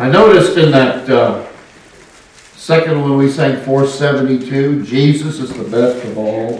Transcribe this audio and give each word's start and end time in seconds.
I 0.00 0.08
noticed 0.08 0.56
in 0.56 0.70
that 0.70 1.10
uh, 1.10 1.46
second 2.54 3.02
one 3.02 3.18
we 3.18 3.30
sang 3.30 3.62
472, 3.66 4.82
Jesus 4.86 5.40
is 5.40 5.52
the 5.52 5.64
best 5.64 6.02
of 6.06 6.16
all. 6.16 6.58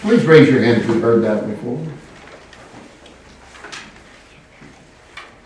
Please 0.00 0.26
raise 0.26 0.48
your 0.48 0.60
hand 0.60 0.82
if 0.82 0.88
you've 0.88 1.00
heard 1.00 1.22
that 1.22 1.46
before. 1.46 1.86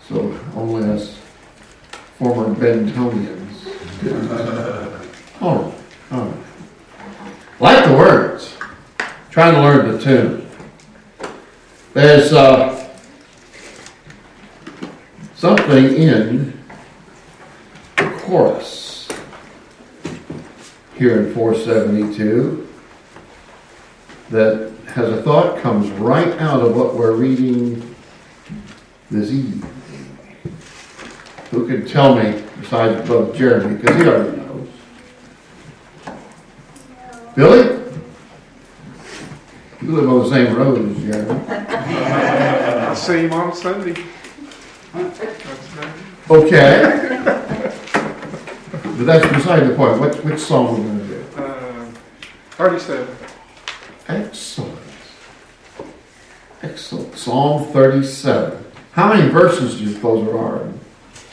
So 0.08 0.40
only 0.54 0.88
us 0.90 1.20
former 2.16 2.54
Bentonians. 2.54 3.66
all 5.42 5.64
right, 5.64 5.74
all 6.12 6.24
right. 6.24 6.44
Like 7.60 7.84
the 7.84 7.92
words. 7.92 8.56
Trying 9.30 9.52
to 9.52 9.60
learn 9.60 9.92
the 9.92 10.02
tune. 10.02 10.48
There's 11.92 12.32
uh, 12.32 12.77
something 15.38 15.94
in 15.94 16.52
the 17.96 18.10
chorus 18.22 19.08
here 20.96 21.22
in 21.22 21.32
472 21.32 22.68
that 24.30 24.72
has 24.88 25.08
a 25.10 25.22
thought 25.22 25.60
comes 25.60 25.88
right 25.90 26.26
out 26.40 26.60
of 26.60 26.76
what 26.76 26.96
we're 26.96 27.12
reading 27.12 27.94
this 29.12 29.30
evening. 29.30 29.70
Who 31.52 31.68
can 31.68 31.86
tell 31.86 32.16
me 32.16 32.42
besides 32.60 33.06
Brother 33.06 33.32
Jeremy, 33.32 33.76
because 33.76 33.96
he 33.96 34.08
already 34.08 34.36
knows. 34.38 34.68
Billy? 37.36 37.78
You 39.82 39.92
live 39.92 40.08
on 40.08 40.18
the 40.18 40.30
same 40.30 40.56
road 40.56 40.90
as 40.90 40.96
Jeremy. 41.04 41.40
I 41.48 42.94
see 42.94 43.20
him 43.20 43.32
on 43.32 43.54
Sunday. 43.54 44.02
Okay. 46.30 47.18
But 48.98 49.04
that's 49.04 49.32
beside 49.32 49.60
the 49.60 49.74
point. 49.74 50.00
What, 50.00 50.24
which 50.24 50.40
song 50.40 50.68
are 50.68 50.72
we 50.72 50.82
going 50.82 50.98
to 50.98 51.06
do? 51.06 51.24
Uh, 51.36 51.90
Thirty-seven. 52.52 53.16
Excellent. 54.08 54.78
Excellent. 56.62 57.16
Psalm 57.16 57.66
37. 57.72 58.64
How 58.92 59.12
many 59.12 59.30
verses 59.30 59.78
do 59.78 59.84
you 59.84 59.92
suppose 59.92 60.26
there 60.26 60.36
are 60.36 60.62
in 60.62 60.80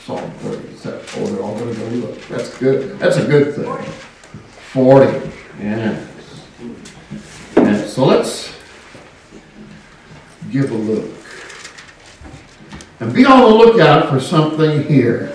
Psalm 0.04 0.30
37? 0.40 1.02
Oh, 1.16 1.26
they're 1.28 1.42
all 1.42 1.58
going 1.58 1.74
to 1.74 1.80
go 1.80 1.88
look. 2.08 2.22
That's 2.28 2.58
good. 2.60 3.00
That's 3.00 3.18
a 3.18 3.26
good 3.26 3.56
thing. 3.56 3.92
40. 4.74 5.32
Yes. 5.60 6.10
yes. 7.56 7.94
So 7.94 8.06
let's 8.06 8.54
give 10.52 10.70
a 10.70 10.76
look. 10.76 11.25
And 13.00 13.14
be 13.14 13.26
on 13.26 13.42
the 13.42 13.48
lookout 13.48 14.10
for 14.10 14.20
something 14.20 14.84
here. 14.84 15.34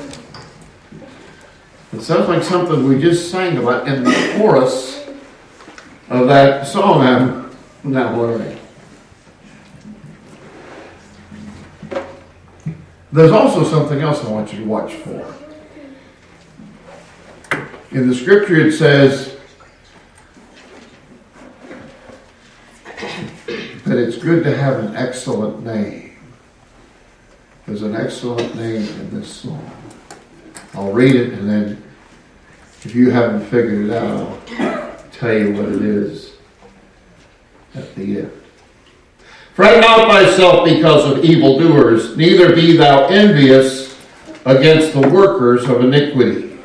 It 1.92 2.02
sounds 2.02 2.28
like 2.28 2.42
something 2.42 2.86
we 2.86 3.00
just 3.00 3.30
sang 3.30 3.58
about 3.58 3.86
in 3.88 4.04
the 4.04 4.34
chorus 4.36 5.06
of 6.08 6.28
that 6.28 6.66
song 6.66 7.00
I'm 7.02 7.50
now 7.82 8.16
learning. 8.18 8.58
There's 13.12 13.32
also 13.32 13.64
something 13.64 14.00
else 14.00 14.24
I 14.24 14.30
want 14.30 14.52
you 14.52 14.60
to 14.60 14.64
watch 14.64 14.94
for. 14.94 15.34
In 17.90 18.08
the 18.08 18.14
scripture 18.14 18.54
it 18.54 18.72
says 18.72 19.36
that 23.84 23.98
it's 23.98 24.16
good 24.16 24.44
to 24.44 24.56
have 24.56 24.78
an 24.78 24.94
excellent 24.94 25.64
name. 25.64 26.09
There's 27.70 27.82
an 27.82 27.94
excellent 27.94 28.56
name 28.56 28.82
in 28.82 29.10
this 29.14 29.32
song. 29.32 29.70
I'll 30.74 30.90
read 30.90 31.14
it 31.14 31.34
and 31.34 31.48
then 31.48 31.80
if 32.82 32.96
you 32.96 33.10
haven't 33.12 33.42
figured 33.42 33.88
it 33.88 33.92
out, 33.92 34.40
I'll 34.58 35.04
tell 35.12 35.38
you 35.38 35.52
what 35.52 35.66
it 35.66 35.82
is 35.82 36.32
at 37.76 37.94
the 37.94 38.22
end. 38.22 38.32
Fret 39.54 39.80
not 39.80 40.08
thyself 40.08 40.64
because 40.64 41.12
of 41.12 41.24
evildoers, 41.24 42.16
neither 42.16 42.56
be 42.56 42.76
thou 42.76 43.06
envious 43.06 43.96
against 44.46 44.92
the 44.92 45.08
workers 45.08 45.68
of 45.68 45.84
iniquity. 45.84 46.58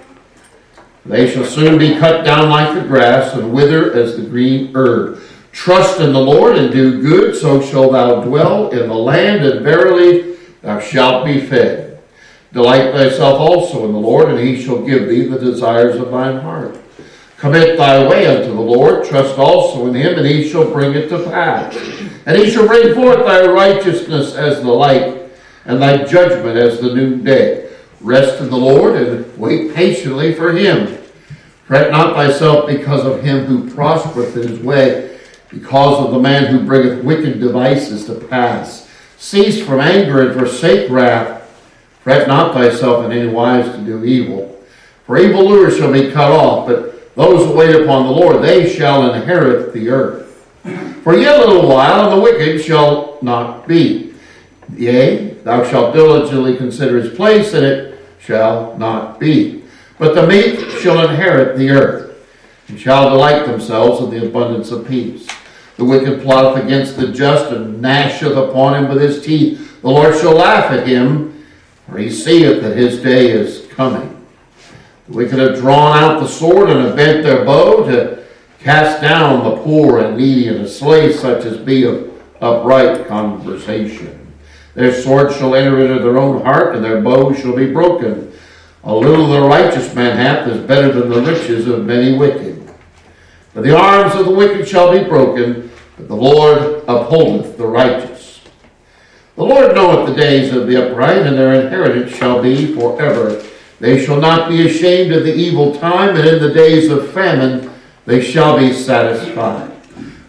They 1.05 1.31
shall 1.31 1.45
soon 1.45 1.77
be 1.77 1.99
cut 1.99 2.25
down 2.25 2.49
like 2.49 2.73
the 2.73 2.87
grass 2.87 3.35
and 3.35 3.53
wither 3.53 3.93
as 3.93 4.17
the 4.17 4.23
green 4.23 4.75
herb. 4.75 5.21
Trust 5.51 5.99
in 5.99 6.13
the 6.13 6.19
Lord 6.19 6.57
and 6.57 6.73
do 6.73 6.99
good, 7.03 7.35
so 7.35 7.61
shall 7.61 7.91
thou 7.91 8.23
dwell 8.23 8.71
in 8.71 8.89
the 8.89 8.95
land, 8.95 9.45
and 9.45 9.63
verily 9.63 10.34
thou 10.65 10.79
shalt 10.79 11.25
be 11.25 11.39
fed. 11.39 12.01
Delight 12.51 12.91
thyself 12.93 13.39
also 13.39 13.85
in 13.85 13.93
the 13.93 13.99
Lord, 13.99 14.29
and 14.29 14.39
he 14.39 14.61
shall 14.61 14.81
give 14.81 15.07
thee 15.07 15.25
the 15.25 15.39
desires 15.39 15.97
of 15.97 16.11
thine 16.11 16.41
heart. 16.41 16.77
Commit 17.37 17.77
thy 17.77 18.07
way 18.07 18.27
unto 18.27 18.53
the 18.53 18.61
Lord, 18.61 19.05
trust 19.05 19.37
also 19.37 19.87
in 19.87 19.93
him, 19.93 20.17
and 20.17 20.25
he 20.25 20.49
shall 20.49 20.71
bring 20.71 20.93
it 20.93 21.09
to 21.09 21.23
pass. 21.25 21.75
And 22.25 22.37
he 22.37 22.49
shall 22.49 22.65
bring 22.65 22.95
forth 22.95 23.25
thy 23.25 23.45
righteousness 23.45 24.35
as 24.35 24.61
the 24.61 24.71
light, 24.71 25.29
and 25.65 25.81
thy 25.81 26.05
judgment 26.05 26.57
as 26.57 26.79
the 26.79 26.95
noonday. 26.95 27.69
Rest 27.99 28.41
in 28.41 28.49
the 28.49 28.57
Lord, 28.57 28.95
and 28.95 29.37
wait 29.37 29.75
patiently 29.75 30.33
for 30.33 30.53
him. 30.53 30.97
Fret 31.65 31.91
not 31.91 32.15
thyself 32.15 32.67
because 32.67 33.05
of 33.05 33.21
him 33.21 33.45
who 33.45 33.69
prospereth 33.69 34.37
in 34.37 34.47
his 34.47 34.59
way, 34.59 35.19
because 35.49 36.05
of 36.05 36.11
the 36.11 36.19
man 36.19 36.45
who 36.45 36.65
bringeth 36.65 37.03
wicked 37.03 37.39
devices 37.39 38.05
to 38.05 38.15
pass. 38.15 38.84
Cease 39.17 39.65
from 39.65 39.79
anger 39.79 40.21
and 40.21 40.39
forsake 40.39 40.89
wrath. 40.89 41.41
Fret 42.01 42.27
not 42.27 42.53
thyself 42.53 43.05
in 43.05 43.11
any 43.11 43.29
wise 43.29 43.65
to 43.75 43.81
do 43.83 44.03
evil. 44.03 44.61
For 45.05 45.17
evildoers 45.17 45.77
shall 45.77 45.91
be 45.91 46.11
cut 46.11 46.31
off, 46.31 46.67
but 46.67 47.15
those 47.15 47.45
who 47.45 47.55
wait 47.55 47.75
upon 47.75 48.05
the 48.05 48.11
Lord, 48.11 48.43
they 48.43 48.71
shall 48.71 49.13
inherit 49.13 49.73
the 49.73 49.89
earth. 49.89 50.25
For 51.03 51.15
yet 51.15 51.39
a 51.39 51.45
little 51.47 51.69
while, 51.69 52.09
and 52.09 52.17
the 52.17 52.23
wicked 52.23 52.61
shall 52.61 53.19
not 53.21 53.67
be. 53.67 54.13
Yea, 54.75 55.29
thou 55.43 55.63
shalt 55.63 55.93
diligently 55.93 56.57
consider 56.57 56.99
his 56.99 57.15
place, 57.15 57.53
and 57.53 57.65
it 57.65 57.99
shall 58.19 58.77
not 58.77 59.19
be. 59.19 59.63
But 59.97 60.15
the 60.15 60.27
meek 60.27 60.59
shall 60.81 61.07
inherit 61.07 61.57
the 61.57 61.69
earth, 61.69 62.27
and 62.67 62.79
shall 62.79 63.09
delight 63.09 63.45
themselves 63.45 64.01
in 64.03 64.09
the 64.09 64.27
abundance 64.27 64.71
of 64.71 64.87
peace. 64.87 65.27
The 65.77 65.85
wicked 65.85 66.21
plotteth 66.21 66.63
against 66.63 66.97
the 66.97 67.11
just, 67.11 67.51
and 67.51 67.81
gnasheth 67.81 68.37
upon 68.37 68.75
him 68.75 68.89
with 68.89 69.01
his 69.01 69.23
teeth. 69.23 69.81
The 69.81 69.89
Lord 69.89 70.15
shall 70.15 70.35
laugh 70.35 70.71
at 70.71 70.87
him, 70.87 71.45
for 71.89 71.97
he 71.97 72.09
seeth 72.09 72.61
that 72.61 72.77
his 72.77 73.01
day 73.01 73.29
is 73.29 73.67
coming. 73.71 74.25
The 75.07 75.17
wicked 75.17 75.37
have 75.37 75.57
drawn 75.57 75.97
out 75.97 76.19
the 76.19 76.27
sword 76.27 76.69
and 76.69 76.79
have 76.79 76.95
bent 76.95 77.23
their 77.23 77.45
bow 77.45 77.83
to 77.89 78.23
cast 78.59 79.01
down 79.01 79.43
the 79.43 79.57
poor 79.57 79.99
and 79.99 80.17
needy 80.17 80.47
and 80.47 80.59
to 80.59 80.67
slay 80.67 81.11
such 81.11 81.45
as 81.45 81.57
be 81.57 81.83
of 81.83 82.11
upright 82.41 83.07
conversation. 83.07 84.33
Their 84.73 84.93
sword 84.93 85.33
shall 85.33 85.55
enter 85.55 85.79
into 85.79 86.03
their 86.03 86.17
own 86.17 86.41
heart, 86.43 86.75
and 86.75 86.83
their 86.83 87.01
bow 87.01 87.33
shall 87.33 87.55
be 87.55 87.71
broken. 87.71 88.33
A 88.83 88.93
little 88.93 89.27
the 89.27 89.41
righteous 89.41 89.93
man 89.93 90.17
hath 90.17 90.47
is 90.47 90.65
better 90.65 90.91
than 90.91 91.09
the 91.09 91.21
riches 91.21 91.67
of 91.67 91.85
many 91.85 92.17
wicked. 92.17 92.64
For 93.55 93.61
the 93.61 93.73
arms 93.73 94.13
of 94.15 94.25
the 94.25 94.35
wicked 94.35 94.67
shall 94.67 94.91
be 94.91 95.07
broken, 95.07 95.71
but 95.95 96.09
the 96.09 96.15
Lord 96.15 96.83
upholdeth 96.89 97.57
the 97.57 97.65
righteous. 97.65 98.41
The 99.37 99.45
Lord 99.45 99.73
knoweth 99.73 100.09
the 100.09 100.21
days 100.21 100.53
of 100.53 100.67
the 100.67 100.85
upright, 100.85 101.25
and 101.25 101.37
their 101.37 101.61
inheritance 101.61 102.13
shall 102.13 102.43
be 102.43 102.75
forever. 102.75 103.41
They 103.79 104.03
shall 104.03 104.19
not 104.19 104.49
be 104.49 104.67
ashamed 104.67 105.13
of 105.13 105.23
the 105.23 105.33
evil 105.33 105.73
time, 105.73 106.17
and 106.17 106.27
in 106.27 106.41
the 106.41 106.53
days 106.53 106.91
of 106.91 107.13
famine 107.13 107.71
they 108.05 108.21
shall 108.21 108.59
be 108.59 108.73
satisfied. 108.73 109.71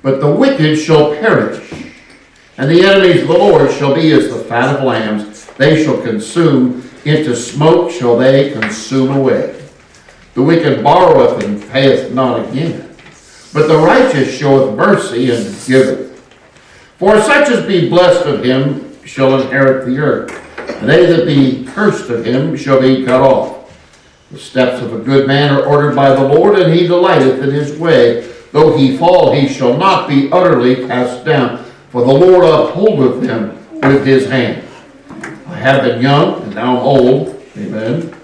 But 0.02 0.20
the 0.20 0.30
wicked 0.30 0.76
shall 0.78 1.10
perish, 1.16 1.72
and 2.58 2.70
the 2.70 2.84
enemies 2.84 3.22
of 3.22 3.28
the 3.28 3.38
Lord 3.38 3.72
shall 3.72 3.92
be 3.92 4.12
as 4.12 4.30
the 4.30 4.44
fat 4.44 4.76
of 4.76 4.84
lambs. 4.84 5.46
They 5.56 5.82
shall 5.82 6.00
consume, 6.00 6.88
into 7.04 7.34
smoke 7.34 7.90
shall 7.90 8.16
they 8.16 8.52
consume 8.52 9.16
away. 9.16 9.60
The 10.34 10.42
wicked 10.42 10.84
borroweth 10.84 11.42
and 11.42 11.60
payeth 11.70 12.12
not 12.12 12.48
again, 12.48 12.85
but 13.56 13.68
the 13.68 13.78
righteous 13.78 14.36
showeth 14.36 14.76
mercy 14.76 15.30
and 15.30 15.42
giveth. 15.64 16.14
For 16.98 17.18
such 17.22 17.48
as 17.48 17.64
be 17.64 17.88
blessed 17.88 18.26
of 18.26 18.44
him 18.44 19.02
shall 19.06 19.40
inherit 19.40 19.86
the 19.86 19.96
earth, 19.96 20.58
and 20.58 20.86
they 20.86 21.06
that 21.06 21.24
be 21.24 21.64
cursed 21.64 22.10
of 22.10 22.22
him 22.22 22.54
shall 22.54 22.82
be 22.82 23.06
cut 23.06 23.22
off. 23.22 23.74
The 24.30 24.38
steps 24.38 24.82
of 24.82 24.92
a 24.92 24.98
good 24.98 25.26
man 25.26 25.54
are 25.54 25.64
ordered 25.64 25.96
by 25.96 26.10
the 26.10 26.28
Lord, 26.28 26.58
and 26.58 26.70
he 26.70 26.86
delighteth 26.86 27.42
in 27.42 27.50
his 27.50 27.78
way. 27.78 28.30
Though 28.52 28.76
he 28.76 28.98
fall, 28.98 29.32
he 29.32 29.48
shall 29.48 29.74
not 29.74 30.06
be 30.06 30.30
utterly 30.30 30.86
cast 30.86 31.24
down, 31.24 31.64
for 31.88 32.02
the 32.02 32.12
Lord 32.12 32.44
upholdeth 32.44 33.22
him 33.22 33.56
with 33.80 34.04
his 34.04 34.28
hand. 34.28 34.68
I 35.46 35.56
have 35.56 35.82
been 35.82 36.02
young, 36.02 36.42
and 36.42 36.54
now 36.54 36.76
am 36.76 36.82
old. 36.82 37.42
Amen. 37.56 38.14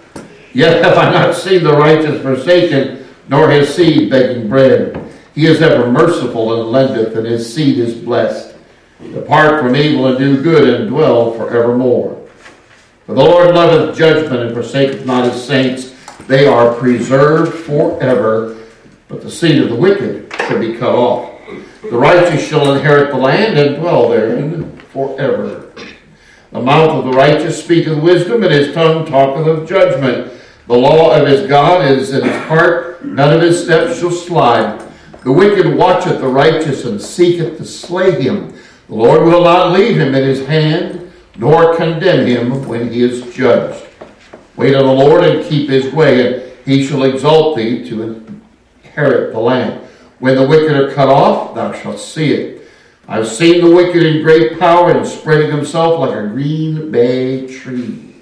Yet 0.53 0.85
have 0.85 0.99
I 0.99 1.11
not 1.11 1.35
seen 1.35 1.65
the 1.65 1.73
righteous 1.73 2.21
forsaken, 2.21 3.07
nor 3.31 3.49
his 3.51 3.75
seed 3.75 4.11
begging 4.11 4.51
bread. 4.51 5.09
He 5.35 5.47
is 5.47 5.63
ever 5.63 5.91
merciful 5.91 6.61
and 6.61 6.71
lendeth, 6.71 7.17
and 7.17 7.27
his 7.27 7.53
seed 7.53 7.79
is 7.79 7.95
blessed. 7.95 8.55
Depart 9.13 9.63
from 9.63 9.75
evil 9.75 10.07
and 10.07 10.19
do 10.19 10.43
good, 10.43 10.69
and 10.69 10.89
dwell 10.89 11.33
for 11.33 11.49
forevermore. 11.49 12.29
For 13.07 13.15
the 13.15 13.25
Lord 13.25 13.55
loveth 13.55 13.97
judgment 13.97 14.43
and 14.43 14.55
forsaketh 14.55 15.05
not 15.07 15.33
his 15.33 15.43
saints. 15.43 15.95
They 16.29 16.47
are 16.47 16.75
preserved 16.75 17.65
forever, 17.65 18.59
but 19.09 19.23
the 19.23 19.31
seed 19.31 19.61
of 19.61 19.71
the 19.71 19.77
wicked 19.77 20.33
shall 20.35 20.61
be 20.61 20.77
cut 20.77 20.95
off. 20.95 21.33
The 21.83 21.99
righteous 21.99 22.47
shall 22.47 22.75
inherit 22.75 23.11
the 23.11 23.17
land 23.17 23.59
and 23.59 23.77
dwell 23.77 24.09
therein 24.11 24.77
forever. 24.93 25.73
The 26.53 26.61
mouth 26.61 26.91
of 26.91 27.05
the 27.07 27.19
righteous 27.19 27.63
speaketh 27.63 27.99
wisdom, 27.99 28.45
and 28.45 28.53
his 28.53 28.75
tongue 28.75 29.07
talketh 29.07 29.47
of 29.47 29.69
judgment. 29.69 30.33
The 30.69 30.77
law 30.77 31.19
of 31.19 31.27
his 31.27 31.49
God 31.49 31.91
is 31.91 32.13
in 32.13 32.25
his 32.25 32.37
heart, 32.43 33.05
none 33.05 33.33
of 33.35 33.41
his 33.41 33.65
steps 33.65 33.99
shall 33.99 34.11
slide. 34.11 34.92
The 35.25 35.33
wicked 35.33 35.77
watcheth 35.77 36.21
the 36.21 36.27
righteous 36.27 36.85
and 36.85 37.01
seeketh 37.01 37.59
to 37.59 37.65
slay 37.65 38.21
him. 38.21 38.53
The 38.89 38.95
Lord 38.95 39.23
will 39.23 39.45
not 39.45 39.73
leave 39.73 39.97
him 39.97 40.15
in 40.15 40.25
his 40.25 40.45
hand, 40.47 41.13
nor 41.37 41.77
condemn 41.77 42.27
him 42.27 42.67
when 42.67 42.93
he 42.93 43.03
is 43.03 43.33
judged. 43.35 43.87
Wait 44.57 44.75
on 44.75 44.85
the 44.85 44.93
Lord 44.93 45.25
and 45.25 45.45
keep 45.45 45.71
his 45.71 45.93
way, 45.93 46.27
and 46.27 46.53
he 46.65 46.85
shall 46.85 47.05
exalt 47.05 47.57
thee 47.57 47.89
to 47.89 48.25
inherit 48.85 49.33
the 49.33 49.41
land. 49.41 49.81
When 50.19 50.37
the 50.37 50.47
wicked 50.47 50.77
are 50.77 50.93
cut 50.93 51.09
off, 51.09 51.55
thou 51.55 51.73
shalt 51.73 52.01
see 52.01 52.33
it. 52.33 52.69
I've 53.09 53.27
seen 53.27 53.65
the 53.65 53.75
wicked 53.75 54.03
in 54.03 54.23
great 54.23 54.59
power 54.59 54.91
and 54.91 55.07
spreading 55.07 55.51
himself 55.51 56.01
like 56.01 56.17
a 56.17 56.29
green 56.29 56.91
bay 56.91 57.47
tree. 57.47 58.15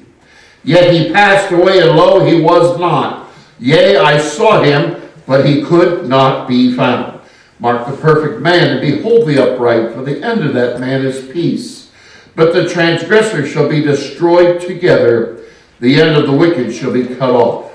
Yet 0.65 0.93
he 0.93 1.13
passed 1.13 1.51
away, 1.53 1.81
and 1.81 1.97
lo, 1.97 2.25
he 2.25 2.41
was 2.41 2.79
not. 2.79 3.31
Yea, 3.59 3.97
I 3.97 4.19
saw 4.19 4.63
him, 4.63 5.00
but 5.31 5.47
he 5.47 5.63
could 5.63 6.09
not 6.09 6.49
be 6.49 6.75
found. 6.75 7.21
Mark 7.61 7.87
the 7.87 7.97
perfect 7.97 8.41
man, 8.41 8.69
and 8.69 8.81
behold 8.81 9.29
the 9.29 9.41
upright, 9.41 9.95
for 9.95 10.03
the 10.03 10.21
end 10.25 10.43
of 10.43 10.55
that 10.55 10.81
man 10.81 11.07
is 11.07 11.31
peace. 11.31 11.93
But 12.35 12.53
the 12.53 12.69
transgressor 12.69 13.47
shall 13.47 13.69
be 13.69 13.81
destroyed 13.81 14.61
together, 14.61 15.45
the 15.79 16.01
end 16.01 16.17
of 16.17 16.27
the 16.27 16.37
wicked 16.37 16.75
shall 16.75 16.93
be 16.93 17.07
cut 17.07 17.31
off. 17.31 17.71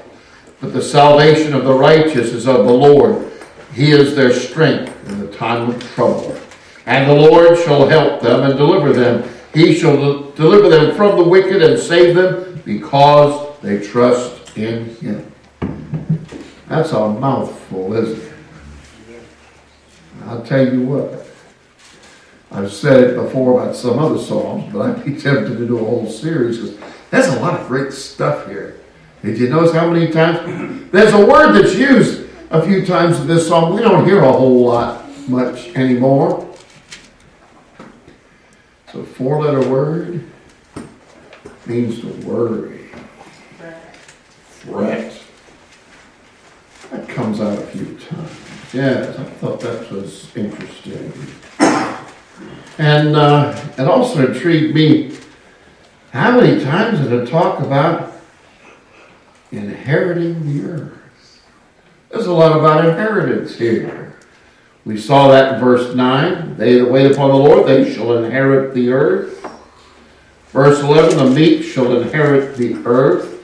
But 0.60 0.74
the 0.74 0.82
salvation 0.82 1.54
of 1.54 1.64
the 1.64 1.74
righteous 1.74 2.34
is 2.34 2.46
of 2.46 2.66
the 2.66 2.74
Lord. 2.74 3.32
He 3.74 3.92
is 3.92 4.18
their 4.18 4.34
strength 4.34 4.92
in 5.08 5.22
the 5.22 5.32
time 5.32 5.70
of 5.70 5.82
trouble. 5.94 6.38
And 6.86 7.10
the 7.10 7.30
Lord 7.30 7.58
shall 7.60 7.88
help 7.88 8.22
them 8.22 8.44
and 8.44 8.58
deliver 8.58 8.92
them. 8.92 9.34
He 9.54 9.74
shall 9.74 10.30
deliver 10.32 10.68
them 10.68 10.94
from 10.94 11.16
the 11.18 11.24
wicked 11.24 11.64
and 11.64 11.80
save 11.80 12.18
them 12.18 12.62
because 12.66 13.58
they 13.62 13.80
trust 13.80 14.58
in 14.58 14.94
him. 14.96 15.32
That's 16.68 16.92
a 16.92 17.10
mouthful, 17.10 17.94
isn't 17.94 18.22
it? 18.22 18.34
I'll 20.26 20.44
tell 20.44 20.68
you 20.68 20.82
what. 20.82 21.26
I've 22.52 22.72
said 22.72 23.04
it 23.04 23.16
before 23.16 23.62
about 23.62 23.76
some 23.76 24.00
other 24.00 24.18
songs, 24.18 24.72
but 24.72 24.82
I'd 24.82 25.06
be 25.06 25.16
tempted 25.16 25.58
to 25.58 25.68
do 25.68 25.78
a 25.78 25.84
whole 25.84 26.10
series 26.10 26.58
because 26.58 26.78
there's 27.12 27.28
a 27.28 27.40
lot 27.40 27.60
of 27.60 27.68
great 27.68 27.92
stuff 27.92 28.48
here. 28.48 28.80
Did 29.24 29.38
you 29.38 29.50
notice 29.50 29.74
how 29.74 29.90
many 29.90 30.12
times? 30.12 30.90
There's 30.92 31.14
a 31.14 31.26
word 31.26 31.54
that's 31.54 31.76
used 31.76 32.28
a 32.52 32.66
few 32.66 32.86
times 32.86 33.20
in 33.20 33.28
this 33.28 33.48
song. 33.48 33.76
We 33.76 33.82
don't 33.82 34.06
hear 34.06 34.20
a 34.24 34.32
whole 34.32 34.66
lot 34.66 35.04
much 35.28 35.70
anymore. 35.76 36.48
It's 38.86 38.96
a 38.96 39.04
four 39.04 39.44
letter 39.44 39.68
word. 39.70 40.24
Means 41.66 42.00
to 42.02 42.08
worry. 42.28 42.90
Fret. 44.48 45.25
That 46.92 47.08
comes 47.10 47.42
out 47.42 47.58
a 47.58 47.66
few 47.68 47.98
times. 47.98 48.40
Yes, 48.74 49.18
I 49.18 49.24
thought 49.24 49.60
that 49.62 49.92
was 49.92 50.36
interesting. 50.36 51.12
And 52.78 53.16
uh, 53.16 53.60
it 53.78 53.88
also 53.88 54.28
intrigued 54.28 54.76
me 54.76 55.18
how 56.12 56.40
many 56.40 56.64
times 56.64 57.00
did 57.00 57.12
it 57.12 57.30
talk 57.30 57.60
about 57.60 58.14
inheriting 59.52 60.46
the 60.46 60.70
earth? 60.70 61.44
There's 62.10 62.28
a 62.28 62.34
lot 62.34 62.58
about 62.58 62.86
inheritance 62.86 63.58
here. 63.58 64.18
We 64.86 64.98
saw 64.98 65.30
that 65.30 65.56
in 65.56 65.60
verse 65.60 65.96
9. 65.96 66.58
They 66.58 66.80
that 66.80 66.90
wait 66.90 67.12
upon 67.12 67.32
the 67.32 67.36
Lord, 67.38 67.68
they 67.68 67.94
shall 67.94 68.24
inherit 68.24 68.74
the 68.74 68.92
earth. 68.92 69.46
Verse 70.50 70.80
11, 70.80 71.18
the 71.18 71.32
meek 71.32 71.64
shall 71.64 72.02
inherit 72.02 72.56
the 72.56 72.76
earth. 72.86 73.35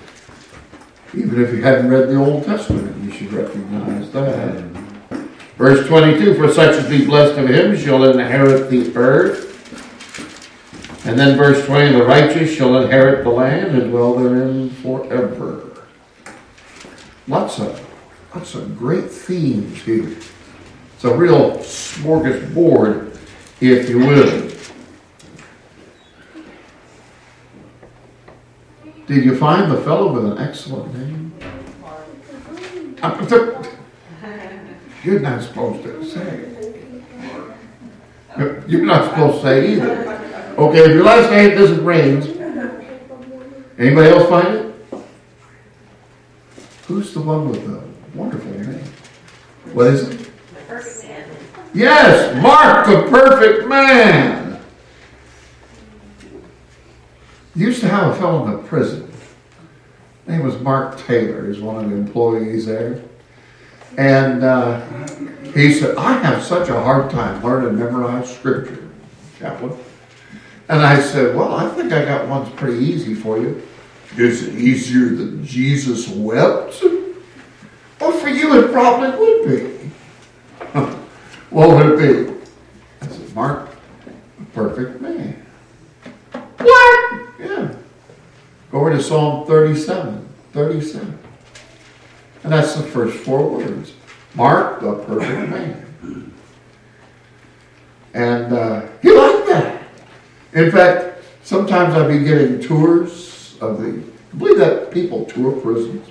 Even 1.14 1.44
if 1.44 1.54
you 1.54 1.62
hadn't 1.62 1.90
read 1.90 2.08
the 2.08 2.16
Old 2.16 2.46
Testament, 2.46 3.04
you 3.04 3.12
should 3.12 3.34
recognize 3.34 4.10
that. 4.12 4.64
Verse 5.58 5.86
22, 5.88 6.36
for 6.36 6.52
such 6.52 6.78
as 6.78 6.90
be 6.90 7.06
blessed 7.06 7.38
of 7.38 7.50
him 7.50 7.78
shall 7.78 8.04
inherit 8.06 8.70
the 8.70 8.96
earth. 8.96 9.48
And 11.06 11.20
then 11.20 11.38
verse 11.38 11.66
20, 11.66 11.98
the 11.98 12.06
righteous 12.06 12.56
shall 12.56 12.82
inherit 12.82 13.24
the 13.24 13.30
land 13.30 13.76
and 13.76 13.92
dwell 13.92 14.16
therein 14.16 14.70
forever. 14.70 15.86
Lots 17.28 17.60
of, 17.60 17.88
lots 18.34 18.56
of 18.56 18.78
great 18.78 19.12
themes 19.12 19.82
here. 19.82 20.16
It's 20.96 21.04
a 21.04 21.14
real 21.16 21.58
smorgasbord, 21.58 23.18
if 23.60 23.90
you 23.90 24.00
will. 24.00 24.50
Did 29.08 29.26
you 29.26 29.36
find 29.38 29.72
the 29.72 29.82
fellow 29.82 30.14
with 30.14 30.26
an 30.32 30.38
excellent 30.38 30.94
name? 30.96 31.34
You're 35.04 35.20
not 35.20 35.42
supposed 35.44 35.84
to 35.84 36.06
say. 36.06 36.48
You're 38.68 38.86
not 38.86 39.10
supposed 39.10 39.38
to 39.38 39.42
say 39.42 39.74
either. 39.74 40.20
Okay, 40.58 40.80
if 40.80 40.90
your 40.90 41.04
last 41.04 41.32
name 41.32 41.58
doesn't 41.58 41.84
Rains, 41.84 42.28
anybody 43.78 44.10
else 44.10 44.30
find 44.30 44.48
it? 44.56 44.76
Who's 46.88 47.14
the 47.14 47.22
one 47.22 47.50
with 47.50 47.66
the 47.66 47.82
wonderful 48.18 48.52
name? 48.52 48.84
What 49.74 49.88
is 49.88 50.10
it? 50.10 50.30
Yes, 51.74 52.42
Mark 52.44 52.86
the 52.86 53.10
perfect 53.10 53.68
man. 53.68 54.51
Used 57.56 57.82
to 57.82 57.88
have 57.90 58.14
a 58.14 58.16
fellow 58.16 58.46
in 58.46 58.52
the 58.52 58.58
prison. 58.68 59.12
His 60.26 60.36
name 60.36 60.44
was 60.44 60.60
Mark 60.60 60.98
Taylor. 61.00 61.52
He's 61.52 61.62
one 61.62 61.84
of 61.84 61.90
the 61.90 61.96
employees 61.96 62.66
there. 62.66 63.02
And 63.98 64.44
uh, 64.44 64.86
he 65.54 65.74
said, 65.74 65.98
I 65.98 66.14
have 66.14 66.44
such 66.44 66.70
a 66.70 66.80
hard 66.82 67.12
time 67.12 67.44
learning 67.44 67.78
memorize 67.78 68.34
scripture, 68.34 68.90
chaplain. 69.38 69.78
And 70.70 70.82
I 70.82 71.02
said, 71.02 71.36
Well, 71.36 71.54
I 71.54 71.68
think 71.70 71.92
I 71.92 72.06
got 72.06 72.30
one's 72.30 72.50
pretty 72.54 72.78
easy 72.78 73.14
for 73.14 73.38
you. 73.38 73.62
Is 74.18 74.48
it 74.48 74.56
easier 74.56 75.10
than 75.10 75.46
Jesus 75.46 76.08
wept? 76.08 76.82
Well, 78.00 78.12
for 78.14 78.30
you, 78.30 78.64
it 78.64 78.72
probably 78.72 79.10
would 79.20 79.46
be. 79.46 79.92
what 81.50 81.70
would 81.70 82.00
it 82.00 82.00
be? 82.00 82.48
I 83.02 83.08
said, 83.10 83.36
Mark, 83.36 83.70
perfect 84.54 85.02
man. 85.02 85.46
What? 86.32 87.22
Yeah. 87.40 87.76
Go 88.72 88.80
over 88.80 88.92
to 88.92 89.04
Psalm 89.04 89.46
37. 89.46 90.30
37. 90.54 91.20
And 92.44 92.52
that's 92.52 92.76
the 92.76 92.84
first 92.84 93.18
four 93.18 93.58
words. 93.58 93.94
Mark, 94.34 94.82
the 94.82 94.96
perfect 94.96 95.50
man. 95.50 96.34
And 98.14 98.54
uh, 98.54 98.88
he 99.02 99.12
liked 99.12 99.48
that. 99.48 99.84
In 100.54 100.72
fact, 100.72 101.24
sometimes 101.44 101.96
I've 101.96 102.08
been 102.08 102.24
getting 102.24 102.62
tours 102.62 103.58
of 103.62 103.82
the, 103.82 104.04
I 104.34 104.38
believe 104.38 104.58
that 104.58 104.92
people 104.92 105.26
tour 105.26 105.52
prisons. 105.62 106.08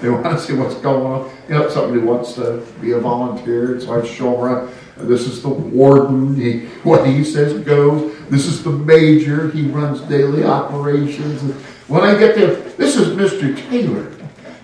They 0.00 0.10
want 0.10 0.24
to 0.24 0.38
see 0.44 0.52
what's 0.52 0.74
going 0.76 1.06
on. 1.06 1.30
You 1.48 1.54
know, 1.54 1.68
somebody 1.68 2.00
wants 2.00 2.34
to 2.34 2.64
be 2.80 2.92
a 2.92 2.98
volunteer, 2.98 3.80
so 3.80 4.00
I 4.00 4.06
show 4.06 4.32
them 4.32 4.40
around. 4.40 4.74
This 4.96 5.26
is 5.26 5.42
the 5.42 5.48
warden. 5.48 6.36
He, 6.36 6.66
what 6.82 7.06
he 7.06 7.24
says 7.24 7.58
goes. 7.64 8.13
This 8.30 8.46
is 8.46 8.62
the 8.62 8.70
major. 8.70 9.50
He 9.50 9.66
runs 9.68 10.00
daily 10.02 10.44
operations. 10.44 11.42
When 11.88 12.02
I 12.02 12.18
get 12.18 12.34
there, 12.34 12.54
this 12.54 12.96
is 12.96 13.08
Mr. 13.08 13.56
Taylor. 13.68 14.10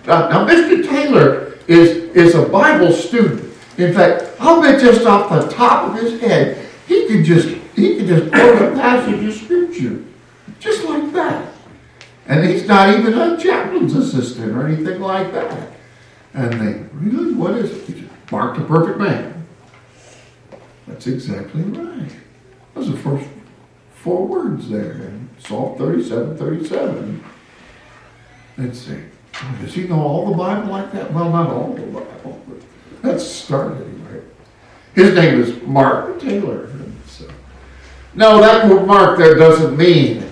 Now, 0.05 0.29
now, 0.29 0.47
Mr. 0.47 0.87
Taylor 0.87 1.57
is, 1.67 2.15
is 2.15 2.35
a 2.35 2.47
Bible 2.47 2.91
student. 2.91 3.53
In 3.77 3.93
fact, 3.93 4.35
I'll 4.39 4.61
bet 4.61 4.81
just 4.81 5.05
off 5.05 5.29
the 5.29 5.51
top 5.53 5.89
of 5.89 6.01
his 6.01 6.19
head, 6.19 6.67
he 6.87 7.07
could 7.07 7.23
just 7.23 7.47
he 7.75 7.97
could 7.97 8.07
just 8.07 8.31
quote 8.31 8.61
a 8.61 8.75
passage 8.75 9.23
of 9.23 9.33
scripture. 9.33 10.03
Just 10.59 10.83
like 10.83 11.11
that. 11.13 11.53
And 12.27 12.45
he's 12.45 12.67
not 12.67 12.89
even 12.97 13.13
a 13.13 13.37
chaplain's 13.37 13.95
assistant 13.95 14.55
or 14.55 14.67
anything 14.67 14.99
like 14.99 15.31
that. 15.31 15.71
And 16.33 16.53
they, 16.53 16.87
really? 16.93 17.33
What 17.33 17.55
is 17.55 17.71
it? 17.71 17.85
He 17.85 18.01
just, 18.01 18.13
Mark 18.31 18.57
the 18.57 18.63
perfect 18.63 18.97
man. 18.97 19.45
That's 20.87 21.07
exactly 21.07 21.63
right. 21.63 22.11
Those 22.73 22.89
are 22.89 22.91
the 22.93 22.97
first 22.97 23.27
four 24.01 24.25
words 24.25 24.67
there 24.69 24.93
in 24.93 25.29
Psalm 25.37 25.77
37, 25.77 26.35
37. 26.37 27.23
Let's 28.57 28.79
see. 28.79 29.03
Does 29.61 29.73
he 29.73 29.87
know 29.87 29.99
all 29.99 30.31
the 30.31 30.37
Bible 30.37 30.71
like 30.71 30.91
that? 30.93 31.13
Well, 31.13 31.29
not 31.29 31.49
all 31.49 31.73
the 31.73 31.81
Bible, 31.83 32.41
but 32.47 32.57
that's 33.01 33.25
start 33.25 33.73
anyway. 33.73 34.23
His 34.95 35.13
name 35.13 35.39
is 35.39 35.61
Mark 35.63 36.19
Taylor. 36.19 36.69
So. 37.05 37.29
No, 38.15 38.41
that 38.41 38.67
word 38.67 38.87
Mark 38.87 39.19
there 39.19 39.35
doesn't 39.35 39.77
mean 39.77 40.23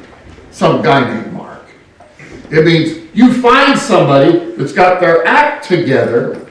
some 0.51 0.81
guy 0.81 1.07
named 1.07 1.33
Mark. 1.33 1.65
It 2.51 2.65
means 2.65 3.07
you 3.13 3.39
find 3.41 3.77
somebody 3.77 4.55
that's 4.55 4.73
got 4.73 4.99
their 4.99 5.25
act 5.25 5.65
together. 5.65 6.47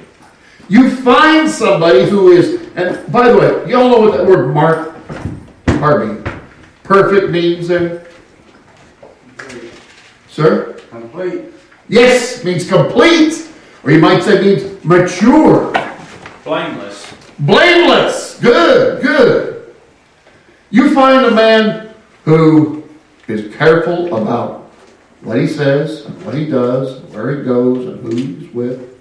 You 0.69 0.91
find 0.91 1.51
somebody 1.51 2.09
who 2.09 2.31
is, 2.31 2.69
and 2.77 3.11
by 3.13 3.31
the 3.31 3.39
way, 3.39 3.71
y'all 3.71 3.91
know 3.91 4.01
what 4.01 4.17
that 4.17 4.27
word 4.27 4.55
mark, 4.55 4.95
pardon 5.67 6.18
perfect 6.89 7.31
means 7.31 7.69
there? 7.69 8.07
Sir? 10.29 10.79
Complete. 10.91 11.45
Yes, 11.89 12.43
means 12.45 12.67
complete, 12.69 13.49
or 13.85 13.91
you 13.91 13.99
might 14.01 14.23
say 14.23 14.41
means 14.41 14.85
mature, 14.85 15.73
Blameless. 16.45 17.13
blameless. 17.41 18.39
Good, 18.41 19.03
good. 19.03 19.75
You 20.71 20.95
find 20.95 21.27
a 21.27 21.31
man 21.31 21.95
who 22.25 22.85
is 23.27 23.55
careful 23.57 24.15
about 24.17 24.71
what 25.23 25.37
he 25.39 25.47
says, 25.47 26.07
and 26.07 26.25
what 26.25 26.35
he 26.35 26.47
does, 26.47 27.01
where 27.13 27.37
he 27.37 27.43
goes, 27.45 27.87
and 27.87 28.01
who 28.03 28.17
he's 28.17 28.51
with. 28.55 28.99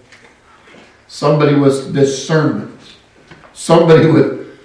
Somebody 1.07 1.55
with 1.55 1.93
discernment. 1.93 2.77
Somebody 3.53 4.07
with 4.07 4.59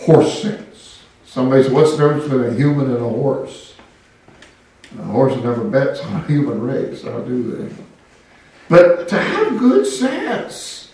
horse 0.00 0.42
sense. 0.42 0.61
Somebody 1.32 1.62
says, 1.62 1.72
what's 1.72 1.92
the 1.92 1.96
difference 1.96 2.24
between 2.24 2.44
a 2.44 2.54
human 2.54 2.90
and 2.94 3.02
a 3.02 3.08
horse? 3.08 3.74
A 4.98 5.02
horse 5.02 5.34
never 5.36 5.64
bets 5.64 6.00
on 6.00 6.20
a 6.20 6.26
human 6.26 6.60
race, 6.60 7.04
how 7.04 7.20
do 7.20 7.56
they? 7.56 7.74
But 8.68 9.08
to 9.08 9.18
have 9.18 9.58
good 9.58 9.86
sense. 9.86 10.92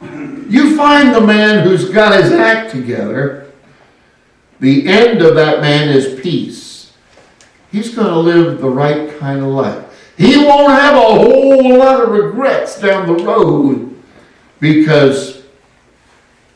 You 0.00 0.76
find 0.76 1.14
the 1.14 1.20
man 1.20 1.64
who's 1.64 1.90
got 1.90 2.20
his 2.20 2.32
act 2.32 2.72
together, 2.72 3.52
the 4.58 4.88
end 4.88 5.22
of 5.22 5.36
that 5.36 5.60
man 5.60 5.90
is 5.90 6.20
peace. 6.20 6.92
He's 7.70 7.94
going 7.94 8.08
to 8.08 8.18
live 8.18 8.60
the 8.60 8.68
right 8.68 9.16
kind 9.20 9.42
of 9.44 9.46
life. 9.46 10.12
He 10.18 10.38
won't 10.38 10.72
have 10.72 10.96
a 10.96 11.00
whole 11.00 11.78
lot 11.78 12.02
of 12.02 12.08
regrets 12.08 12.80
down 12.80 13.06
the 13.06 13.24
road 13.24 13.96
because, 14.58 15.41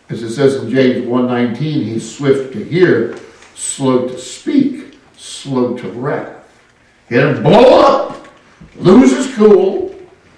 as 0.09 0.23
it 0.23 0.31
says 0.31 0.57
in 0.57 0.71
James 0.71 1.05
1.19, 1.07 1.59
he's 1.59 2.17
swift 2.17 2.53
to 2.53 2.65
hear, 2.65 3.17
slow 3.55 4.07
to 4.07 4.19
speak, 4.19 4.99
slow 5.17 5.77
to 5.77 5.89
wrath. 5.91 6.45
He'll 7.09 7.41
blow 7.43 7.81
up, 7.81 8.29
lose 8.77 9.17
his 9.17 9.35
cool, 9.35 9.95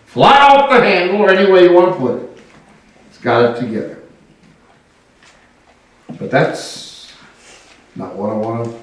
fly 0.07 0.39
off 0.39 0.71
the 0.71 0.81
handle, 0.81 1.21
or 1.21 1.31
any 1.31 1.51
way 1.51 1.65
you 1.65 1.73
want 1.73 1.93
to 1.93 1.99
put 1.99 2.23
it. 2.23 2.39
He's 3.09 3.19
got 3.19 3.57
it 3.57 3.61
together. 3.61 4.03
But 6.19 6.31
that's 6.31 7.13
not 7.95 8.15
what 8.15 8.31
I 8.31 8.35
want 8.35 8.65
to 8.65 8.81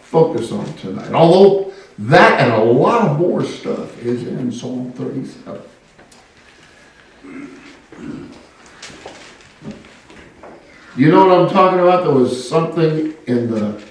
focus 0.00 0.52
on 0.52 0.72
tonight. 0.76 1.12
Although 1.12 1.72
that 1.98 2.40
and 2.40 2.52
a 2.52 2.64
lot 2.64 3.08
of 3.08 3.18
more 3.18 3.44
stuff 3.44 3.98
is 4.02 4.26
in 4.26 4.50
Psalm 4.52 4.92
37. 4.92 5.62
You 10.96 11.10
know 11.10 11.26
what 11.26 11.38
I'm 11.38 11.50
talking 11.50 11.80
about? 11.80 12.04
There 12.04 12.14
was 12.14 12.48
something 12.48 13.14
in 13.26 13.50
the 13.50 13.82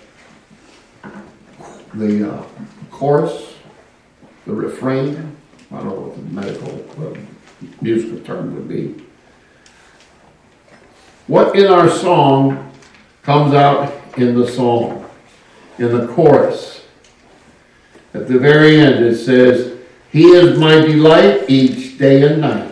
the 1.93 2.33
uh, 2.33 2.43
chorus, 2.89 3.53
the 4.47 4.53
refrain. 4.53 5.37
I 5.71 5.77
don't 5.77 5.85
know 5.85 5.93
what 5.93 6.15
the 6.15 6.21
medical 6.23 7.05
uh, 7.05 7.15
musical 7.79 8.19
term 8.21 8.55
would 8.55 8.67
be. 8.67 9.05
What 11.27 11.55
in 11.55 11.67
our 11.67 11.89
song 11.89 12.71
comes 13.21 13.53
out 13.53 13.93
in 14.17 14.33
the 14.33 14.47
song, 14.47 15.07
in 15.77 15.95
the 15.95 16.07
chorus? 16.07 16.85
At 18.15 18.27
the 18.27 18.39
very 18.39 18.79
end, 18.79 19.05
it 19.05 19.17
says, 19.17 19.77
He 20.11 20.23
is 20.23 20.57
my 20.57 20.75
delight 20.75 21.49
each 21.49 21.99
day 21.99 22.23
and 22.23 22.41
night. 22.41 22.71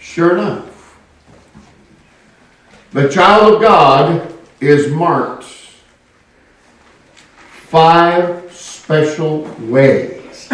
Sure 0.00 0.32
enough. 0.32 0.65
The 2.96 3.10
child 3.10 3.56
of 3.56 3.60
God 3.60 4.34
is 4.58 4.90
marked 4.90 5.44
five 7.68 8.50
special 8.50 9.42
ways. 9.58 10.48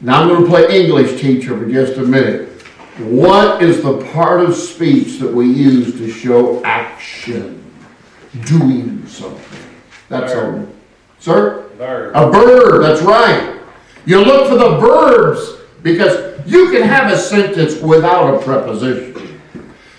Now 0.00 0.22
I'm 0.22 0.28
going 0.28 0.44
to 0.44 0.48
play 0.48 0.80
English 0.80 1.20
teacher 1.20 1.58
for 1.58 1.70
just 1.70 1.98
a 1.98 2.02
minute. 2.04 2.62
What 3.00 3.62
is 3.62 3.82
the 3.82 4.02
part 4.12 4.40
of 4.40 4.54
speech 4.54 5.18
that 5.18 5.30
we 5.30 5.44
use 5.44 5.92
to 5.98 6.10
show 6.10 6.64
action? 6.64 7.62
Doing 8.46 9.06
something. 9.06 9.60
That's 10.08 10.32
all. 10.34 10.66
Sir? 11.18 11.68
Verb. 11.76 12.16
A 12.16 12.30
verb, 12.30 12.80
that's 12.80 13.02
right. 13.02 13.60
You 14.06 14.24
look 14.24 14.48
for 14.48 14.56
the 14.56 14.78
verbs 14.78 15.60
because 15.82 16.40
you 16.46 16.70
can 16.70 16.80
have 16.80 17.12
a 17.12 17.18
sentence 17.18 17.78
without 17.82 18.36
a 18.36 18.38
preposition. 18.38 19.27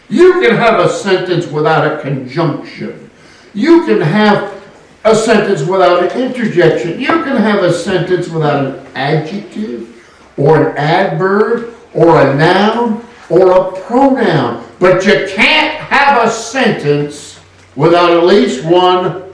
You 0.10 0.42
can 0.42 0.56
have 0.56 0.80
a 0.80 0.90
sentence 0.90 1.48
without 1.48 1.86
a 1.86 2.02
conjunction. 2.02 3.10
You 3.54 3.86
can 3.86 4.02
have 4.02 4.60
a 5.04 5.16
sentence 5.16 5.62
without 5.64 6.04
an 6.04 6.22
interjection. 6.22 7.00
You 7.00 7.24
can 7.24 7.38
have 7.38 7.64
a 7.64 7.72
sentence 7.72 8.28
without 8.28 8.66
an 8.66 8.88
adjective 8.96 9.96
or 10.38 10.70
an 10.70 10.78
adverb 10.78 11.76
or 11.94 12.22
a 12.22 12.36
noun 12.36 13.06
or 13.30 13.52
a 13.52 13.82
pronoun. 13.82 14.66
But 14.80 15.06
you 15.06 15.28
can't 15.30 15.76
have 15.76 16.28
a 16.28 16.32
sentence 16.32 17.40
without 17.76 18.12
at 18.12 18.24
least 18.24 18.66
one 18.66 19.34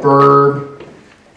verb. 0.00 0.84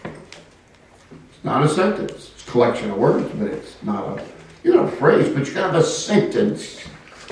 It's 0.04 1.44
not 1.44 1.64
a 1.64 1.68
sentence. 1.68 2.30
It's 2.34 2.46
a 2.46 2.50
collection 2.50 2.90
of 2.90 2.98
words, 2.98 3.30
but 3.34 3.48
it's 3.48 3.82
not 3.82 4.18
a 4.18 4.24
you 4.62 4.72
know 4.74 4.84
a 4.84 4.90
phrase, 4.90 5.28
but 5.28 5.46
you 5.46 5.52
can 5.52 5.62
have 5.62 5.74
a 5.74 5.82
sentence. 5.82 6.80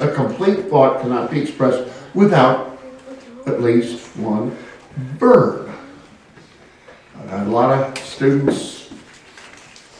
A 0.01 0.11
complete 0.13 0.69
thought 0.69 1.03
cannot 1.03 1.31
be 1.31 1.41
expressed 1.41 1.89
without 2.15 2.79
at 3.47 3.61
least 3.61 4.17
one 4.17 4.57
verb. 4.97 5.71
A 7.29 7.45
lot 7.45 7.71
of 7.71 7.99
students 7.99 8.91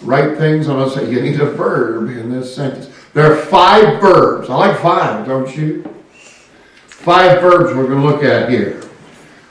write 0.03 0.39
things 0.39 0.69
and 0.69 0.79
I'll 0.79 0.91
say, 0.91 1.11
you 1.11 1.21
need 1.21 1.41
a 1.41 1.47
verb 1.47 2.09
in 2.09 2.31
this 2.31 2.55
sentence. 2.55 2.89
There 3.13 3.31
are 3.31 3.37
five 3.37 4.01
verbs. 4.01 4.49
I 4.49 4.55
like 4.55 4.79
five, 4.81 5.27
don't 5.27 5.55
you? 5.57 5.83
Five 6.87 7.41
verbs 7.41 7.75
we're 7.75 7.87
going 7.87 8.01
to 8.01 8.07
look 8.07 8.23
at 8.23 8.51
here. 8.51 8.83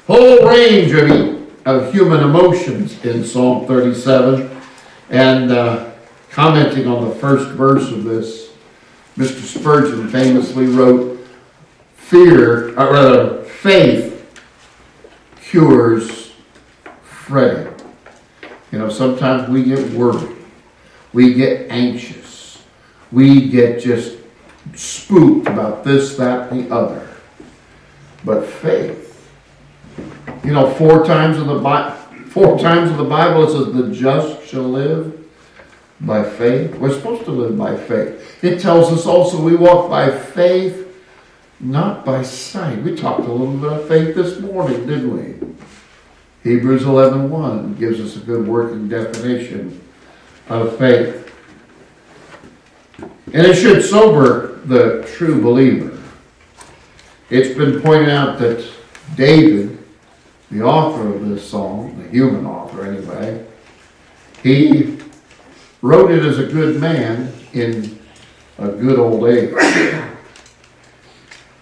Whole 0.08 0.48
range 0.48 0.92
of, 0.94 1.68
of 1.68 1.94
human 1.94 2.24
emotions 2.24 3.04
in 3.06 3.24
Psalm 3.24 3.68
37. 3.68 4.50
And 5.10 5.52
uh, 5.52 5.92
commenting 6.32 6.88
on 6.88 7.08
the 7.10 7.16
first 7.16 7.50
verse 7.52 7.92
of 7.92 8.04
this, 8.04 8.49
Mr. 9.20 9.42
Spurgeon 9.42 10.08
famously 10.08 10.66
wrote, 10.68 11.20
Fear, 11.98 12.70
or 12.80 12.94
rather, 12.94 13.44
faith 13.44 14.42
cures 15.42 16.32
fretting. 17.04 17.74
You 18.72 18.80
know, 18.80 18.90
sometimes 18.90 19.50
we 19.50 19.64
get 19.64 19.92
worried, 19.92 20.38
we 21.12 21.34
get 21.34 21.70
anxious, 21.70 22.64
we 23.12 23.50
get 23.50 23.82
just 23.82 24.18
spooked 24.74 25.48
about 25.50 25.84
this, 25.84 26.16
that, 26.16 26.50
and 26.50 26.66
the 26.70 26.74
other. 26.74 27.06
But 28.24 28.46
faith, 28.46 29.30
you 30.46 30.54
know, 30.54 30.74
four 30.76 31.04
times 31.04 31.40
in 31.40 31.48
the 31.48 31.60
Bible, 31.60 31.98
four 32.30 32.58
times 32.58 32.90
in 32.90 32.96
the 32.96 33.04
Bible 33.04 33.44
it 33.44 33.52
says, 33.52 33.74
"The 33.74 33.94
just 33.94 34.46
shall 34.48 34.70
live." 34.70 35.19
By 36.02 36.24
faith. 36.24 36.76
We're 36.76 36.94
supposed 36.94 37.26
to 37.26 37.32
live 37.32 37.58
by 37.58 37.76
faith. 37.76 38.44
It 38.44 38.60
tells 38.60 38.92
us 38.92 39.06
also 39.06 39.42
we 39.42 39.56
walk 39.56 39.90
by 39.90 40.10
faith, 40.10 40.88
not 41.60 42.06
by 42.06 42.24
sight. 42.24 42.82
We 42.84 42.96
talked 42.96 43.22
a 43.22 43.32
little 43.32 43.58
bit 43.58 43.74
of 43.74 43.88
faith 43.88 44.16
this 44.16 44.40
morning, 44.40 44.88
didn't 44.88 45.16
we? 45.16 46.50
Hebrews 46.50 46.84
11.1 46.84 47.30
1 47.30 47.76
gives 47.76 48.00
us 48.00 48.16
a 48.16 48.26
good 48.26 48.48
working 48.48 48.88
definition 48.88 49.82
of 50.48 50.78
faith. 50.78 51.26
And 53.34 53.46
it 53.46 53.56
should 53.56 53.84
sober 53.84 54.60
the 54.66 55.08
true 55.16 55.42
believer. 55.42 55.98
It's 57.30 57.56
been 57.56 57.82
pointed 57.82 58.10
out 58.10 58.40
that 58.40 58.68
David, 59.16 59.78
the 60.50 60.64
author 60.64 61.14
of 61.14 61.28
this 61.28 61.48
song, 61.48 62.02
the 62.02 62.10
human 62.10 62.46
author 62.46 62.86
anyway, 62.86 63.46
he 64.42 64.98
wrote 65.82 66.12
it 66.12 66.24
as 66.24 66.40
a 66.40 66.46
good 66.46 66.80
man 66.80 67.32
in 67.54 68.00
a 68.58 68.68
good 68.70 69.00
old 69.00 69.28
age. 69.28 69.52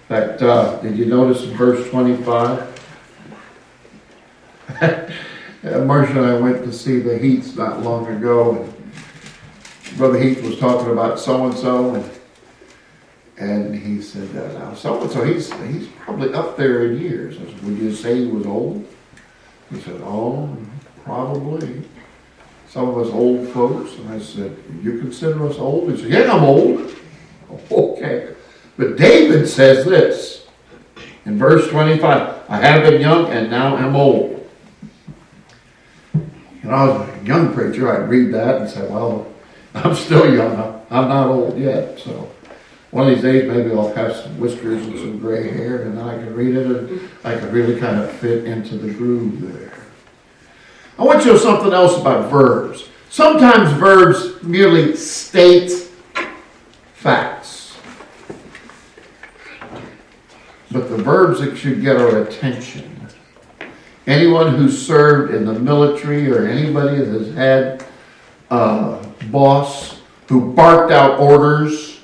In 0.09 0.15
fact, 0.15 0.41
uh, 0.41 0.77
did 0.81 0.97
you 0.97 1.05
notice 1.05 1.43
in 1.43 1.55
verse 1.55 1.89
25? 1.89 2.74
Marcia 5.63 6.12
and 6.12 6.25
I 6.25 6.39
went 6.39 6.63
to 6.63 6.71
see 6.71 7.00
the 7.00 7.17
Heaths 7.17 7.55
not 7.55 7.81
long 7.81 8.07
ago, 8.07 8.55
and 8.55 9.97
Brother 9.97 10.19
Heath 10.19 10.41
was 10.43 10.57
talking 10.59 10.91
about 10.91 11.19
so 11.19 11.45
and 11.45 11.57
so, 11.57 12.03
and 13.38 13.75
he 13.75 14.01
said, 14.01 14.36
uh, 14.36 14.59
"Now 14.59 14.74
so 14.75 15.01
and 15.01 15.12
so, 15.12 15.24
he's 15.24 15.51
he's 15.63 15.88
probably 15.88 16.33
up 16.33 16.57
there 16.57 16.86
in 16.86 17.00
years." 17.01 17.38
I 17.38 17.45
said, 17.45 17.63
"Would 17.63 17.77
you 17.77 17.93
say 17.93 18.25
he 18.25 18.27
was 18.27 18.45
old?" 18.45 18.88
He 19.71 19.79
said, 19.81 20.00
"Oh, 20.03 20.55
probably." 21.03 21.83
Some 22.77 22.89
of 22.89 22.98
us 23.00 23.12
old 23.12 23.48
folks, 23.48 23.96
and 23.96 24.07
I 24.10 24.19
said, 24.19 24.55
You 24.84 25.00
consider 25.00 25.48
us 25.48 25.57
old? 25.57 25.89
He 25.89 25.98
said, 25.98 26.12
Yeah, 26.12 26.31
I'm 26.31 26.43
old. 26.43 26.93
Okay. 27.72 28.36
But 28.77 28.98
David 28.98 29.48
says 29.48 29.86
this 29.86 30.46
in 31.25 31.39
verse 31.39 31.67
25 31.69 32.43
I 32.48 32.57
have 32.57 32.84
been 32.84 33.01
young 33.01 33.31
and 33.31 33.50
now 33.50 33.77
am 33.77 33.96
old. 33.96 34.48
And 36.13 36.72
I 36.72 36.88
was 36.88 37.10
a 37.10 37.25
young 37.25 37.51
preacher, 37.51 37.91
I'd 37.91 38.10
read 38.10 38.31
that 38.36 38.62
and 38.62 38.69
say, 38.69 38.88
Well, 38.88 39.25
I'm 39.74 39.96
still 39.96 40.31
young. 40.31 40.86
I'm 40.91 41.10
not 41.10 41.29
old 41.29 41.57
yet. 41.57 41.98
So 41.98 42.31
one 42.91 43.07
of 43.07 43.15
these 43.15 43.24
days, 43.24 43.50
maybe 43.50 43.72
I'll 43.72 43.91
have 43.96 44.15
some 44.15 44.39
whiskers 44.39 44.86
and 44.86 45.00
some 45.00 45.17
gray 45.17 45.50
hair, 45.50 45.81
and 45.81 45.98
then 45.98 46.07
I 46.07 46.15
can 46.15 46.36
read 46.36 46.55
it, 46.55 46.67
and 46.67 47.10
I 47.24 47.39
can 47.39 47.51
really 47.51 47.79
kind 47.79 48.00
of 48.00 48.12
fit 48.12 48.46
into 48.46 48.77
the 48.77 48.93
groove 48.93 49.41
there. 49.41 49.76
I 51.00 51.04
want 51.04 51.20
you 51.20 51.32
to 51.32 51.34
know 51.34 51.39
something 51.39 51.74
else 51.74 52.00
about 52.00 52.32
verbs. 52.32 52.89
Sometimes 53.10 53.72
verbs 53.74 54.42
merely 54.44 54.96
state 54.96 55.72
facts. 56.94 57.77
But 60.72 60.89
the 60.89 60.98
verbs 60.98 61.39
that 61.39 61.56
should 61.56 61.82
get 61.82 61.98
our 61.98 62.24
attention. 62.24 63.08
Anyone 64.08 64.56
who's 64.56 64.86
served 64.86 65.34
in 65.34 65.46
the 65.46 65.54
military 65.54 66.32
or 66.32 66.48
anybody 66.48 66.98
that 66.98 67.08
has 67.08 67.34
had 67.36 67.86
a 68.50 69.06
boss 69.30 70.01
who 70.27 70.54
barked 70.54 70.92
out 70.92 71.20
orders, 71.20 72.00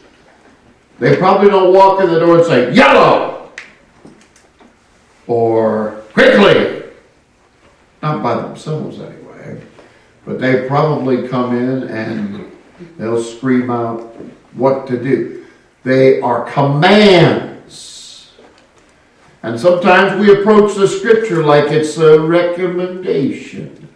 they 1.00 1.18
probably 1.18 1.50
don't 1.50 1.74
walk 1.74 2.02
in 2.02 2.10
the 2.10 2.20
door 2.20 2.38
and 2.38 2.46
say, 2.46 2.74
yellow! 2.74 3.52
Or 5.28 6.04
quickly! 6.14 6.73
Not 8.04 8.22
by 8.22 8.36
themselves 8.36 9.00
anyway. 9.00 9.62
But 10.26 10.40
they 10.40 10.68
probably 10.68 11.26
come 11.30 11.56
in 11.56 11.84
and 11.84 12.52
they'll 12.98 13.24
scream 13.24 13.72
out 13.72 14.14
what 14.54 14.88
to 14.88 15.02
do. 15.02 15.46
They 15.84 16.20
are 16.20 16.44
commands. 16.52 18.34
And 19.42 19.58
sometimes 19.58 20.20
we 20.20 20.38
approach 20.38 20.76
the 20.76 20.88
scripture 20.88 21.46
like 21.46 21.72
it's 21.72 21.98
a 21.98 22.20
recommendation. 22.20 23.88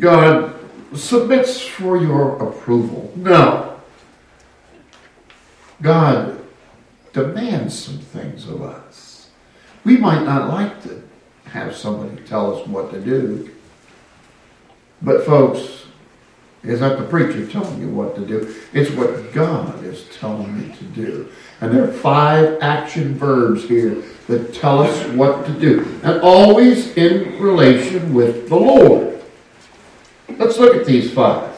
God 0.00 0.52
submits 0.94 1.60
for 1.60 1.96
your 1.96 2.36
approval. 2.42 3.12
No. 3.14 3.80
God 5.80 6.44
demands 7.12 7.78
some 7.78 7.98
things 7.98 8.48
of 8.48 8.60
us. 8.62 9.30
We 9.84 9.98
might 9.98 10.24
not 10.24 10.48
like 10.48 10.82
to 10.82 11.09
have 11.52 11.74
somebody 11.74 12.22
tell 12.24 12.54
us 12.54 12.66
what 12.66 12.90
to 12.92 13.00
do. 13.00 13.50
But, 15.02 15.24
folks, 15.24 15.86
it's 16.62 16.80
not 16.80 16.98
the 16.98 17.04
preacher 17.04 17.46
telling 17.46 17.80
you 17.80 17.88
what 17.88 18.14
to 18.16 18.26
do, 18.26 18.54
it's 18.72 18.90
what 18.90 19.32
God 19.32 19.82
is 19.82 20.04
telling 20.18 20.58
me 20.58 20.74
to 20.76 20.84
do. 20.84 21.32
And 21.60 21.72
there 21.74 21.84
are 21.84 21.92
five 21.92 22.58
action 22.60 23.14
verbs 23.14 23.64
here 23.64 24.02
that 24.26 24.54
tell 24.54 24.80
us 24.80 25.06
what 25.08 25.46
to 25.46 25.52
do, 25.52 26.00
and 26.02 26.20
always 26.20 26.96
in 26.96 27.40
relation 27.40 28.12
with 28.12 28.48
the 28.48 28.56
Lord. 28.56 29.22
Let's 30.28 30.58
look 30.58 30.76
at 30.76 30.86
these 30.86 31.12
five. 31.12 31.50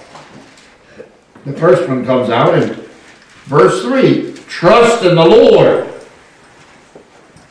The 1.44 1.52
first 1.54 1.88
one 1.88 2.06
comes 2.06 2.30
out 2.30 2.54
in 2.54 2.75
verse 3.44 3.82
3 3.82 4.32
Trust 4.46 5.04
in 5.04 5.16
the 5.16 5.25
Lord 5.25 5.92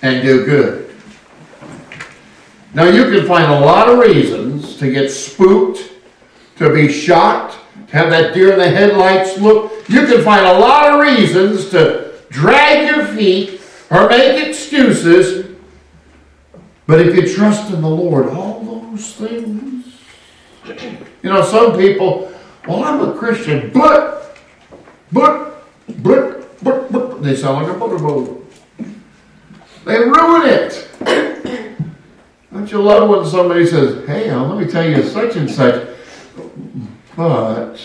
and 0.02 0.22
do 0.22 0.46
good. 0.46 0.81
Now, 2.74 2.86
you 2.86 3.04
can 3.12 3.28
find 3.28 3.52
a 3.52 3.60
lot 3.60 3.90
of 3.90 4.00
reasons 4.00 4.78
to 4.78 4.90
get 4.90 5.10
spooked, 5.10 5.92
to 6.58 6.74
be 6.74 6.92
shocked, 6.92 7.58
to 7.88 7.98
have 7.98 8.10
that 8.12 8.34
deer 8.34 8.54
in 8.54 8.60
the 8.60 8.70
headlights 8.70 9.38
look. 9.38 9.72
You 9.90 10.06
can 10.06 10.24
find 10.24 10.46
a 10.46 10.58
lot 10.58 10.94
of 10.94 11.02
reasons 11.02 11.70
to 11.72 12.14
drag 12.30 12.96
your 12.96 13.06
feet 13.08 13.62
or 13.90 14.08
make 14.08 14.48
excuses. 14.48 15.54
But 16.88 17.02
if 17.02 17.16
you 17.16 17.34
trust 17.34 17.74
in 17.74 17.82
the 17.82 17.90
Lord, 17.90 18.30
all 18.30 18.62
those 18.62 19.16
things. 19.16 20.00
You 21.24 21.30
know, 21.30 21.44
some 21.44 21.78
people, 21.78 22.32
well, 22.68 22.84
I'm 22.84 23.10
a 23.10 23.18
Christian, 23.18 23.72
but, 23.74 24.38
but, 25.12 25.68
but, 26.02 26.64
but, 26.64 26.92
but, 26.92 27.22
they 27.22 27.36
sound 27.36 27.66
like 27.66 27.76
a 27.76 27.78
motorboat. 27.78 28.52
They 29.86 30.00
ruin 30.00 30.48
it. 30.48 31.71
Don't 32.52 32.70
you 32.70 32.82
love 32.82 33.10
when 33.10 33.26
somebody 33.26 33.66
says, 33.66 34.06
hey, 34.08 34.34
let 34.34 34.58
me 34.58 34.70
tell 34.70 34.88
you 34.88 35.04
such 35.04 35.38
and 35.38 35.50
such, 35.50 35.88
but 37.16 37.78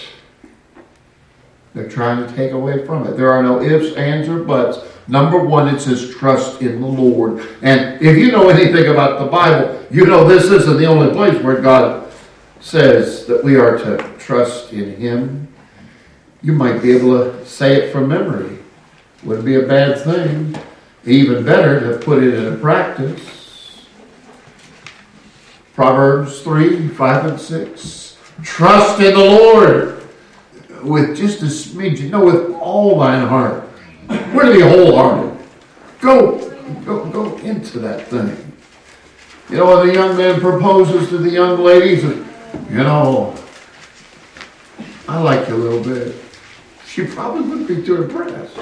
they're 1.72 1.88
trying 1.88 2.26
to 2.26 2.34
take 2.34 2.52
away 2.52 2.84
from 2.84 3.06
it. 3.06 3.16
There 3.16 3.30
are 3.30 3.42
no 3.42 3.62
ifs, 3.62 3.96
ands, 3.96 4.28
or 4.28 4.42
buts. 4.42 4.78
Number 5.08 5.38
one, 5.38 5.72
it 5.72 5.78
says 5.78 6.10
trust 6.10 6.62
in 6.62 6.80
the 6.80 6.86
Lord. 6.86 7.46
And 7.62 8.02
if 8.02 8.16
you 8.16 8.32
know 8.32 8.48
anything 8.48 8.90
about 8.90 9.20
the 9.20 9.26
Bible, 9.26 9.86
you 9.90 10.04
know 10.04 10.26
this 10.26 10.50
isn't 10.50 10.78
the 10.78 10.86
only 10.86 11.12
place 11.12 11.40
where 11.44 11.60
God 11.60 12.10
says 12.60 13.26
that 13.26 13.44
we 13.44 13.56
are 13.56 13.78
to 13.78 13.98
trust 14.18 14.72
in 14.72 14.96
Him. 14.96 15.46
You 16.42 16.52
might 16.52 16.82
be 16.82 16.90
able 16.90 17.18
to 17.18 17.46
say 17.46 17.74
it 17.76 17.92
from 17.92 18.08
memory. 18.08 18.58
Wouldn't 19.22 19.46
be 19.46 19.54
a 19.54 19.62
bad 19.62 20.02
thing. 20.02 20.56
Even 21.04 21.44
better 21.44 21.92
to 21.92 22.04
put 22.04 22.22
it 22.22 22.34
into 22.34 22.56
practice. 22.58 23.35
Proverbs 25.76 26.40
3, 26.40 26.88
5, 26.88 27.26
and 27.26 27.38
6. 27.38 28.18
Trust 28.42 28.98
in 28.98 29.12
the 29.12 29.22
Lord 29.22 30.02
with 30.82 31.14
just 31.14 31.42
a 31.42 31.44
smidge, 31.44 31.98
you 31.98 32.08
know, 32.08 32.24
with 32.24 32.54
all 32.54 32.98
thine 32.98 33.28
heart. 33.28 33.68
We're 34.08 34.46
to 34.46 34.52
be 34.54 34.60
wholehearted. 34.62 35.38
Go, 36.00 36.50
go, 36.86 37.04
go 37.10 37.36
into 37.40 37.78
that 37.80 38.08
thing. 38.08 38.54
You 39.50 39.58
know, 39.58 39.76
when 39.76 39.88
the 39.88 39.92
young 39.92 40.16
man 40.16 40.40
proposes 40.40 41.10
to 41.10 41.18
the 41.18 41.28
young 41.28 41.60
lady, 41.60 42.00
says, 42.00 42.26
you 42.70 42.78
know, 42.78 43.36
I 45.06 45.20
like 45.20 45.46
you 45.46 45.56
a 45.56 45.58
little 45.58 45.84
bit. 45.84 46.14
She 46.86 47.04
probably 47.04 47.42
wouldn't 47.42 47.68
be 47.68 47.82
too 47.82 48.02
impressed. 48.02 48.58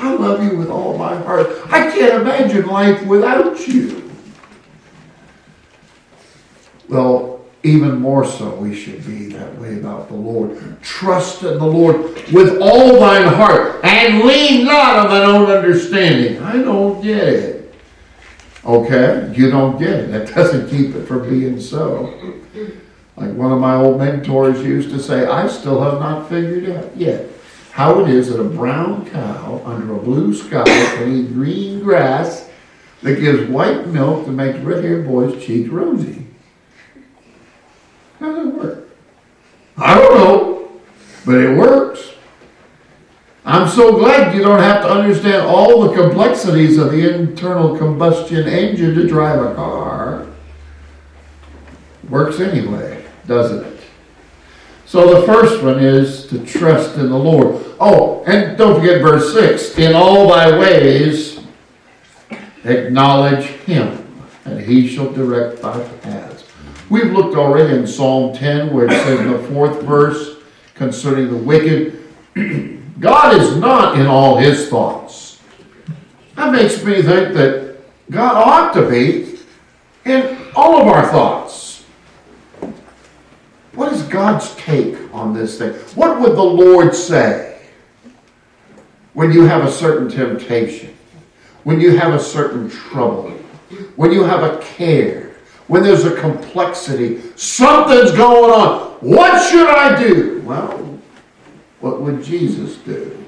I 0.00 0.14
love 0.14 0.42
you 0.42 0.56
with 0.56 0.70
all 0.70 0.96
my 0.96 1.14
heart. 1.14 1.46
I 1.66 1.90
can't 1.90 2.22
imagine 2.22 2.66
life 2.68 3.04
without 3.04 3.68
you. 3.68 4.05
Well, 6.88 7.44
even 7.62 8.00
more 8.00 8.24
so, 8.24 8.54
we 8.54 8.74
should 8.74 9.04
be 9.04 9.26
that 9.30 9.58
way 9.58 9.78
about 9.78 10.08
the 10.08 10.14
Lord. 10.14 10.80
Trust 10.82 11.42
in 11.42 11.58
the 11.58 11.66
Lord 11.66 11.96
with 12.32 12.60
all 12.60 13.00
thine 13.00 13.26
heart 13.26 13.84
and 13.84 14.24
lean 14.24 14.64
not 14.64 14.96
on 14.96 15.10
thine 15.10 15.28
own 15.28 15.50
understanding. 15.50 16.40
I 16.42 16.62
don't 16.62 17.02
get 17.02 17.28
it. 17.28 17.74
Okay, 18.64 19.32
you 19.36 19.50
don't 19.50 19.78
get 19.78 19.90
it. 19.90 20.10
That 20.12 20.28
doesn't 20.34 20.68
keep 20.70 20.94
it 20.94 21.06
from 21.06 21.28
being 21.28 21.60
so. 21.60 22.40
Like 23.16 23.32
one 23.32 23.50
of 23.50 23.60
my 23.60 23.74
old 23.74 23.98
mentors 23.98 24.64
used 24.64 24.90
to 24.90 25.00
say, 25.00 25.26
I 25.26 25.48
still 25.48 25.82
have 25.82 26.00
not 26.00 26.28
figured 26.28 26.70
out 26.70 26.96
yet 26.96 27.30
how 27.72 28.00
it 28.00 28.08
is 28.08 28.28
that 28.28 28.40
a 28.40 28.44
brown 28.44 29.08
cow 29.10 29.60
under 29.64 29.94
a 29.94 29.98
blue 29.98 30.34
sky 30.34 30.64
can 30.64 31.12
eat 31.12 31.32
green 31.32 31.80
grass 31.80 32.48
that 33.02 33.20
gives 33.20 33.48
white 33.50 33.86
milk 33.88 34.24
that 34.26 34.32
makes 34.32 34.58
red-haired 34.60 35.06
boys' 35.06 35.44
cheeks 35.44 35.68
rosy. 35.68 36.25
How 38.20 38.34
does 38.34 38.46
it 38.48 38.54
work? 38.54 38.88
I 39.76 39.94
don't 39.94 40.14
know, 40.14 40.80
but 41.24 41.34
it 41.36 41.56
works. 41.56 42.12
I'm 43.44 43.68
so 43.68 43.96
glad 43.96 44.34
you 44.34 44.42
don't 44.42 44.58
have 44.58 44.82
to 44.82 44.90
understand 44.90 45.46
all 45.46 45.82
the 45.82 45.94
complexities 45.94 46.78
of 46.78 46.90
the 46.90 47.14
internal 47.14 47.76
combustion 47.76 48.48
engine 48.48 48.94
to 48.94 49.06
drive 49.06 49.40
a 49.40 49.54
car. 49.54 50.26
Works 52.08 52.40
anyway, 52.40 53.04
doesn't 53.26 53.64
it? 53.64 53.80
So 54.86 55.20
the 55.20 55.26
first 55.26 55.62
one 55.62 55.78
is 55.78 56.26
to 56.28 56.44
trust 56.44 56.96
in 56.96 57.08
the 57.08 57.18
Lord. 57.18 57.64
Oh, 57.78 58.24
and 58.24 58.56
don't 58.56 58.80
forget 58.80 59.02
verse 59.02 59.32
6 59.32 59.78
In 59.78 59.94
all 59.94 60.28
thy 60.28 60.58
ways 60.58 61.40
acknowledge 62.64 63.44
him, 63.44 64.04
and 64.44 64.60
he 64.60 64.88
shall 64.88 65.12
direct 65.12 65.62
thy 65.62 65.86
path. 65.98 66.35
We've 66.88 67.12
looked 67.12 67.36
already 67.36 67.74
in 67.74 67.86
Psalm 67.86 68.34
10 68.34 68.72
where 68.72 68.86
it 68.86 68.90
says 68.90 69.20
in 69.20 69.32
the 69.32 69.38
fourth 69.38 69.82
verse 69.82 70.36
concerning 70.74 71.28
the 71.28 71.36
wicked, 71.36 72.04
God 73.00 73.40
is 73.40 73.56
not 73.56 73.98
in 73.98 74.06
all 74.06 74.36
his 74.36 74.68
thoughts. 74.68 75.40
That 76.36 76.52
makes 76.52 76.84
me 76.84 77.02
think 77.02 77.34
that 77.34 77.76
God 78.10 78.36
ought 78.36 78.72
to 78.74 78.88
be 78.88 79.38
in 80.04 80.38
all 80.54 80.80
of 80.80 80.86
our 80.86 81.08
thoughts. 81.08 81.84
What 83.72 83.92
is 83.92 84.02
God's 84.04 84.54
take 84.54 84.96
on 85.12 85.34
this 85.34 85.58
thing? 85.58 85.72
What 85.96 86.20
would 86.20 86.32
the 86.32 86.42
Lord 86.42 86.94
say 86.94 87.58
when 89.12 89.32
you 89.32 89.42
have 89.42 89.64
a 89.64 89.72
certain 89.72 90.08
temptation, 90.08 90.96
when 91.64 91.80
you 91.80 91.98
have 91.98 92.14
a 92.14 92.20
certain 92.20 92.70
trouble, 92.70 93.30
when 93.96 94.12
you 94.12 94.22
have 94.22 94.42
a 94.42 94.58
care, 94.62 95.25
when 95.68 95.82
there's 95.82 96.04
a 96.04 96.14
complexity, 96.16 97.20
something's 97.36 98.12
going 98.12 98.50
on. 98.52 98.92
What 99.00 99.42
should 99.48 99.68
I 99.68 100.00
do? 100.00 100.40
Well, 100.44 100.98
what 101.80 102.00
would 102.00 102.22
Jesus 102.22 102.76
do? 102.78 103.24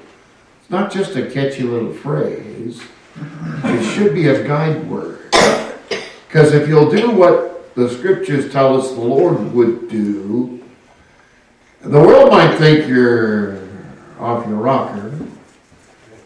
It's 0.61 0.69
not 0.69 0.91
just 0.91 1.15
a 1.15 1.29
catchy 1.29 1.63
little 1.63 1.93
phrase. 1.93 2.81
It 3.63 3.93
should 3.93 4.13
be 4.13 4.27
a 4.27 4.47
guide 4.47 4.89
word. 4.89 5.31
Because 6.27 6.53
if 6.53 6.67
you'll 6.67 6.89
do 6.89 7.11
what 7.11 7.75
the 7.75 7.89
scriptures 7.89 8.51
tell 8.51 8.79
us 8.79 8.91
the 8.91 9.01
Lord 9.01 9.53
would 9.53 9.89
do, 9.89 10.63
the 11.81 11.99
world 11.99 12.31
might 12.31 12.57
think 12.57 12.87
you're 12.87 13.59
off 14.19 14.45
your 14.47 14.57
rocker. 14.57 15.17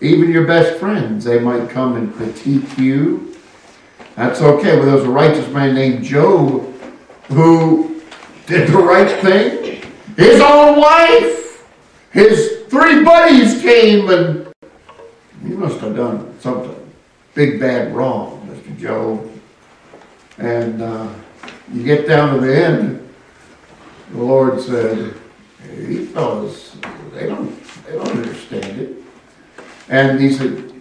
Even 0.02 0.32
your 0.32 0.46
best 0.46 0.80
friends, 0.80 1.24
they 1.24 1.40
might 1.40 1.70
come 1.70 1.96
and 1.96 2.14
critique 2.14 2.78
you. 2.78 3.33
That's 4.16 4.42
okay. 4.42 4.76
Well, 4.78 4.86
there 4.86 4.96
was 4.96 5.06
a 5.06 5.10
righteous 5.10 5.48
man 5.50 5.74
named 5.74 6.04
Job 6.04 6.72
who 7.30 8.02
did 8.46 8.70
the 8.70 8.78
right 8.78 9.10
thing. 9.22 9.82
His 10.16 10.40
own 10.40 10.80
wife, 10.80 11.68
his 12.12 12.64
three 12.68 13.04
buddies 13.04 13.62
came 13.62 14.10
and 14.10 14.48
he 15.42 15.50
must 15.50 15.80
have 15.80 15.96
done 15.96 16.40
something 16.40 16.76
big 17.34 17.60
bad 17.60 17.96
wrong, 17.96 18.48
Mr. 18.48 18.78
Job. 18.78 19.30
And 20.38 20.82
uh, 20.82 21.10
you 21.72 21.84
get 21.84 22.08
down 22.08 22.36
to 22.36 22.46
the 22.46 22.56
end, 22.56 23.14
the 24.12 24.22
Lord 24.22 24.62
said, 24.62 25.16
"These 25.76 26.12
fellows, 26.12 26.76
they 27.14 27.28
don't, 27.28 27.86
they 27.86 27.94
don't 27.94 28.10
understand 28.10 28.80
it." 28.80 28.98
And 29.90 30.20
he 30.20 30.32
said, 30.32 30.73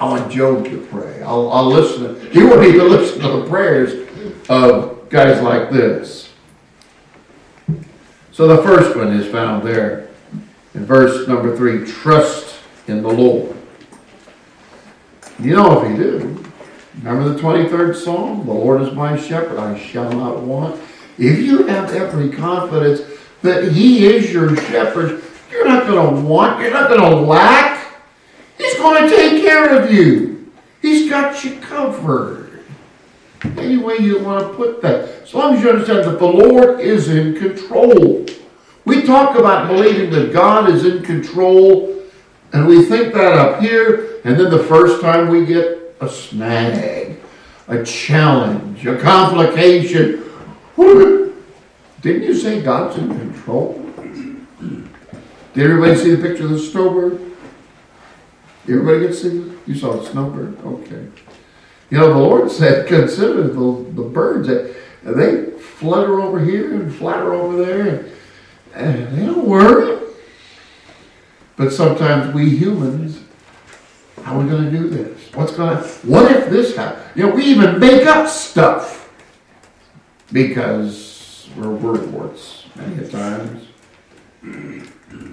"I 0.00 0.04
want 0.06 0.32
Job 0.32 0.64
to 0.64 0.86
pray. 0.90 1.22
I'll, 1.22 1.50
I'll 1.52 1.68
listen." 1.68 2.30
He 2.30 2.42
wouldn't 2.42 2.66
even 2.66 2.88
listen 2.88 3.20
to 3.22 3.28
the 3.28 3.46
prayers 3.48 4.08
of 4.48 5.08
guys 5.08 5.42
like 5.42 5.70
this. 5.70 6.32
So 8.32 8.48
the 8.48 8.62
first 8.62 8.96
one 8.96 9.12
is 9.12 9.30
found 9.30 9.66
there 9.66 10.08
in 10.74 10.84
verse 10.86 11.28
number 11.28 11.56
three: 11.56 11.84
"Trust 11.84 12.56
in 12.86 13.02
the 13.02 13.10
Lord." 13.10 13.56
You 15.38 15.56
know 15.56 15.82
if 15.82 15.90
you 15.90 15.96
do. 15.96 16.44
Remember 17.02 17.30
the 17.30 17.40
23rd 17.40 17.96
Psalm? 17.96 18.44
The 18.44 18.52
Lord 18.52 18.82
is 18.82 18.92
my 18.92 19.16
shepherd, 19.16 19.58
I 19.58 19.78
shall 19.78 20.12
not 20.12 20.42
want. 20.42 20.78
If 21.16 21.38
you 21.38 21.66
have 21.66 21.94
every 21.94 22.30
confidence 22.30 23.00
that 23.40 23.72
He 23.72 24.06
is 24.06 24.30
your 24.30 24.54
shepherd, 24.56 25.22
you're 25.50 25.66
not 25.66 25.86
going 25.86 26.14
to 26.14 26.20
want, 26.26 26.60
you're 26.60 26.72
not 26.72 26.90
going 26.90 27.00
to 27.00 27.16
lack. 27.16 27.79
He's 28.70 28.78
going 28.78 29.02
to 29.02 29.16
take 29.16 29.42
care 29.42 29.82
of 29.82 29.92
you. 29.92 30.52
He's 30.80 31.10
got 31.10 31.44
you 31.44 31.58
covered. 31.58 32.62
Any 33.42 33.78
way 33.78 33.96
you 33.98 34.22
want 34.22 34.46
to 34.46 34.54
put 34.54 34.80
that. 34.82 35.22
As 35.22 35.34
long 35.34 35.54
as 35.54 35.62
you 35.62 35.70
understand 35.70 36.04
that 36.04 36.18
the 36.20 36.26
Lord 36.26 36.78
is 36.80 37.08
in 37.08 37.36
control. 37.36 38.26
We 38.84 39.02
talk 39.02 39.36
about 39.36 39.66
believing 39.66 40.10
that 40.10 40.32
God 40.32 40.70
is 40.70 40.84
in 40.84 41.02
control, 41.02 42.00
and 42.52 42.66
we 42.66 42.84
think 42.84 43.12
that 43.14 43.32
up 43.34 43.60
here, 43.60 44.20
and 44.24 44.38
then 44.38 44.50
the 44.50 44.62
first 44.64 45.02
time 45.02 45.28
we 45.28 45.44
get 45.44 45.96
a 46.00 46.08
snag, 46.08 47.18
a 47.66 47.84
challenge, 47.84 48.86
a 48.86 48.98
complication. 48.98 50.24
Didn't 50.76 52.22
you 52.22 52.34
say 52.34 52.62
God's 52.62 52.98
in 52.98 53.08
control? 53.08 53.84
Did 55.54 55.70
everybody 55.70 55.96
see 55.96 56.14
the 56.14 56.22
picture 56.22 56.44
of 56.44 56.50
the 56.50 56.58
snowbird? 56.58 57.29
Everybody 58.70 59.06
get 59.06 59.14
see 59.14 59.52
You 59.66 59.74
saw 59.74 59.96
the 59.96 60.06
snowbird? 60.06 60.58
Okay. 60.64 61.06
You 61.90 61.98
know, 61.98 62.12
the 62.12 62.18
Lord 62.18 62.50
said, 62.50 62.86
consider 62.86 63.48
the, 63.48 63.86
the 63.94 64.02
birds. 64.02 64.48
That, 64.48 64.76
they 65.02 65.50
flutter 65.58 66.20
over 66.20 66.38
here 66.38 66.74
and 66.74 66.94
flutter 66.94 67.34
over 67.34 67.64
there. 67.64 68.06
And 68.74 69.16
they 69.16 69.26
don't 69.26 69.46
worry. 69.46 69.98
But 71.56 71.72
sometimes 71.72 72.32
we 72.34 72.50
humans 72.50 73.20
how 74.24 74.38
are 74.38 74.42
we 74.42 74.50
going 74.50 74.64
to 74.64 74.70
do 74.70 74.88
this? 74.88 75.34
What's 75.34 75.52
going 75.52 75.76
to, 75.76 75.82
what 76.06 76.30
if 76.30 76.50
this 76.50 76.76
happens? 76.76 77.04
You 77.16 77.26
know, 77.26 77.34
we 77.34 77.44
even 77.44 77.78
make 77.78 78.06
up 78.06 78.28
stuff 78.28 79.10
because 80.32 81.48
we're 81.56 81.66
wordwarts 81.66 82.64
many 82.76 83.08
times. 83.08 83.66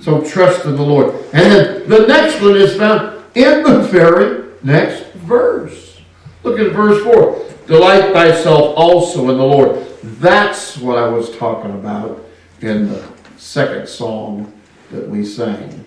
So 0.04 0.22
trust 0.22 0.66
in 0.66 0.76
the 0.76 0.82
Lord. 0.82 1.14
And 1.34 1.52
then 1.52 1.90
the 1.90 2.08
next 2.08 2.42
one 2.42 2.56
is 2.56 2.76
found 2.78 3.17
in 3.38 3.64
the 3.64 3.80
very 3.80 4.52
next 4.64 5.12
verse. 5.14 6.02
Look 6.44 6.60
at 6.60 6.72
verse 6.72 7.04
4. 7.04 7.46
Delight 7.68 8.14
thyself 8.14 8.74
also 8.76 9.30
in 9.30 9.38
the 9.38 9.46
Lord. 9.46 9.86
That's 10.04 10.78
what 10.78 10.98
I 10.98 11.08
was 11.08 11.36
talking 11.38 11.72
about 11.72 12.26
in 12.62 12.90
the 12.90 13.08
second 13.38 13.88
song 13.88 14.52
that 14.92 15.08
we 15.08 15.24
sang 15.24 15.86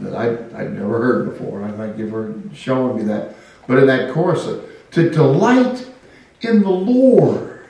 that 0.00 0.14
I, 0.14 0.32
I'd 0.60 0.74
never 0.74 0.98
heard 1.00 1.30
before. 1.30 1.64
I 1.64 1.70
think 1.70 1.96
you've 1.96 2.10
heard 2.10 2.50
showing 2.52 2.98
me 2.98 3.04
that. 3.04 3.34
But 3.66 3.78
in 3.78 3.86
that 3.86 4.12
chorus, 4.12 4.46
to 4.90 5.10
delight 5.10 5.88
in 6.42 6.62
the 6.62 6.70
Lord. 6.70 7.66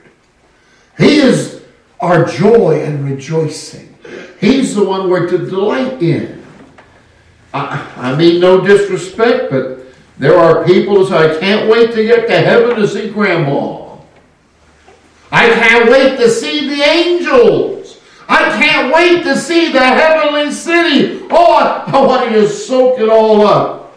He 0.98 1.18
is 1.18 1.62
our 2.00 2.24
joy 2.24 2.82
and 2.82 3.08
rejoicing. 3.08 3.96
He's 4.40 4.74
the 4.74 4.84
one 4.84 5.08
we're 5.08 5.28
to 5.28 5.38
delight 5.38 6.02
in. 6.02 6.45
I, 7.56 8.14
mean, 8.16 8.40
no 8.40 8.60
disrespect, 8.64 9.50
but 9.50 9.86
there 10.18 10.38
are 10.38 10.64
people 10.64 10.96
who 10.96 11.08
say, 11.08 11.36
I 11.36 11.40
can't 11.40 11.70
wait 11.70 11.92
to 11.92 12.02
get 12.02 12.26
to 12.28 12.38
heaven 12.38 12.76
to 12.76 12.86
see 12.86 13.10
Grandma. 13.10 13.96
I 15.30 15.48
can't 15.50 15.90
wait 15.90 16.18
to 16.18 16.30
see 16.30 16.68
the 16.68 16.82
angels. 16.82 18.00
I 18.28 18.60
can't 18.60 18.94
wait 18.94 19.22
to 19.24 19.36
see 19.36 19.72
the 19.72 19.80
heavenly 19.80 20.52
city. 20.52 21.26
Oh, 21.30 21.84
I 21.86 22.00
want 22.00 22.30
to 22.30 22.40
just 22.40 22.66
soak 22.66 22.98
it 22.98 23.08
all 23.08 23.46
up. 23.46 23.96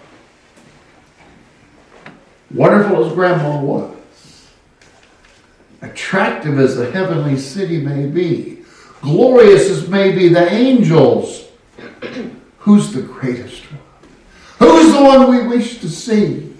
Wonderful 2.52 3.06
as 3.06 3.13
Grandma 3.13 3.62
was, 3.62 3.95
attractive 5.82 6.58
as 6.58 6.78
the 6.78 6.89
heavenly 6.91 7.38
city 7.38 7.80
may 7.80 8.08
be, 8.08 8.63
glorious 9.02 9.69
as 9.69 9.88
may 9.88 10.12
be 10.12 10.30
the 10.30 10.52
angels, 10.52 11.48
who's 12.60 12.91
the 12.93 13.02
greatest 13.02 13.63
one? 13.72 13.82
Who's 14.60 14.93
the 14.93 15.02
one 15.02 15.30
we 15.30 15.48
wish 15.48 15.80
to 15.80 15.89
see? 15.89 16.54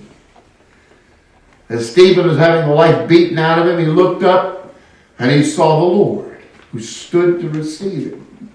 As 1.70 1.92
Stephen 1.92 2.28
was 2.28 2.38
having 2.38 2.68
the 2.68 2.74
life 2.74 3.08
beaten 3.08 3.38
out 3.38 3.60
of 3.60 3.68
him, 3.68 3.80
he 3.80 3.86
looked 3.86 4.24
up 4.24 4.74
and 5.20 5.32
he 5.32 5.44
saw 5.44 5.80
the 5.80 5.86
Lord 5.86 6.42
who 6.72 6.80
stood 6.80 7.42
to 7.42 7.50
receive 7.50 8.14
him. 8.14 8.52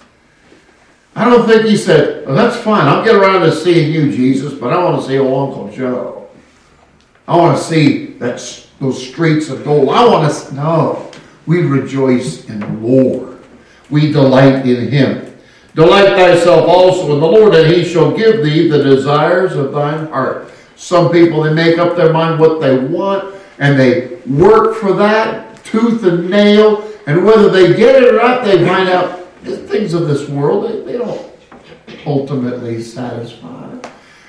I 1.16 1.24
don't 1.24 1.46
think 1.46 1.66
he 1.66 1.76
said, 1.76 2.26
well, 2.26 2.34
that's 2.34 2.56
fine. 2.56 2.88
I'll 2.88 3.04
get 3.04 3.14
around 3.14 3.42
to 3.42 3.52
seeing 3.52 3.92
you, 3.92 4.10
Jesus, 4.10 4.52
but 4.52 4.72
I 4.72 4.82
want 4.82 5.00
to 5.00 5.06
see 5.06 5.18
old 5.18 5.50
Uncle 5.50 5.70
Joe. 5.70 6.28
I 7.28 7.36
want 7.36 7.56
to 7.56 7.62
see 7.62 8.06
that, 8.14 8.66
those 8.80 9.06
streets 9.06 9.48
of 9.48 9.64
gold. 9.64 9.90
I 9.90 10.06
want 10.06 10.32
to, 10.32 10.54
no. 10.54 11.10
We 11.46 11.62
rejoice 11.62 12.48
in 12.48 12.58
the 12.60 12.66
Lord. 12.66 13.38
We 13.90 14.10
delight 14.10 14.66
in 14.66 14.88
him. 14.88 15.33
Delight 15.74 16.10
thyself 16.10 16.68
also 16.68 17.14
in 17.14 17.20
the 17.20 17.26
Lord, 17.26 17.54
and 17.54 17.72
he 17.72 17.84
shall 17.84 18.16
give 18.16 18.44
thee 18.44 18.68
the 18.68 18.82
desires 18.82 19.54
of 19.54 19.72
thine 19.72 20.06
heart. 20.08 20.52
Some 20.76 21.10
people, 21.10 21.42
they 21.42 21.52
make 21.52 21.78
up 21.78 21.96
their 21.96 22.12
mind 22.12 22.38
what 22.38 22.60
they 22.60 22.78
want, 22.78 23.34
and 23.58 23.78
they 23.78 24.16
work 24.26 24.76
for 24.76 24.92
that 24.94 25.64
tooth 25.64 26.04
and 26.04 26.30
nail, 26.30 26.88
and 27.06 27.24
whether 27.24 27.50
they 27.50 27.74
get 27.76 28.02
it 28.02 28.14
or 28.14 28.16
not, 28.18 28.44
they 28.44 28.64
find 28.64 28.88
out 28.88 29.42
the 29.42 29.56
things 29.56 29.94
of 29.94 30.06
this 30.06 30.28
world, 30.28 30.70
they, 30.70 30.92
they 30.92 30.98
don't 30.98 31.32
ultimately 32.06 32.80
satisfy. 32.82 33.78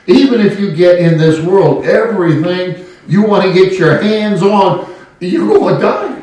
Even 0.07 0.41
if 0.41 0.59
you 0.59 0.75
get 0.75 0.99
in 0.99 1.17
this 1.17 1.39
world 1.39 1.85
everything 1.85 2.85
you 3.07 3.23
want 3.23 3.43
to 3.45 3.53
get 3.53 3.77
your 3.79 4.01
hands 4.01 4.41
on, 4.41 4.93
you're 5.19 5.47
going 5.47 5.75
to 5.75 5.81
die. 5.81 6.21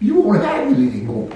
You 0.00 0.20
won't 0.20 0.42
have 0.42 0.72
it 0.72 0.76
anymore. 0.76 1.30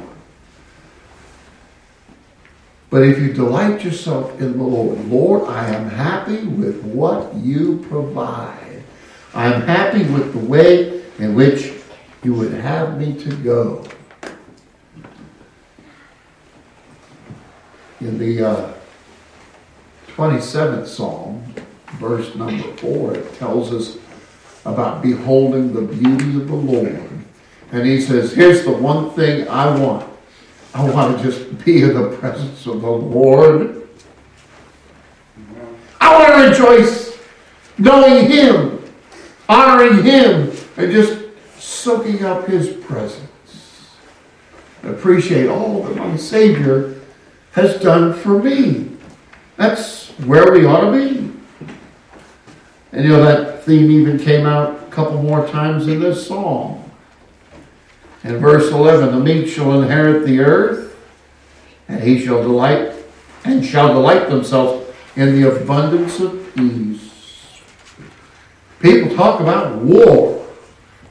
But 2.95 3.03
if 3.03 3.19
you 3.19 3.33
delight 3.33 3.85
yourself 3.85 4.41
in 4.41 4.57
the 4.57 4.63
Lord, 4.63 5.05
Lord, 5.07 5.49
I 5.49 5.67
am 5.67 5.89
happy 5.89 6.45
with 6.45 6.81
what 6.85 7.35
you 7.35 7.85
provide. 7.89 8.85
I 9.35 9.53
am 9.53 9.63
happy 9.63 10.05
with 10.05 10.33
the 10.33 10.39
way 10.39 11.03
in 11.19 11.35
which 11.35 11.73
you 12.23 12.35
would 12.35 12.53
have 12.53 12.97
me 12.97 13.19
to 13.19 13.35
go. 13.39 13.85
in 18.01 18.17
the 18.17 18.49
uh, 18.49 18.73
27th 20.15 20.87
Psalm, 20.87 21.43
verse 21.95 22.33
number 22.37 22.77
4, 22.77 23.15
it 23.17 23.35
tells 23.35 23.73
us 23.73 23.99
about 24.65 25.03
beholding 25.03 25.73
the 25.73 25.83
beauty 25.83 26.37
of 26.37 26.47
the 26.47 26.55
Lord. 26.55 27.11
And 27.73 27.85
he 27.85 28.01
says, 28.01 28.35
Here's 28.35 28.65
the 28.65 28.71
one 28.71 29.11
thing 29.11 29.49
I 29.49 29.77
want. 29.77 30.14
I 30.75 30.91
want 30.91 31.17
to 31.17 31.23
just 31.23 31.65
be 31.65 31.83
in 31.83 31.95
the 31.95 32.17
presence 32.17 32.67
of 32.67 32.83
the 32.83 32.91
Lord. 32.91 33.87
I 36.01 36.19
want 36.19 36.35
to 36.35 36.51
rejoice 36.51 37.17
knowing 37.79 38.29
Him, 38.29 38.83
honoring 39.49 40.03
Him, 40.03 40.51
and 40.77 40.91
just 40.91 41.23
soaking 41.59 42.25
up 42.25 42.49
His 42.49 42.69
presence. 42.69 43.95
I 44.83 44.89
Appreciate 44.89 45.49
all 45.49 45.85
that 45.85 45.97
my 45.97 46.17
Savior 46.17 47.01
has 47.53 47.81
done 47.81 48.13
for 48.13 48.43
me. 48.43 48.91
That's 49.57 50.09
where 50.21 50.53
we 50.53 50.67
ought 50.67 50.91
to 50.91 50.93
be. 50.93 51.31
And 52.91 53.05
you 53.05 53.11
know, 53.11 53.25
that 53.25 53.63
theme 53.65 53.93
even 53.93 54.19
came 54.19 54.45
out 54.45 54.83
a 54.83 54.91
couple 54.91 55.23
more 55.23 55.47
times 55.47 55.87
in 55.87 56.01
this 56.01 56.27
song. 56.27 56.84
In 58.25 58.39
verse 58.39 58.73
11, 58.73 59.15
the 59.15 59.21
meek 59.21 59.47
shall 59.47 59.83
inherit 59.83 60.25
the 60.25 60.41
earth, 60.41 60.97
and 61.89 62.03
he 62.03 62.25
shall 62.25 62.43
delight, 62.43 62.93
and 63.45 63.65
shall 63.65 63.89
delight 63.89 64.31
themselves 64.31 64.91
in 65.15 65.41
the 65.41 65.55
abundance 65.55 66.19
of 66.21 66.55
peace. 66.55 67.61
People 68.81 69.15
talk 69.15 69.41
about 69.41 69.77
war. 69.77 70.47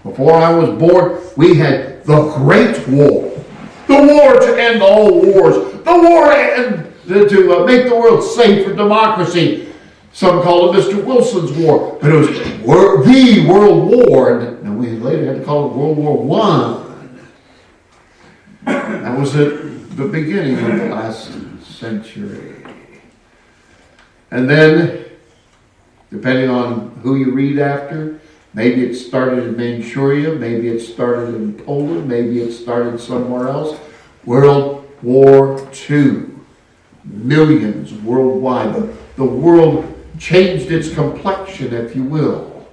Before 0.02 0.34
I 0.34 0.54
was 0.54 0.70
born, 0.80 1.22
we 1.38 1.56
had 1.56 2.04
the 2.04 2.30
Great 2.32 2.88
War. 2.88 3.30
The 3.88 3.96
war 3.96 4.40
to 4.40 4.60
end 4.60 4.82
all 4.82 5.22
wars. 5.22 5.56
The 5.84 5.94
war 5.94 6.34
to, 7.08 7.30
to 7.30 7.54
uh, 7.58 7.66
make 7.66 7.88
the 7.88 7.96
world 7.96 8.24
safe 8.24 8.66
for 8.66 8.74
democracy. 8.74 9.72
Some 10.14 10.42
call 10.42 10.74
it 10.74 10.80
Mr. 10.80 11.04
Wilson's 11.04 11.52
War, 11.52 11.98
but 12.02 12.12
it 12.12 12.16
was 12.16 12.28
the 12.30 13.46
World 13.48 13.92
War, 13.92 14.40
and 14.40 14.78
we 14.78 14.92
later 14.92 15.26
had 15.26 15.38
to 15.38 15.44
call 15.44 15.72
it 15.72 15.76
World 15.76 15.98
War 15.98 16.18
One. 16.18 16.83
That 18.66 19.18
was 19.20 19.36
at 19.36 19.98
the 19.98 20.06
beginning 20.06 20.58
of 20.58 20.80
the 20.80 20.86
last 20.90 21.32
century. 21.64 22.64
And 24.32 24.50
then, 24.50 25.06
depending 26.10 26.50
on 26.50 26.92
who 27.04 27.16
you 27.18 27.32
read 27.32 27.60
after, 27.60 28.20
maybe 28.54 28.84
it 28.84 28.96
started 28.96 29.44
in 29.44 29.58
Manchuria, 29.58 30.34
maybe 30.36 30.70
it 30.70 30.80
started 30.80 31.36
in 31.36 31.54
Poland, 31.54 32.08
maybe 32.08 32.42
it 32.42 32.52
started 32.52 33.00
somewhere 33.00 33.48
else. 33.48 33.80
World 34.26 34.90
War 35.02 35.68
II. 35.90 36.24
Millions 37.04 37.94
worldwide. 37.94 38.74
The, 38.74 38.94
the 39.18 39.26
world 39.26 39.86
changed 40.18 40.72
its 40.72 40.94
complexion, 40.94 41.74
if 41.74 41.96
you 41.96 42.04
will. 42.04 42.68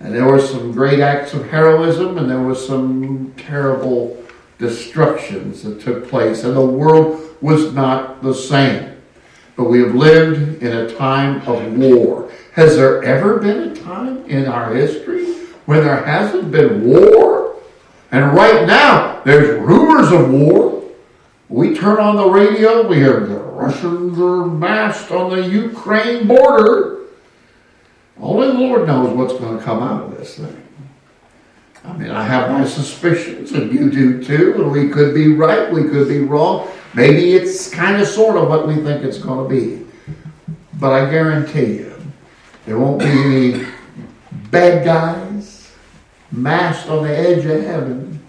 And 0.00 0.14
there 0.14 0.24
were 0.24 0.40
some 0.40 0.72
great 0.72 1.00
acts 1.00 1.34
of 1.34 1.48
heroism, 1.50 2.18
and 2.18 2.30
there 2.30 2.40
was 2.40 2.64
some 2.64 3.34
terrible 3.36 4.16
destructions 4.58 5.62
that 5.62 5.80
took 5.80 6.08
place, 6.08 6.44
and 6.44 6.56
the 6.56 6.66
world 6.66 7.36
was 7.40 7.72
not 7.72 8.22
the 8.22 8.34
same 8.34 8.98
but 9.58 9.64
we 9.64 9.80
have 9.80 9.92
lived 9.92 10.62
in 10.62 10.72
a 10.72 10.94
time 10.94 11.42
of 11.48 11.76
war. 11.76 12.30
Has 12.52 12.76
there 12.76 13.02
ever 13.02 13.40
been 13.40 13.72
a 13.72 13.74
time 13.74 14.24
in 14.26 14.46
our 14.46 14.72
history 14.72 15.34
when 15.66 15.82
there 15.84 16.04
hasn't 16.04 16.52
been 16.52 16.86
war? 16.86 17.56
And 18.12 18.34
right 18.34 18.68
now, 18.68 19.20
there's 19.24 19.60
rumors 19.60 20.12
of 20.12 20.30
war. 20.30 20.84
We 21.48 21.74
turn 21.74 21.98
on 21.98 22.14
the 22.14 22.30
radio, 22.30 22.86
we 22.86 22.96
hear 22.96 23.18
the 23.26 23.34
Russians 23.34 24.16
are 24.20 24.46
massed 24.46 25.10
on 25.10 25.30
the 25.30 25.48
Ukraine 25.48 26.28
border. 26.28 27.00
Only 28.20 28.46
the 28.48 28.58
Lord 28.60 28.86
knows 28.86 29.12
what's 29.16 29.32
going 29.40 29.58
to 29.58 29.64
come 29.64 29.82
out 29.82 30.04
of 30.04 30.16
this 30.16 30.36
thing. 30.36 30.67
I 31.88 31.96
mean, 31.96 32.10
I 32.10 32.22
have 32.22 32.50
my 32.50 32.66
suspicions, 32.66 33.52
and 33.52 33.72
you 33.72 33.90
do 33.90 34.22
too, 34.22 34.62
and 34.62 34.70
we 34.70 34.90
could 34.90 35.14
be 35.14 35.32
right, 35.32 35.72
we 35.72 35.84
could 35.84 36.06
be 36.06 36.20
wrong. 36.20 36.68
Maybe 36.92 37.32
it's 37.32 37.70
kind 37.70 38.00
of 38.00 38.06
sort 38.06 38.36
of 38.36 38.48
what 38.48 38.68
we 38.68 38.74
think 38.74 39.04
it's 39.04 39.18
going 39.18 39.48
to 39.48 39.54
be. 39.54 39.86
But 40.74 40.92
I 40.92 41.10
guarantee 41.10 41.78
you, 41.78 41.96
there 42.66 42.78
won't 42.78 42.98
be 42.98 43.06
any 43.06 43.66
bad 44.50 44.84
guys 44.84 45.72
massed 46.30 46.88
on 46.90 47.04
the 47.04 47.16
edge 47.16 47.46
of 47.46 47.64
heaven. 47.64 48.22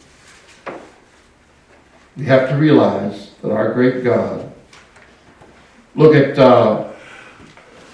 You 2.15 2.23
have 2.25 2.49
to 2.49 2.55
realize 2.55 3.31
that 3.41 3.51
our 3.51 3.73
great 3.73 4.05
God. 4.05 4.51
Look 5.95 6.15
at 6.15 6.39
uh, 6.39 6.93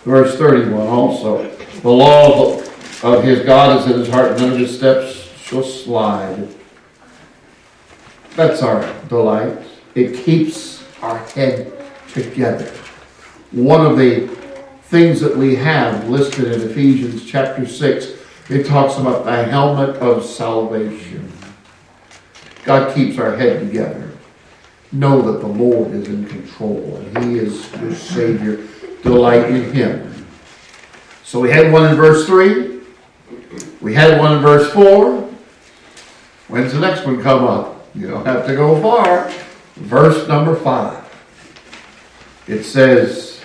verse 0.03 0.37
31 0.37 0.87
also. 0.87 1.49
The 1.81 1.89
law 1.89 2.59
of 3.01 3.23
his 3.23 3.43
God 3.45 3.79
is 3.79 3.91
in 3.91 3.99
his 3.99 4.09
heart, 4.09 4.37
none 4.37 4.51
of 4.51 4.59
his 4.59 4.77
steps 4.77 5.14
shall 5.45 5.63
slide. 5.63 6.47
That's 8.35 8.63
our 8.63 8.81
delight. 9.07 9.59
It 9.93 10.25
keeps 10.25 10.83
our 11.03 11.19
head 11.19 11.71
together. 12.11 12.73
One 13.51 13.85
of 13.85 13.95
the 13.95 14.27
things 14.85 15.21
that 15.21 15.37
we 15.37 15.55
have 15.55 16.09
listed 16.09 16.51
in 16.51 16.67
Ephesians 16.67 17.23
chapter 17.25 17.67
6, 17.67 18.13
it 18.49 18.65
talks 18.65 18.97
about 18.97 19.23
the 19.25 19.43
helmet 19.43 19.97
of 19.97 20.25
salvation. 20.25 21.31
God 22.63 22.95
keeps 22.95 23.19
our 23.19 23.37
head 23.37 23.59
together. 23.59 24.11
Know 24.91 25.21
that 25.31 25.41
the 25.41 25.47
Lord 25.47 25.91
is 25.91 26.07
in 26.07 26.25
control 26.25 26.97
and 26.97 27.23
He 27.23 27.37
is 27.37 27.71
your 27.73 27.93
Savior. 27.93 28.67
Delight 29.03 29.51
in 29.51 29.71
Him. 29.71 30.25
So 31.23 31.39
we 31.39 31.51
had 31.51 31.71
one 31.71 31.85
in 31.85 31.95
verse 31.95 32.25
3. 32.25 32.79
We 33.81 33.93
had 33.93 34.19
one 34.19 34.37
in 34.37 34.41
verse 34.41 34.73
4. 34.73 35.24
When's 36.47 36.73
the 36.73 36.79
next 36.79 37.05
one 37.05 37.21
come 37.21 37.43
up? 37.43 37.87
You 37.95 38.07
don't 38.09 38.25
have 38.25 38.45
to 38.47 38.55
go 38.55 38.81
far. 38.81 39.31
Verse 39.75 40.27
number 40.27 40.55
5. 40.55 41.03
It 42.47 42.63
says, 42.63 43.41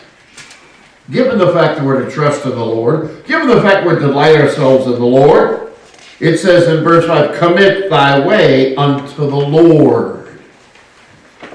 given 1.11 1.39
the 1.39 1.53
fact 1.53 1.79
that 1.79 1.85
we're 1.85 2.05
to 2.05 2.11
trust 2.11 2.45
in 2.45 2.51
the 2.51 2.65
Lord, 2.65 3.25
given 3.25 3.49
the 3.49 3.63
fact 3.63 3.87
we're 3.87 3.99
to 3.99 4.07
delight 4.07 4.37
ourselves 4.37 4.87
in 4.87 4.93
the 4.93 4.99
Lord, 4.99 5.73
it 6.21 6.37
says 6.37 6.69
in 6.69 6.85
verse 6.85 7.07
5, 7.07 7.39
commit 7.39 7.89
thy 7.89 8.25
way 8.25 8.77
unto 8.77 9.15
the 9.15 9.37
Lord. 9.37 10.39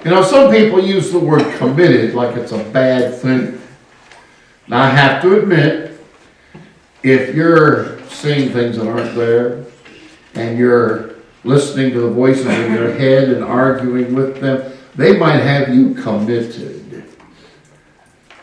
You 0.03 0.11
know, 0.11 0.23
some 0.23 0.51
people 0.51 0.83
use 0.83 1.11
the 1.11 1.19
word 1.19 1.55
committed 1.57 2.15
like 2.15 2.35
it's 2.35 2.51
a 2.51 2.63
bad 2.63 3.15
thing. 3.15 3.61
Now, 4.67 4.81
I 4.81 4.89
have 4.89 5.21
to 5.21 5.39
admit, 5.39 5.99
if 7.03 7.35
you're 7.35 8.03
seeing 8.07 8.51
things 8.51 8.77
that 8.77 8.87
aren't 8.87 9.15
there, 9.15 9.65
and 10.33 10.57
you're 10.57 11.14
listening 11.45 11.91
to 11.93 12.01
the 12.01 12.09
voices 12.09 12.45
in 12.47 12.73
your 12.73 12.91
head 12.97 13.29
and 13.29 13.43
arguing 13.43 14.15
with 14.15 14.41
them, 14.41 14.73
they 14.95 15.17
might 15.17 15.37
have 15.37 15.73
you 15.73 15.93
committed. 15.93 16.81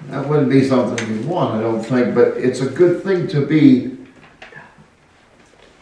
That 0.09 0.29
wouldn't 0.29 0.51
be 0.51 0.65
something 0.65 1.09
you 1.09 1.27
want, 1.27 1.55
I 1.57 1.63
don't 1.63 1.83
think, 1.83 2.15
but 2.15 2.37
it's 2.37 2.61
a 2.61 2.69
good 2.69 3.03
thing 3.03 3.27
to 3.29 3.47
be 3.47 3.97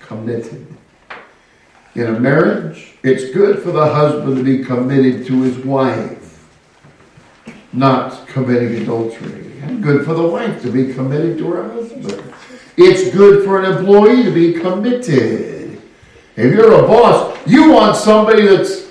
committed. 0.01 0.67
In 1.95 2.07
a 2.07 2.21
marriage, 2.21 2.95
it's 3.03 3.31
good 3.35 3.63
for 3.63 3.73
the 3.73 3.85
husband 3.85 4.37
to 4.37 4.45
be 4.45 4.65
committed 4.65 5.27
to 5.27 5.43
his 5.43 5.59
wife, 5.59 6.49
not 7.73 8.27
committing 8.29 8.83
adultery. 8.83 9.61
And 9.63 9.83
good 9.83 10.05
for 10.05 10.15
the 10.15 10.27
wife 10.27 10.63
to 10.63 10.71
be 10.71 10.95
committed 10.95 11.39
to 11.39 11.51
her 11.51 11.73
husband. 11.73 12.23
It's 12.77 13.11
good 13.15 13.45
for 13.45 13.61
an 13.61 13.77
employee 13.77 14.23
to 14.23 14.31
be 14.31 14.53
committed. 14.55 15.60
If 16.41 16.55
you're 16.55 16.73
a 16.73 16.87
boss, 16.87 17.39
you 17.47 17.71
want 17.71 17.97
somebody 17.97 18.47
that's 18.47 18.89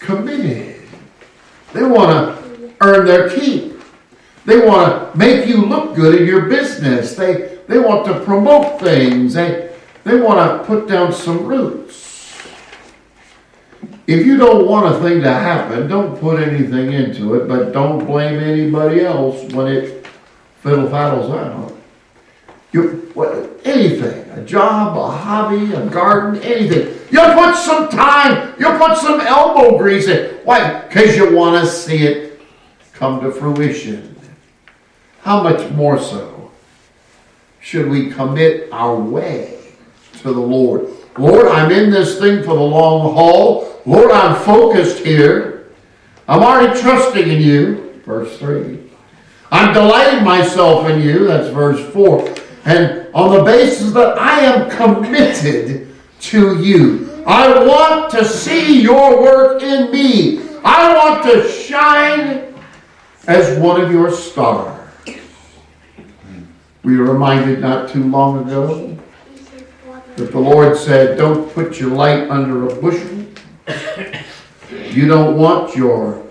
committed. 0.00 0.82
They 1.72 1.84
want 1.84 2.10
to 2.10 2.74
earn 2.80 3.06
their 3.06 3.30
keep. 3.30 3.80
They 4.46 4.66
want 4.66 5.12
to 5.12 5.16
make 5.16 5.46
you 5.46 5.64
look 5.64 5.94
good 5.94 6.20
in 6.20 6.26
your 6.26 6.46
business. 6.46 7.14
They, 7.14 7.60
they 7.68 7.78
want 7.78 8.04
to 8.06 8.18
promote 8.24 8.80
things. 8.80 9.34
They, 9.34 9.72
they 10.02 10.20
want 10.20 10.40
to 10.40 10.66
put 10.66 10.88
down 10.88 11.12
some 11.12 11.46
roots. 11.46 12.36
If 14.08 14.26
you 14.26 14.36
don't 14.36 14.66
want 14.66 14.92
a 14.92 14.98
thing 14.98 15.20
to 15.22 15.32
happen, 15.32 15.86
don't 15.86 16.18
put 16.18 16.42
anything 16.42 16.92
into 16.92 17.36
it, 17.36 17.46
but 17.46 17.70
don't 17.70 18.04
blame 18.04 18.40
anybody 18.40 19.02
else 19.02 19.40
when 19.52 19.68
it 19.68 20.04
fiddle 20.62 20.88
faddles 20.88 21.30
out. 21.30 21.76
You, 22.72 23.10
what, 23.12 23.50
anything, 23.64 24.30
a 24.30 24.42
job, 24.44 24.96
a 24.96 25.10
hobby, 25.10 25.74
a 25.74 25.86
garden, 25.90 26.40
anything. 26.42 26.98
You 27.10 27.20
put 27.34 27.54
some 27.56 27.90
time, 27.90 28.54
you 28.58 28.66
put 28.78 28.96
some 28.96 29.20
elbow 29.20 29.76
grease 29.76 30.08
in. 30.08 30.36
Why? 30.44 30.80
Because 30.80 31.14
you 31.14 31.36
want 31.36 31.62
to 31.62 31.70
see 31.70 32.04
it 32.04 32.40
come 32.94 33.20
to 33.20 33.30
fruition. 33.30 34.18
How 35.20 35.42
much 35.42 35.70
more 35.72 35.98
so 35.98 36.50
should 37.60 37.90
we 37.90 38.10
commit 38.10 38.72
our 38.72 38.96
way 38.96 39.58
to 40.18 40.32
the 40.32 40.40
Lord? 40.40 40.88
Lord, 41.18 41.48
I'm 41.48 41.70
in 41.70 41.90
this 41.90 42.18
thing 42.18 42.42
for 42.42 42.54
the 42.54 42.62
long 42.62 43.14
haul. 43.14 43.80
Lord, 43.84 44.10
I'm 44.10 44.34
focused 44.44 45.04
here. 45.04 45.68
I'm 46.26 46.42
already 46.42 46.80
trusting 46.80 47.28
in 47.28 47.42
you. 47.42 48.00
Verse 48.06 48.38
3. 48.38 48.78
I'm 49.50 49.74
delighting 49.74 50.24
myself 50.24 50.88
in 50.88 51.02
you. 51.02 51.26
That's 51.26 51.48
verse 51.48 51.92
4. 51.92 52.34
And 52.64 53.08
on 53.14 53.36
the 53.36 53.44
basis 53.44 53.92
that 53.92 54.18
I 54.18 54.40
am 54.40 54.70
committed 54.70 55.88
to 56.20 56.62
you, 56.62 57.24
I 57.26 57.64
want 57.64 58.10
to 58.12 58.24
see 58.24 58.80
your 58.80 59.22
work 59.22 59.62
in 59.62 59.90
me. 59.90 60.40
I 60.64 60.94
want 60.94 61.24
to 61.24 61.48
shine 61.48 62.54
as 63.26 63.58
one 63.58 63.80
of 63.80 63.90
your 63.90 64.10
stars. 64.10 64.78
We 66.82 66.96
were 66.96 67.12
reminded 67.12 67.60
not 67.60 67.90
too 67.90 68.02
long 68.02 68.44
ago 68.44 68.98
that 70.16 70.32
the 70.32 70.38
Lord 70.38 70.76
said, 70.76 71.16
Don't 71.16 71.52
put 71.52 71.78
your 71.78 71.90
light 71.90 72.28
under 72.28 72.68
a 72.68 72.74
bushel. 72.74 73.24
You 74.90 75.06
don't 75.06 75.36
want 75.36 75.76
your 75.76 76.26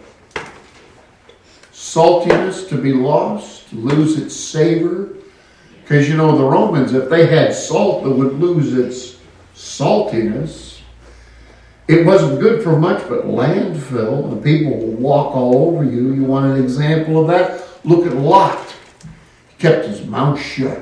saltiness 1.72 2.68
to 2.70 2.78
be 2.78 2.94
lost, 2.94 3.72
lose 3.74 4.18
its 4.18 4.36
savor. 4.36 5.16
Because 5.92 6.08
you 6.08 6.16
know, 6.16 6.38
the 6.38 6.46
Romans, 6.46 6.94
if 6.94 7.10
they 7.10 7.26
had 7.26 7.54
salt 7.54 8.06
that 8.06 8.12
would 8.12 8.40
lose 8.40 8.74
its 8.76 9.20
saltiness, 9.54 10.80
it 11.90 12.06
wasn't 12.06 12.40
good 12.40 12.64
for 12.64 12.80
much 12.80 13.06
but 13.10 13.26
landfill, 13.26 14.32
and 14.32 14.42
people 14.42 14.72
will 14.72 14.94
walk 14.94 15.36
all 15.36 15.68
over 15.68 15.84
you. 15.84 16.14
You 16.14 16.24
want 16.24 16.46
an 16.46 16.64
example 16.64 17.20
of 17.20 17.28
that? 17.28 17.68
Look 17.84 18.08
at 18.08 18.16
Lot. 18.16 18.74
He 19.50 19.58
kept 19.60 19.86
his 19.86 20.06
mouth 20.06 20.42
shut. 20.42 20.80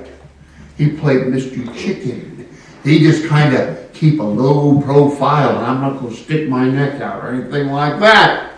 He 0.78 0.92
played 0.92 1.22
Mr. 1.22 1.76
Chicken. 1.76 2.48
He 2.84 3.00
just 3.00 3.28
kind 3.28 3.56
of 3.56 3.92
keep 3.94 4.20
a 4.20 4.24
low 4.24 4.80
profile, 4.80 5.58
and 5.58 5.66
I'm 5.66 5.82
not 5.82 6.02
going 6.02 6.14
to 6.14 6.22
stick 6.22 6.48
my 6.48 6.70
neck 6.70 7.02
out 7.02 7.26
or 7.26 7.30
anything 7.30 7.70
like 7.72 8.00
that. 8.00 8.52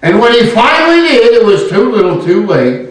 And 0.00 0.18
when 0.18 0.32
he 0.32 0.48
finally 0.48 1.06
did, 1.06 1.42
it 1.42 1.44
was 1.44 1.68
too 1.68 1.92
little, 1.92 2.24
too 2.24 2.46
late. 2.46 2.87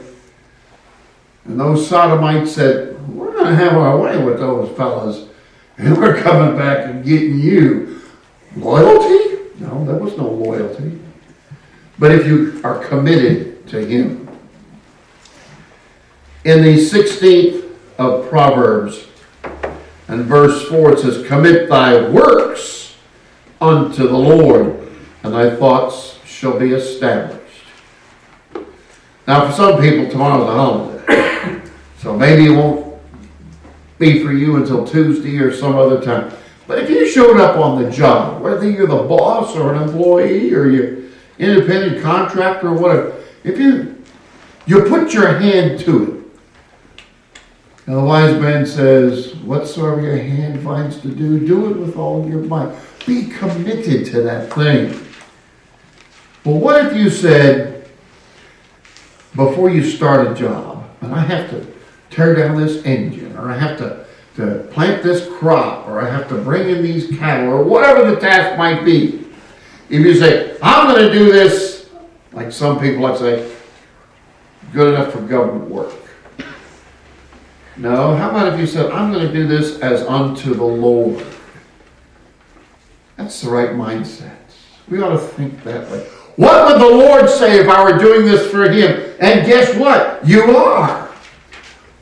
And 1.47 1.60
those 1.60 1.88
sodomites 1.88 2.53
said, 2.53 2.99
We're 3.10 3.31
going 3.31 3.47
to 3.47 3.55
have 3.55 3.73
our 3.73 3.97
way 3.97 4.21
with 4.21 4.39
those 4.39 4.75
fellas, 4.77 5.29
and 5.77 5.97
we're 5.97 6.21
coming 6.21 6.57
back 6.57 6.88
and 6.88 7.03
getting 7.05 7.39
you. 7.39 8.01
Loyalty? 8.55 9.53
No, 9.60 9.86
there 9.86 9.95
was 9.95 10.17
no 10.17 10.29
loyalty. 10.29 10.99
But 11.97 12.12
if 12.12 12.27
you 12.27 12.60
are 12.63 12.83
committed 12.86 13.65
to 13.67 13.86
Him. 13.86 14.27
In 16.43 16.63
the 16.63 16.75
16th 16.75 17.69
of 17.97 18.29
Proverbs, 18.29 19.07
and 20.07 20.25
verse 20.25 20.67
4, 20.69 20.93
it 20.93 20.99
says, 20.99 21.27
Commit 21.27 21.69
thy 21.69 22.10
works 22.10 22.95
unto 23.60 24.07
the 24.07 24.17
Lord, 24.17 24.89
and 25.23 25.33
thy 25.33 25.55
thoughts 25.55 26.19
shall 26.25 26.57
be 26.60 26.73
established. 26.73 27.37
Now, 29.27 29.45
for 29.45 29.53
some 29.53 29.81
people, 29.81 30.09
tomorrow's 30.09 30.47
a 30.47 30.53
holiday. 30.53 31.61
so 31.99 32.17
maybe 32.17 32.45
it 32.45 32.55
won't 32.55 32.97
be 33.99 34.23
for 34.23 34.31
you 34.31 34.55
until 34.55 34.87
Tuesday 34.87 35.37
or 35.39 35.51
some 35.53 35.75
other 35.75 36.01
time. 36.01 36.31
But 36.65 36.79
if 36.79 36.89
you 36.89 37.07
showed 37.07 37.37
up 37.37 37.57
on 37.57 37.83
the 37.83 37.91
job, 37.91 38.41
whether 38.41 38.69
you're 38.69 38.87
the 38.87 39.03
boss 39.03 39.55
or 39.55 39.73
an 39.73 39.83
employee 39.83 40.53
or 40.53 40.69
you're 40.69 40.97
independent 41.39 42.01
contractor 42.01 42.69
or 42.69 42.73
whatever, 42.73 43.21
if 43.43 43.59
you 43.59 44.01
you 44.65 44.83
put 44.83 45.13
your 45.13 45.39
hand 45.39 45.79
to 45.81 46.03
it. 46.03 46.17
Now 47.87 48.01
the 48.01 48.03
wise 48.03 48.39
man 48.39 48.65
says, 48.65 49.33
Whatsoever 49.35 50.01
your 50.01 50.17
hand 50.17 50.61
finds 50.61 50.99
to 51.01 51.07
do, 51.07 51.45
do 51.45 51.71
it 51.71 51.77
with 51.77 51.95
all 51.95 52.27
your 52.27 52.41
might. 52.41 52.75
Be 53.05 53.27
committed 53.27 54.05
to 54.07 54.21
that 54.23 54.51
thing. 54.51 54.89
Well, 56.43 56.59
what 56.59 56.85
if 56.85 56.97
you 56.97 57.09
said, 57.09 57.76
before 59.38 59.69
you 59.69 59.84
start 59.84 60.28
a 60.28 60.36
job, 60.36 60.86
and 61.00 61.15
I 61.15 61.21
have 61.21 61.50
to 61.52 61.65
tear 62.10 62.36
down 62.36 62.58
this 62.58 62.84
engine, 62.84 63.38
or 63.38 63.50
I 63.50 63.58
have 63.58 63.78
to 63.78 64.06
to 64.38 64.67
plant 64.71 65.02
this 65.02 65.28
crop, 65.39 65.88
or 65.88 66.00
I 66.00 66.08
have 66.08 66.30
to 66.30 66.36
bring 66.36 66.69
in 66.69 66.84
these 66.84 67.17
cattle, 67.17 67.54
or 67.54 67.63
whatever 67.63 68.10
the 68.10 68.19
task 68.19 68.56
might 68.56 68.86
be. 68.86 69.26
If 69.89 70.06
you 70.06 70.13
say, 70.13 70.56
I'm 70.62 70.88
going 70.88 71.08
to 71.08 71.12
do 71.12 71.32
this, 71.32 71.89
like 72.34 72.52
some 72.52 72.80
people 72.80 73.02
like 73.02 73.17
say, 73.17 73.52
good 74.73 74.93
enough 74.93 75.12
for 75.12 75.21
government 75.21 75.71
work. 75.71 75.91
No, 77.78 78.15
how 78.15 78.30
about 78.30 78.54
if 78.54 78.60
you 78.60 78.67
said, 78.67 78.91
I'm 78.91 79.12
going 79.12 79.26
to 79.26 79.34
do 79.34 79.47
this 79.47 79.80
as 79.80 80.04
unto 80.04 80.54
the 80.54 80.63
Lord? 80.63 81.26
That's 83.15 83.41
the 83.41 83.50
right 83.50 83.71
mindset. 83.71 84.38
We 84.88 85.02
ought 85.02 85.10
to 85.10 85.17
think 85.17 85.63
that 85.63 85.89
way. 85.89 86.08
What 86.38 86.67
would 86.67 86.82
the 86.82 86.95
Lord 86.95 87.30
say 87.30 87.60
if 87.60 87.67
I 87.67 87.84
were 87.84 87.97
doing 87.97 88.26
this 88.26 88.50
for 88.50 88.69
Him? 88.69 89.15
And 89.19 89.45
guess 89.45 89.76
what? 89.76 90.26
You 90.26 90.56
are. 90.56 91.10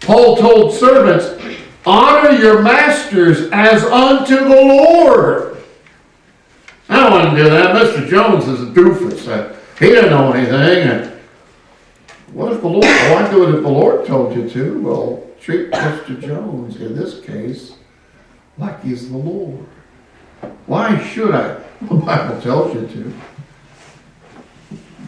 Paul 0.02 0.38
told 0.38 0.74
servants, 0.74 1.42
Honor 1.86 2.32
your 2.32 2.62
masters 2.62 3.50
as 3.52 3.84
unto 3.84 4.36
the 4.36 4.50
Lord. 4.50 5.58
I 6.90 7.00
don't 7.00 7.12
want 7.12 7.36
to 7.36 7.44
do 7.44 7.50
that. 7.50 7.76
Mr. 7.76 8.08
Jones 8.08 8.48
is 8.48 8.62
a 8.62 8.66
doofus. 8.66 9.56
He 9.80 9.88
didn't 9.88 10.12
know 10.12 10.32
anything. 10.34 11.12
What 12.34 12.52
if 12.52 12.62
the 12.62 12.68
Lord, 12.68 12.86
I'd 12.86 13.32
do 13.32 13.48
it 13.48 13.56
if 13.56 13.64
the 13.64 13.70
Lord 13.70 14.06
told 14.06 14.36
you 14.36 14.50
to. 14.50 14.82
Well, 14.82 15.24
treat 15.40 15.72
Mr. 15.72 16.20
Jones, 16.20 16.76
in 16.78 16.96
this 16.96 17.22
case, 17.22 17.76
like 18.58 18.84
he's 18.84 19.10
the 19.10 19.18
Lord. 19.18 19.66
Why 20.66 21.02
should 21.08 21.34
I? 21.34 21.64
The 21.82 21.96
Bible 21.96 22.42
tells 22.42 22.74
you 22.74 22.88
to. 22.88 23.14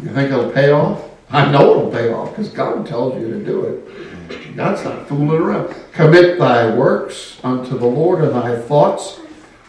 You 0.02 0.10
think 0.10 0.32
it'll 0.32 0.52
pay 0.52 0.72
off? 0.72 1.04
I 1.30 1.52
know 1.52 1.72
it'll 1.72 1.92
pay 1.92 2.12
off 2.12 2.30
because 2.30 2.50
God 2.50 2.86
tells 2.86 3.20
you 3.20 3.30
to 3.30 3.44
do 3.44 3.66
it. 3.66 4.56
God's 4.56 4.84
not 4.84 5.08
fooling 5.08 5.42
around. 5.42 5.76
Commit 5.92 6.40
thy 6.40 6.76
works 6.76 7.40
unto 7.44 7.78
the 7.78 7.86
Lord, 7.86 8.24
and 8.24 8.34
thy 8.34 8.60
thoughts 8.60 9.20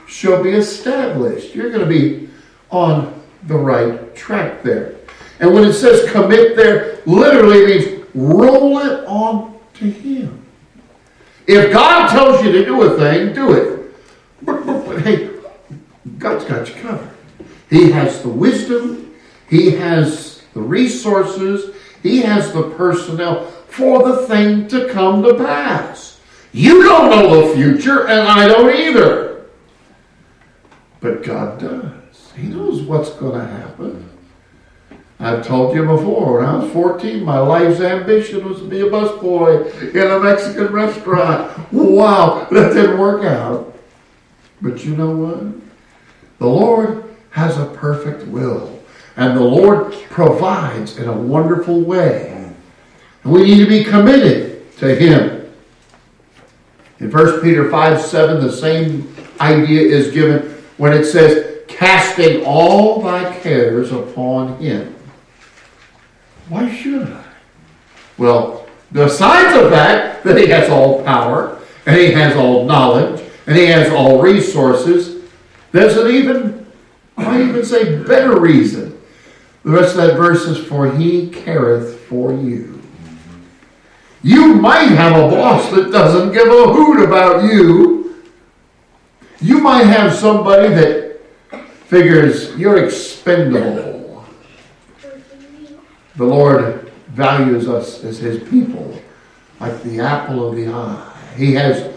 shall 0.07 0.43
be 0.43 0.51
established. 0.51 1.55
You're 1.55 1.71
going 1.71 1.87
to 1.87 1.87
be 1.87 2.29
on 2.71 3.23
the 3.45 3.57
right 3.57 4.15
track 4.15 4.63
there. 4.63 4.97
And 5.41 5.53
when 5.53 5.65
it 5.65 5.75
says 5.75 6.11
commit 6.11 6.57
there, 6.57 7.01
literally 7.07 7.67
means 7.67 8.07
roll 8.15 8.79
it 8.79 9.05
on 9.07 9.59
to 9.75 9.85
Him. 9.85 10.45
If 11.47 11.73
God 11.73 12.11
tells 12.11 12.45
you 12.45 12.53
to 12.53 12.65
do 12.65 12.83
a 12.83 12.97
thing, 12.99 13.33
do 13.33 13.53
it. 13.53 13.95
But, 14.43 14.67
but, 14.67 14.87
but 14.87 15.03
hey, 15.03 15.31
God's 16.19 16.45
got 16.45 16.69
you 16.69 16.75
covered. 16.75 17.15
He 17.71 17.91
has 17.91 18.23
the 18.23 18.29
wisdom, 18.29 19.08
He 19.49 19.73
has 19.73 20.43
the 20.55 20.61
resources, 20.61 21.75
He 22.03 22.21
has 22.23 22.53
the 22.53 22.71
personnel 22.71 23.47
for 23.69 24.03
the 24.03 24.27
thing 24.27 24.69
to 24.69 24.89
come 24.89 25.23
to 25.23 25.35
pass. 25.35 26.21
You 26.53 26.83
don't 26.83 27.11
know 27.11 27.47
the 27.47 27.55
future, 27.55 28.07
and 28.07 28.27
I 28.27 28.49
don't 28.49 28.75
either. 28.75 29.47
But 31.01 31.23
God 31.23 31.61
does. 31.61 32.33
He 32.37 32.49
knows 32.49 32.83
what's 32.83 33.11
going 33.11 33.39
to 33.39 33.47
happen. 33.47 34.09
I've 35.21 35.45
told 35.45 35.75
you 35.75 35.85
before, 35.85 36.39
when 36.39 36.47
I 36.47 36.57
was 36.57 36.73
14, 36.73 37.25
my 37.25 37.39
life's 37.39 37.81
ambition 37.81 38.49
was 38.49 38.61
to 38.61 38.69
be 38.69 38.81
a 38.81 38.85
busboy 38.85 39.93
in 39.93 40.11
a 40.11 40.21
Mexican 40.21 40.73
restaurant. 40.73 41.73
Wow, 41.73 42.47
that 42.51 42.73
didn't 42.73 42.99
work 42.99 43.25
out. 43.25 43.77
But 44.63 44.85
you 44.85 44.97
know 44.97 45.11
what? 45.11 45.55
The 46.39 46.47
Lord 46.47 47.17
has 47.31 47.59
a 47.59 47.67
perfect 47.67 48.29
will, 48.29 48.78
and 49.19 49.37
the 49.37 49.43
Lord 49.43 49.93
provides 50.11 50.97
in 50.97 51.09
a 51.09 51.13
wonderful 51.13 51.81
way. 51.81 52.55
And 53.25 53.33
we 53.33 53.43
need 53.43 53.59
to 53.59 53.69
be 53.69 53.83
committed 53.83 54.77
to 54.79 54.95
Him. 54.95 55.53
In 57.01 57.11
1 57.11 57.41
Peter 57.43 57.69
5 57.69 58.01
7, 58.01 58.41
the 58.41 58.53
same 58.53 59.13
idea 59.41 59.83
is 59.83 60.13
given 60.13 60.63
when 60.77 60.93
it 60.93 61.05
says, 61.05 61.63
casting 61.67 62.45
all 62.45 63.03
thy 63.03 63.37
cares 63.41 63.91
upon 63.91 64.57
Him. 64.59 64.95
Why 66.49 66.73
should 66.73 67.09
I? 67.09 67.25
Well, 68.19 68.69
besides 68.93 69.61
the 69.61 69.69
fact 69.69 70.23
that 70.25 70.39
He 70.39 70.47
has 70.47 70.71
all 70.71 71.03
power, 71.03 71.59
and 71.87 71.97
He 71.97 72.13
has 72.13 72.37
all 72.37 72.67
knowledge, 72.67 73.21
and 73.49 73.57
He 73.57 73.67
has 73.67 73.93
all 73.93 74.23
resources, 74.23 75.29
there's 75.73 75.97
an 75.97 76.09
even, 76.09 76.67
I 77.17 77.25
might 77.25 77.41
even 77.41 77.65
say, 77.65 78.01
better 78.05 78.39
reason. 78.41 78.88
The 79.65 79.71
rest 79.71 79.97
of 79.97 80.07
that 80.07 80.17
verse 80.17 80.45
is, 80.45 80.59
For 80.59 80.91
He 80.91 81.29
careth 81.31 82.01
for 82.01 82.33
you. 82.33 82.81
You 84.23 84.55
might 84.55 84.89
have 84.89 85.13
a 85.13 85.35
boss 85.35 85.71
that 85.71 85.91
doesn't 85.93 86.33
give 86.33 86.49
a 86.49 86.73
hoot 86.73 87.05
about 87.05 87.45
you. 87.45 88.25
You 89.41 89.59
might 89.61 89.85
have 89.85 90.13
somebody 90.15 90.69
that 90.69 91.21
figures 91.87 92.57
you're 92.57 92.85
expendable. 92.85 94.25
The 96.17 96.25
Lord 96.25 96.91
values 97.09 97.69
us 97.69 98.03
as 98.03 98.19
His 98.19 98.49
people, 98.49 99.01
like 99.61 99.83
the 99.83 100.01
apple 100.01 100.49
of 100.49 100.57
the 100.57 100.69
eye. 100.69 101.17
He 101.37 101.55
has, 101.55 101.95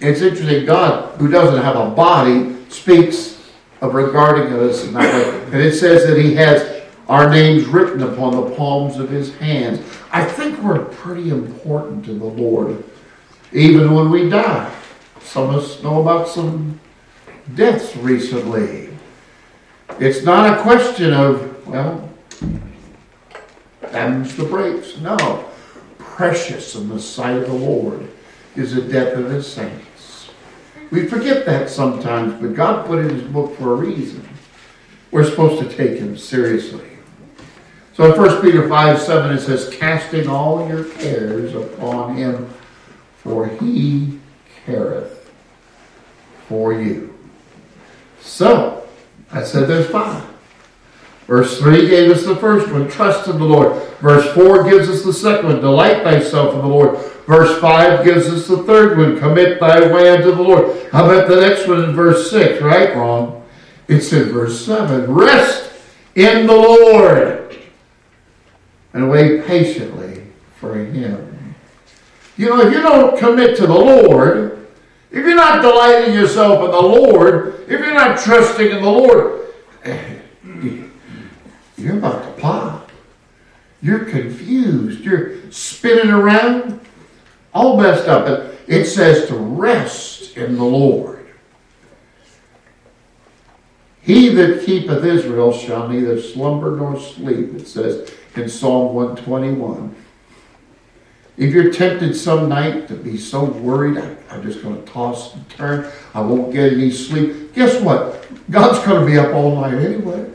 it's 0.00 0.20
interesting, 0.20 0.64
God, 0.64 1.18
who 1.18 1.28
doesn't 1.28 1.60
have 1.60 1.74
a 1.74 1.90
body, 1.90 2.56
speaks 2.68 3.37
of 3.80 3.94
regarding 3.94 4.52
us. 4.52 4.84
And 4.84 5.54
it 5.54 5.74
says 5.74 6.06
that 6.06 6.18
He 6.18 6.34
has 6.34 6.82
our 7.08 7.30
names 7.30 7.66
written 7.66 8.02
upon 8.02 8.36
the 8.36 8.54
palms 8.56 8.98
of 8.98 9.10
His 9.10 9.34
hands. 9.36 9.80
I 10.12 10.24
think 10.24 10.58
we're 10.62 10.84
pretty 10.84 11.30
important 11.30 12.04
to 12.06 12.12
the 12.12 12.24
Lord, 12.24 12.84
even 13.52 13.94
when 13.94 14.10
we 14.10 14.28
die. 14.28 14.74
Some 15.20 15.50
of 15.50 15.56
us 15.56 15.82
know 15.82 16.00
about 16.00 16.28
some 16.28 16.80
deaths 17.54 17.96
recently. 17.96 18.88
It's 20.00 20.22
not 20.22 20.58
a 20.58 20.62
question 20.62 21.12
of, 21.12 21.66
well, 21.66 22.08
them's 23.80 24.36
the 24.36 24.44
breaks. 24.44 24.98
No. 24.98 25.44
Precious 25.98 26.74
in 26.74 26.88
the 26.88 27.00
sight 27.00 27.36
of 27.36 27.46
the 27.46 27.52
Lord 27.52 28.08
is 28.56 28.74
the 28.74 28.82
death 28.82 29.16
of 29.16 29.30
his 29.30 29.46
saints. 29.46 29.86
We 30.90 31.06
forget 31.06 31.44
that 31.46 31.70
sometimes, 31.70 32.40
but 32.40 32.54
God 32.54 32.86
put 32.86 32.98
in 32.98 33.10
His 33.10 33.22
book 33.22 33.56
for 33.56 33.72
a 33.72 33.76
reason. 33.76 34.26
We're 35.10 35.28
supposed 35.28 35.62
to 35.62 35.76
take 35.76 35.98
Him 35.98 36.16
seriously. 36.16 36.84
So 37.94 38.12
in 38.12 38.20
1 38.20 38.42
Peter 38.42 38.68
5 38.68 39.00
7, 39.00 39.36
it 39.36 39.40
says, 39.40 39.74
Casting 39.74 40.28
all 40.28 40.68
your 40.68 40.84
cares 40.84 41.54
upon 41.54 42.16
Him, 42.16 42.48
for 43.16 43.46
He 43.46 44.20
careth 44.64 45.30
for 46.48 46.72
you. 46.72 47.14
So, 48.20 48.86
I 49.30 49.42
said 49.42 49.68
there's 49.68 49.90
five. 49.90 50.27
Verse 51.28 51.58
3 51.58 51.88
gave 51.88 52.10
us 52.10 52.24
the 52.24 52.34
first 52.36 52.72
one, 52.72 52.88
trust 52.88 53.28
in 53.28 53.38
the 53.38 53.44
Lord. 53.44 53.80
Verse 54.00 54.32
4 54.34 54.64
gives 54.64 54.88
us 54.88 55.04
the 55.04 55.12
second 55.12 55.46
one, 55.46 55.60
delight 55.60 56.02
thyself 56.02 56.54
in 56.54 56.62
the 56.62 56.66
Lord. 56.66 56.98
Verse 57.26 57.60
5 57.60 58.02
gives 58.02 58.26
us 58.28 58.48
the 58.48 58.62
third 58.62 58.96
one, 58.96 59.18
commit 59.18 59.60
thy 59.60 59.92
way 59.92 60.08
unto 60.08 60.34
the 60.34 60.42
Lord. 60.42 60.90
How 60.90 61.04
about 61.04 61.28
the 61.28 61.38
next 61.38 61.68
one 61.68 61.84
in 61.84 61.94
verse 61.94 62.30
6? 62.30 62.62
Right? 62.62 62.96
Wrong. 62.96 63.44
It's 63.88 64.10
in 64.14 64.30
verse 64.30 64.64
7. 64.64 65.12
Rest 65.12 65.70
in 66.14 66.46
the 66.46 66.56
Lord 66.56 67.58
and 68.94 69.10
wait 69.10 69.44
patiently 69.44 70.22
for 70.56 70.74
him. 70.74 71.54
You 72.38 72.46
know, 72.48 72.60
if 72.62 72.72
you 72.72 72.80
don't 72.80 73.18
commit 73.18 73.54
to 73.58 73.66
the 73.66 73.74
Lord, 73.74 74.66
if 75.10 75.24
you're 75.24 75.34
not 75.34 75.60
delighting 75.60 76.14
yourself 76.14 76.64
in 76.64 76.70
the 76.70 76.80
Lord, 76.80 77.66
if 77.68 77.80
you're 77.80 77.92
not 77.92 78.18
trusting 78.18 78.70
in 78.70 78.82
the 78.82 78.90
Lord, 78.90 79.44
you're 81.78 81.98
about 81.98 82.24
to 82.24 82.40
pop. 82.40 82.90
You're 83.80 84.04
confused. 84.04 85.00
You're 85.00 85.50
spinning 85.50 86.10
around, 86.10 86.80
all 87.54 87.80
messed 87.80 88.08
up. 88.08 88.52
It 88.66 88.84
says 88.86 89.28
to 89.28 89.36
rest 89.36 90.36
in 90.36 90.56
the 90.56 90.64
Lord. 90.64 91.26
He 94.02 94.30
that 94.30 94.64
keepeth 94.64 95.04
Israel 95.04 95.52
shall 95.52 95.88
neither 95.88 96.20
slumber 96.20 96.76
nor 96.76 96.98
sleep, 96.98 97.54
it 97.54 97.68
says 97.68 98.10
in 98.34 98.48
Psalm 98.48 98.94
121. 98.94 99.94
If 101.36 101.54
you're 101.54 101.70
tempted 101.72 102.16
some 102.16 102.48
night 102.48 102.88
to 102.88 102.94
be 102.94 103.16
so 103.16 103.44
worried, 103.44 103.98
I'm 104.30 104.42
just 104.42 104.62
going 104.62 104.82
to 104.82 104.90
toss 104.90 105.34
and 105.34 105.48
turn, 105.50 105.90
I 106.14 106.20
won't 106.20 106.52
get 106.52 106.72
any 106.72 106.90
sleep. 106.90 107.54
Guess 107.54 107.80
what? 107.82 108.26
God's 108.50 108.84
going 108.84 109.00
to 109.00 109.06
be 109.06 109.18
up 109.18 109.34
all 109.34 109.60
night 109.60 109.74
anyway. 109.74 110.28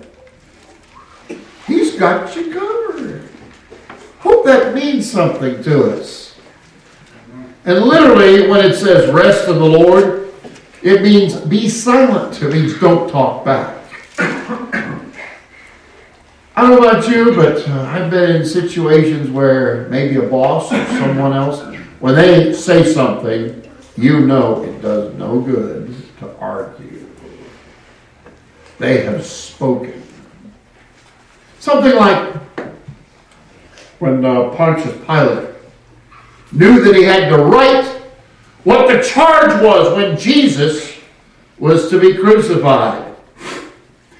He's 1.68 1.95
got 1.97 2.36
you 2.36 2.53
covered. 2.53 3.30
Hope 4.20 4.45
that 4.45 4.74
means 4.74 5.09
something 5.09 5.64
to 5.64 5.93
us. 5.93 6.38
And 7.66 7.80
literally, 7.80 8.49
when 8.49 8.66
it 8.66 8.76
says 8.76 9.09
rest 9.11 9.47
of 9.47 9.55
the 9.55 9.66
Lord, 9.66 10.34
it 10.82 11.01
means 11.01 11.39
be 11.41 11.70
silent. 11.70 12.41
It 12.41 12.51
means 12.51 12.78
don't 12.80 13.09
talk 13.09 13.45
back. 13.45 13.84
I 16.55 16.61
don't 16.61 16.72
know 16.72 16.89
about 16.89 17.07
you, 17.09 17.34
but 17.34 17.68
uh, 17.68 17.82
I've 17.82 18.11
been 18.11 18.36
in 18.36 18.45
situations 18.45 19.30
where 19.30 19.88
maybe 19.89 20.18
a 20.18 20.30
boss 20.30 20.72
or 20.72 20.86
someone 20.99 21.34
else, 21.34 21.61
when 21.99 22.16
they 22.16 22.53
say 22.53 22.84
something, 22.84 23.68
you 23.95 24.20
know 24.20 24.64
it 24.64 24.82
does 24.82 25.14
no 25.16 25.39
good 25.39 25.95
to 26.20 26.38
argue. 26.38 27.09
They 28.78 29.03
have 29.03 29.26
spoken. 29.26 30.03
Something 31.64 31.95
like 31.95 32.36
when 33.99 34.26
uh, 34.26 34.49
Pontius 34.49 34.97
Pilate 35.05 35.55
knew 36.51 36.84
that 36.84 36.93
he 36.93 37.03
had 37.03 37.30
to 37.30 37.38
write 37.38 37.86
what 38.66 38.91
the 38.91 39.01
charge 39.01 39.64
was 39.64 39.95
when 39.95 40.18
Jesus 40.18 40.93
was 41.57 41.89
to 41.89 42.01
be 42.01 42.18
crucified. 42.18 43.16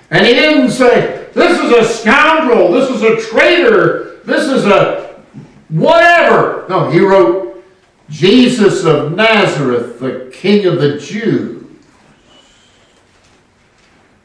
And 0.10 0.26
he 0.26 0.36
didn't 0.36 0.72
say, 0.72 1.28
this 1.34 1.60
is 1.60 1.72
a 1.74 1.84
scoundrel. 1.84 2.72
This 2.72 2.90
is 2.90 3.02
a 3.02 3.30
traitor. 3.30 4.22
This 4.24 4.50
is 4.50 4.66
a 4.66 5.22
whatever. 5.68 6.66
No, 6.70 6.90
he 6.92 7.02
wrote 7.02 7.62
Jesus 8.10 8.86
of 8.86 9.18
Nazareth, 9.18 10.00
the 10.00 10.32
King 10.34 10.66
of 10.66 10.80
the 10.80 10.98
Jews. 10.98 11.68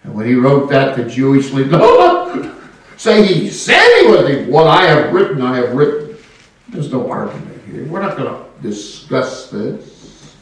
And 0.04 0.14
when 0.14 0.26
he 0.26 0.34
wrote 0.34 0.70
that, 0.70 0.96
the 0.96 1.04
Jewish 1.04 1.50
leader, 1.50 1.70
no, 1.70 2.54
say 2.98 3.24
he 3.24 3.48
said 3.48 4.02
he 4.02 4.08
was 4.08 4.46
what 4.48 4.66
I 4.66 4.84
have 4.86 5.12
written, 5.12 5.40
I 5.40 5.56
have 5.56 5.74
written. 5.74 6.16
There's 6.68 6.92
no 6.92 7.10
argument 7.10 7.64
here. 7.64 7.86
We're 7.86 8.02
not 8.02 8.16
going 8.16 8.28
to 8.28 8.44
discuss 8.60 9.50
this. 9.50 10.36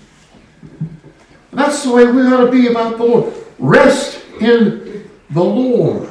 That's 1.53 1.85
the 1.85 1.93
way 1.93 2.11
we 2.11 2.23
ought 2.23 2.47
to 2.47 2.51
be 2.51 2.67
about 2.67 2.99
the 2.99 3.05
Lord. 3.05 3.35
Rest 3.59 4.23
in 4.41 5.09
the 5.31 5.45
Lord. 5.45 6.09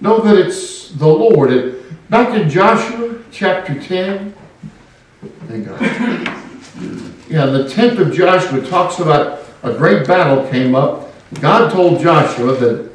Know 0.00 0.20
that 0.20 0.36
it's 0.36 0.90
the 0.90 1.06
Lord. 1.06 1.52
And 1.52 1.98
back 2.10 2.38
in 2.38 2.48
Joshua 2.48 3.18
chapter 3.30 3.80
10, 3.80 4.34
thank 5.46 5.66
God. 5.66 5.80
Yeah, 7.28 7.46
the 7.46 7.64
10th 7.64 7.98
of 7.98 8.12
Joshua 8.12 8.60
talks 8.66 8.98
about 8.98 9.44
a 9.62 9.72
great 9.72 10.06
battle 10.06 10.48
came 10.50 10.74
up. 10.74 11.12
God 11.40 11.72
told 11.72 12.00
Joshua 12.00 12.54
that 12.56 12.93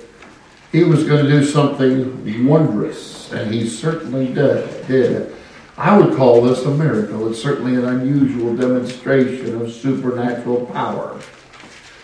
he 0.71 0.83
was 0.83 1.03
going 1.03 1.25
to 1.25 1.31
do 1.31 1.43
something 1.45 2.45
wondrous, 2.45 3.31
and 3.31 3.53
he 3.53 3.67
certainly 3.67 4.33
did. 4.33 4.87
did. 4.87 5.35
I 5.77 5.97
would 5.97 6.15
call 6.15 6.41
this 6.41 6.65
a 6.65 6.71
miracle. 6.71 7.29
It's 7.29 7.41
certainly 7.41 7.75
an 7.75 7.85
unusual 7.85 8.55
demonstration 8.55 9.61
of 9.61 9.71
supernatural 9.71 10.65
power. 10.67 11.19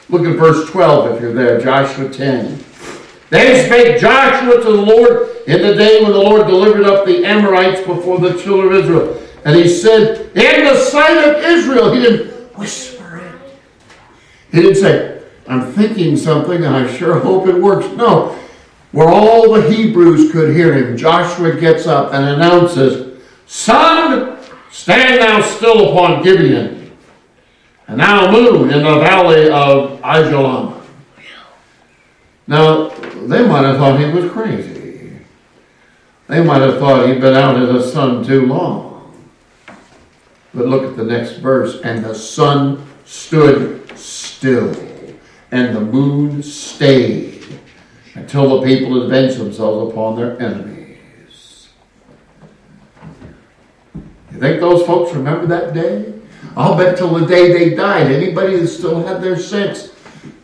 Look 0.10 0.26
at 0.26 0.38
verse 0.38 0.70
12 0.70 1.16
if 1.16 1.22
you're 1.22 1.34
there, 1.34 1.60
Joshua 1.60 2.10
10. 2.10 2.64
Then 3.30 3.66
spake 3.66 4.00
Joshua 4.00 4.64
to 4.64 4.72
the 4.72 4.82
Lord 4.82 5.30
in 5.48 5.62
the 5.62 5.76
day 5.76 6.02
when 6.02 6.12
the 6.12 6.18
Lord 6.18 6.48
delivered 6.48 6.86
up 6.86 7.06
the 7.06 7.26
Amorites 7.26 7.86
before 7.86 8.20
the 8.20 8.42
children 8.42 8.74
of 8.74 8.86
Israel. 8.86 9.22
And 9.46 9.56
he 9.56 9.68
said, 9.68 10.32
In 10.36 10.64
the 10.66 10.76
sight 10.76 11.18
of 11.18 11.44
Israel, 11.44 11.92
he 11.92 12.02
didn't 12.02 12.32
whisper 12.58 13.18
it. 13.18 13.60
He 14.52 14.62
didn't 14.62 14.78
say, 14.78 15.24
I'm 15.48 15.72
thinking 15.74 16.18
something 16.18 16.64
and 16.64 16.76
I 16.76 16.96
sure 16.96 17.20
hope 17.20 17.48
it 17.48 17.56
works. 17.56 17.88
No. 17.96 18.40
Where 18.96 19.10
all 19.10 19.52
the 19.52 19.70
Hebrews 19.70 20.32
could 20.32 20.56
hear 20.56 20.74
him, 20.74 20.96
Joshua 20.96 21.60
gets 21.60 21.86
up 21.86 22.14
and 22.14 22.24
announces, 22.24 23.22
Sun, 23.46 24.40
stand 24.72 25.22
thou 25.22 25.42
still 25.42 25.90
upon 25.90 26.24
Gibeon, 26.24 26.94
and 27.88 28.00
thou 28.00 28.32
moon 28.32 28.72
in 28.72 28.84
the 28.84 29.00
valley 29.00 29.50
of 29.50 30.00
Ajalon. 30.00 30.82
Now, 32.48 32.88
they 32.88 33.46
might 33.46 33.66
have 33.66 33.80
thought 33.80 34.00
he 34.00 34.06
was 34.06 34.32
crazy. 34.32 35.20
They 36.28 36.42
might 36.42 36.62
have 36.62 36.80
thought 36.80 37.10
he'd 37.10 37.20
been 37.20 37.36
out 37.36 37.58
in 37.58 37.66
the 37.66 37.86
sun 37.86 38.24
too 38.24 38.46
long. 38.46 39.14
But 40.54 40.68
look 40.68 40.86
at 40.86 40.96
the 40.96 41.04
next 41.04 41.40
verse. 41.40 41.82
And 41.82 42.02
the 42.02 42.16
sun 42.16 42.88
stood 43.04 43.92
still, 43.98 44.74
and 45.52 45.76
the 45.76 45.82
moon 45.82 46.42
stayed 46.42 47.35
until 48.16 48.60
the 48.60 48.66
people 48.66 49.04
avenge 49.04 49.36
themselves 49.36 49.92
upon 49.92 50.16
their 50.16 50.42
enemies. 50.42 51.70
You 54.32 54.40
think 54.40 54.60
those 54.60 54.86
folks 54.86 55.14
remember 55.14 55.46
that 55.48 55.74
day? 55.74 56.14
I'll 56.58 56.78
bet 56.78 56.98
till 56.98 57.14
the 57.14 57.26
day 57.26 57.52
they 57.52 57.76
died, 57.76 58.12
anybody 58.12 58.58
that 58.58 58.68
still 58.68 59.06
had 59.06 59.22
their 59.22 59.38
sense 59.38 59.92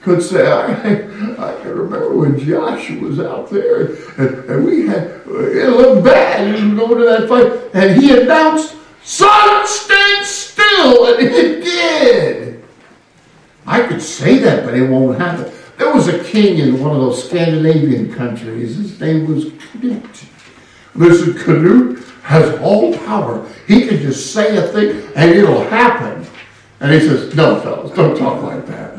could 0.02 0.22
say, 0.22 0.52
I, 0.52 0.72
I 0.72 1.62
can 1.62 1.78
remember 1.78 2.16
when 2.16 2.38
Joshua 2.40 3.00
was 3.02 3.20
out 3.20 3.50
there 3.50 3.96
and, 4.18 4.50
and 4.50 4.66
we 4.66 4.88
had, 4.88 5.22
it 5.28 5.70
looked 5.70 6.04
bad. 6.04 6.32
Going 6.76 6.98
to 6.98 7.06
that 7.06 7.30
fight 7.30 7.76
and 7.76 8.02
he 8.02 8.20
announced, 8.20 8.76
Sun, 9.04 9.68
stand 9.68 10.26
still, 10.26 11.14
and 11.14 11.28
it 11.28 11.64
did. 11.64 12.64
I 13.66 13.86
could 13.88 14.02
say 14.02 14.38
that, 14.40 14.66
but 14.66 14.74
it 14.74 14.88
won't 14.88 15.20
happen. 15.20 15.52
There 15.82 15.92
was 15.92 16.08
a 16.08 16.24
king 16.24 16.60
in 16.60 16.80
one 16.80 16.92
of 16.92 17.02
those 17.02 17.28
Scandinavian 17.28 18.14
countries. 18.14 18.78
His 18.78 19.00
name 19.00 19.26
was 19.26 19.46
Canute. 19.72 20.26
Listen, 20.94 21.34
Canute 21.34 22.04
has 22.22 22.56
all 22.62 22.96
power. 23.00 23.50
He 23.68 23.88
can 23.88 23.98
just 23.98 24.32
say 24.32 24.58
a 24.58 24.68
thing 24.68 25.12
and 25.16 25.32
it'll 25.32 25.64
happen. 25.64 26.28
And 26.82 26.94
he 26.94 27.00
says, 27.00 27.34
No, 27.34 27.60
fellas, 27.62 27.96
don't 27.96 28.16
talk 28.16 28.44
like 28.44 28.68
that. 28.68 28.96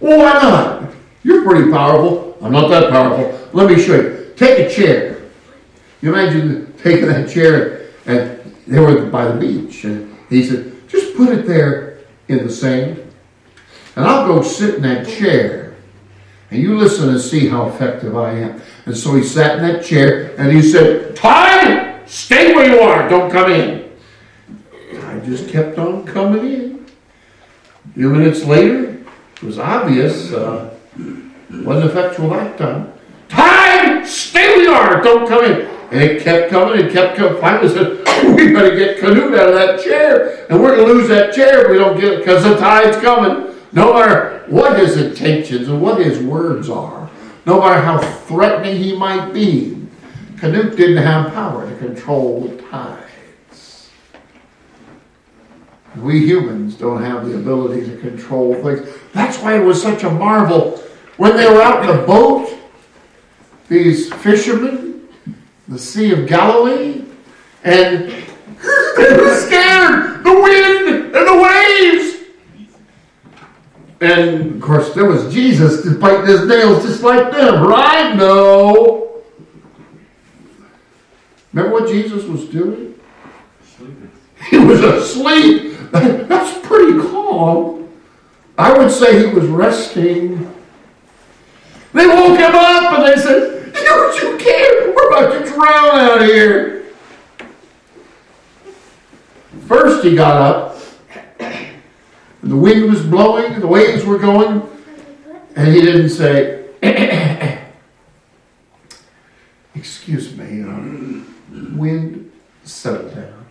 Well, 0.00 0.18
why 0.18 0.32
not? 0.42 0.92
You're 1.22 1.44
pretty 1.44 1.70
powerful. 1.70 2.36
I'm 2.42 2.50
not 2.50 2.66
that 2.70 2.90
powerful. 2.90 3.48
Let 3.52 3.70
me 3.70 3.80
show 3.80 3.94
you. 3.94 4.32
Take 4.34 4.58
a 4.58 4.74
chair. 4.74 5.22
You 6.02 6.12
imagine 6.12 6.74
taking 6.82 7.06
that 7.06 7.30
chair 7.30 7.90
and 8.06 8.40
they 8.66 8.80
were 8.80 9.06
by 9.06 9.30
the 9.30 9.38
beach. 9.38 9.84
And 9.84 10.18
he 10.28 10.44
said, 10.44 10.72
just 10.88 11.16
put 11.16 11.28
it 11.28 11.46
there 11.46 12.00
in 12.26 12.44
the 12.44 12.52
sand. 12.52 13.08
And 13.94 14.04
I'll 14.04 14.26
go 14.26 14.42
sit 14.42 14.74
in 14.74 14.82
that 14.82 15.06
chair. 15.06 15.67
And 16.50 16.62
you 16.62 16.78
listen 16.78 17.10
and 17.10 17.20
see 17.20 17.46
how 17.46 17.68
effective 17.68 18.16
I 18.16 18.32
am. 18.32 18.62
And 18.86 18.96
so 18.96 19.14
he 19.14 19.22
sat 19.22 19.58
in 19.58 19.64
that 19.66 19.84
chair 19.84 20.34
and 20.38 20.50
he 20.50 20.62
said, 20.62 21.14
Time! 21.14 22.06
Stay 22.06 22.54
where 22.54 22.70
you 22.72 22.80
are. 22.80 23.08
Don't 23.08 23.30
come 23.30 23.50
in. 23.50 23.90
I 25.04 25.18
just 25.20 25.48
kept 25.48 25.78
on 25.78 26.06
coming 26.06 26.52
in. 26.52 26.86
A 27.90 27.92
few 27.94 28.10
minutes 28.10 28.44
later, 28.44 29.04
It 29.36 29.42
was 29.42 29.58
obvious, 29.58 30.32
uh, 30.32 30.74
wasn't 31.50 31.90
effectual 31.90 32.30
that 32.30 32.56
time. 32.56 32.92
Time! 33.28 34.06
Stay 34.06 34.56
where 34.56 34.62
you 34.62 34.70
are! 34.70 35.02
Don't 35.02 35.28
come 35.28 35.44
in! 35.44 35.68
And 35.90 36.02
it 36.02 36.22
kept 36.22 36.50
coming 36.50 36.80
and 36.82 36.90
kept 36.90 37.16
coming. 37.16 37.40
Finally 37.40 37.68
said, 37.68 38.36
we 38.36 38.52
better 38.52 38.76
get 38.76 38.98
Canute 38.98 39.34
out 39.34 39.48
of 39.48 39.54
that 39.54 39.82
chair. 39.82 40.46
And 40.50 40.60
we're 40.60 40.76
going 40.76 40.88
to 40.88 40.94
lose 40.94 41.08
that 41.08 41.34
chair 41.34 41.64
if 41.64 41.70
we 41.70 41.78
don't 41.78 41.98
get 41.98 42.12
it 42.12 42.18
because 42.18 42.42
the 42.44 42.56
tide's 42.56 42.96
coming. 42.98 43.47
No 43.72 43.94
matter 43.94 44.44
what 44.48 44.78
his 44.78 44.96
intentions 44.96 45.68
and 45.68 45.80
what 45.80 46.00
his 46.00 46.18
words 46.18 46.70
are, 46.70 47.10
no 47.44 47.60
matter 47.60 47.80
how 47.80 47.98
threatening 47.98 48.76
he 48.76 48.96
might 48.96 49.32
be, 49.32 49.86
Canute 50.38 50.76
didn't 50.76 50.98
have 50.98 51.32
power 51.32 51.68
to 51.68 51.76
control 51.76 52.42
the 52.42 52.62
tides. 52.62 53.90
We 55.96 56.20
humans 56.20 56.76
don't 56.76 57.02
have 57.02 57.28
the 57.28 57.36
ability 57.36 57.86
to 57.86 57.96
control 57.98 58.54
things. 58.62 58.88
That's 59.12 59.38
why 59.38 59.58
it 59.58 59.64
was 59.64 59.82
such 59.82 60.04
a 60.04 60.10
marvel 60.10 60.82
when 61.16 61.36
they 61.36 61.48
were 61.48 61.60
out 61.60 61.88
in 61.88 61.96
the 61.96 62.06
boat, 62.06 62.56
these 63.68 64.12
fishermen, 64.14 65.08
the 65.66 65.78
Sea 65.78 66.12
of 66.12 66.28
Galilee, 66.28 67.02
and 67.64 68.10
they 68.96 69.16
were 69.16 69.34
scared. 69.34 70.22
The 70.22 70.32
wind 70.32 71.16
and 71.16 71.26
the 71.26 71.36
waves. 71.42 72.07
And 74.00 74.54
of 74.54 74.60
course, 74.60 74.94
there 74.94 75.06
was 75.06 75.32
Jesus 75.32 75.84
biting 75.98 76.26
his 76.26 76.46
nails 76.46 76.84
just 76.84 77.02
like 77.02 77.32
them, 77.32 77.66
right? 77.66 78.14
No. 78.14 79.22
Remember 81.52 81.80
what 81.80 81.88
Jesus 81.88 82.24
was 82.24 82.44
doing? 82.44 82.98
Sleeping. 83.76 84.10
He 84.50 84.58
was 84.58 84.82
asleep. 84.82 85.76
That's 85.90 86.66
pretty 86.66 86.98
calm. 87.00 87.88
I 88.56 88.76
would 88.76 88.90
say 88.90 89.26
he 89.26 89.34
was 89.34 89.46
resting. 89.46 90.54
They 91.92 92.06
woke 92.06 92.38
him 92.38 92.54
up 92.54 92.98
and 92.98 93.06
they 93.06 93.20
said, 93.20 93.74
You, 93.74 94.30
you 94.30 94.38
can't. 94.38 94.94
We're 94.94 95.08
about 95.08 95.32
to 95.32 95.50
drown 95.50 95.98
out 95.98 96.22
here. 96.22 96.86
First, 99.66 100.04
he 100.04 100.14
got 100.14 100.36
up, 100.36 100.77
and 102.48 102.56
the 102.56 102.62
wind 102.62 102.88
was 102.90 103.04
blowing, 103.04 103.52
and 103.52 103.62
the 103.62 103.66
waves 103.66 104.06
were 104.06 104.16
going, 104.16 104.66
and 105.54 105.68
he 105.68 105.82
didn't 105.82 106.08
say, 106.08 106.64
Excuse 109.74 110.34
me, 110.34 110.62
uh, 110.62 111.76
wind, 111.76 112.32
settle 112.64 113.10
down. 113.10 113.44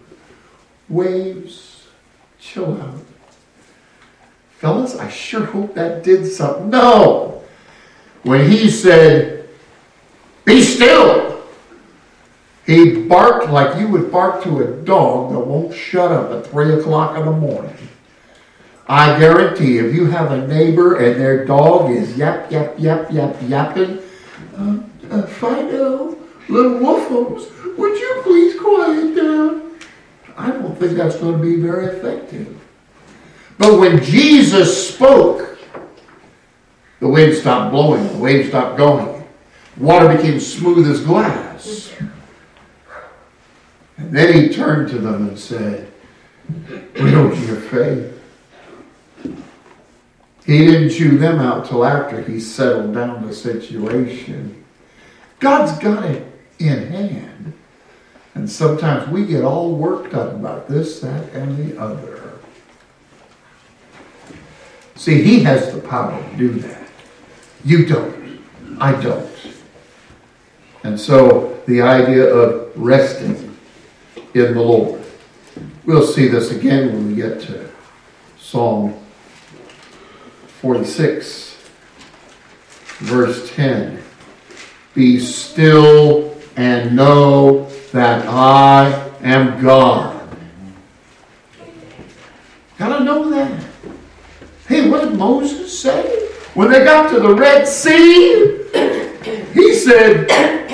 Waves, 0.89 1.85
chill 2.39 2.81
out. 2.81 2.99
Fellas, 4.57 4.95
I 4.95 5.09
sure 5.09 5.45
hope 5.45 5.75
that 5.75 6.03
did 6.03 6.25
something. 6.25 6.71
No! 6.71 7.43
When 8.23 8.49
he 8.49 8.67
said, 8.67 9.47
Be 10.43 10.63
still! 10.63 11.43
He 12.65 13.03
barked 13.03 13.51
like 13.51 13.79
you 13.79 13.89
would 13.89 14.11
bark 14.11 14.41
to 14.45 14.61
a 14.61 14.71
dog 14.83 15.33
that 15.33 15.39
won't 15.39 15.75
shut 15.75 16.11
up 16.11 16.31
at 16.31 16.49
3 16.49 16.79
o'clock 16.79 17.15
in 17.15 17.25
the 17.25 17.31
morning. 17.31 17.77
I 18.89 19.19
guarantee 19.19 19.79
if 19.79 19.93
you 19.93 20.05
have 20.05 20.31
a 20.31 20.47
neighbor 20.47 20.95
and 20.95 21.19
their 21.19 21.45
dog 21.45 21.91
is 21.91 22.17
yap, 22.17 22.49
yap, 22.49 22.75
yap, 22.77 23.11
yap, 23.11 23.35
yapping, 23.41 23.99
uh, 24.57 24.79
uh, 25.11 25.25
Fido, 25.27 26.17
little 26.47 26.79
wolfos, 26.79 27.77
would 27.77 27.99
you 27.99 28.21
please 28.23 28.59
quiet 28.59 29.15
down? 29.15 29.77
I 30.37 30.51
don't 30.51 30.77
think 30.77 30.93
that's 30.93 31.17
going 31.17 31.37
to 31.37 31.43
be 31.43 31.57
very 31.57 31.87
effective. 31.87 32.57
But 33.57 33.77
when 33.77 34.01
Jesus 34.01 34.93
spoke, 34.93 35.59
the 36.99 37.07
wind 37.07 37.33
stopped 37.35 37.71
blowing, 37.71 38.07
the 38.07 38.19
waves 38.19 38.49
stopped 38.49 38.77
going, 38.77 39.27
water 39.75 40.15
became 40.15 40.39
smooth 40.39 40.89
as 40.89 41.01
glass. 41.01 41.91
And 43.97 44.15
then 44.15 44.33
he 44.33 44.53
turned 44.53 44.89
to 44.89 44.99
them 44.99 45.27
and 45.27 45.37
said, 45.37 45.91
Widow 46.95 47.31
of 47.31 47.47
your 47.47 47.57
faith. 47.57 48.16
He 50.47 50.59
didn't 50.59 50.91
chew 50.91 51.17
them 51.17 51.39
out 51.39 51.65
till 51.67 51.83
after 51.83 52.21
he 52.21 52.39
settled 52.39 52.93
down 52.93 53.27
the 53.27 53.35
situation. 53.35 54.63
God's 55.39 55.77
got 55.77 56.05
it 56.05 56.25
in 56.57 56.87
hand. 56.87 57.53
And 58.33 58.49
sometimes 58.49 59.09
we 59.09 59.25
get 59.25 59.43
all 59.43 59.75
worked 59.75 60.13
up 60.13 60.31
about 60.31 60.69
this, 60.69 61.01
that, 61.01 61.33
and 61.33 61.57
the 61.57 61.77
other. 61.77 62.39
See, 64.95 65.21
he 65.21 65.43
has 65.43 65.73
the 65.73 65.81
power 65.81 66.17
to 66.17 66.37
do 66.37 66.49
that. 66.59 66.87
You 67.65 67.85
don't. 67.85 68.39
I 68.79 68.93
don't. 69.01 69.29
And 70.83 70.97
so 70.97 71.61
the 71.67 71.81
idea 71.81 72.23
of 72.23 72.71
resting 72.77 73.57
in 74.33 74.53
the 74.53 74.61
Lord. 74.61 75.03
We'll 75.85 76.07
see 76.07 76.29
this 76.29 76.51
again 76.51 76.93
when 76.93 77.07
we 77.09 77.15
get 77.15 77.41
to 77.41 77.69
Psalm 78.39 78.97
46, 80.67 81.57
verse 82.97 83.55
10. 83.55 84.03
Be 84.93 85.17
still 85.17 86.35
and 86.57 86.93
know 86.93 87.69
that 87.93 88.27
I 88.27 89.09
am 89.21 89.63
God. 89.63 90.27
Gotta 92.77 93.01
know 93.05 93.29
that. 93.29 93.63
Hey, 94.67 94.89
what 94.89 95.05
did 95.05 95.17
Moses 95.17 95.79
say? 95.79 96.27
When 96.53 96.69
they 96.69 96.83
got 96.83 97.11
to 97.11 97.21
the 97.21 97.33
Red 97.33 97.65
Sea, 97.65 98.57
he 99.53 99.73
said, 99.73 100.29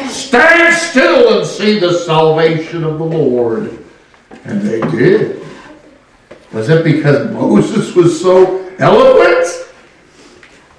Stand 0.10 0.74
still 0.74 1.38
and 1.38 1.48
see 1.48 1.78
the 1.78 1.94
salvation 2.00 2.84
of 2.84 2.98
the 2.98 3.06
Lord. 3.06 3.86
And 4.44 4.60
they 4.64 4.82
did. 4.90 5.46
Was 6.52 6.70
it 6.70 6.84
because 6.84 7.30
Moses 7.30 7.94
was 7.94 8.20
so 8.20 8.68
eloquent? 8.80 9.63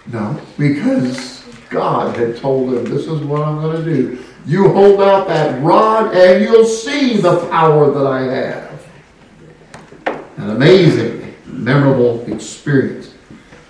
No, 0.07 0.41
because 0.59 1.45
God 1.71 2.17
had 2.17 2.37
told 2.37 2.75
him, 2.75 2.85
This 2.85 3.07
is 3.07 3.21
what 3.23 3.43
I'm 3.43 3.61
going 3.61 3.85
to 3.85 3.85
do. 3.85 4.25
You 4.47 4.69
hold 4.69 5.01
out 5.01 5.27
that 5.29 5.63
rod 5.63 6.15
and 6.15 6.45
you'll 6.45 6.67
see 6.67 7.17
the 7.17 7.47
power 7.49 7.91
that 7.91 8.07
I 8.07 8.21
have. 8.21 8.87
An 10.37 10.51
amazing, 10.51 11.35
memorable 11.47 12.31
experience. 12.31 13.15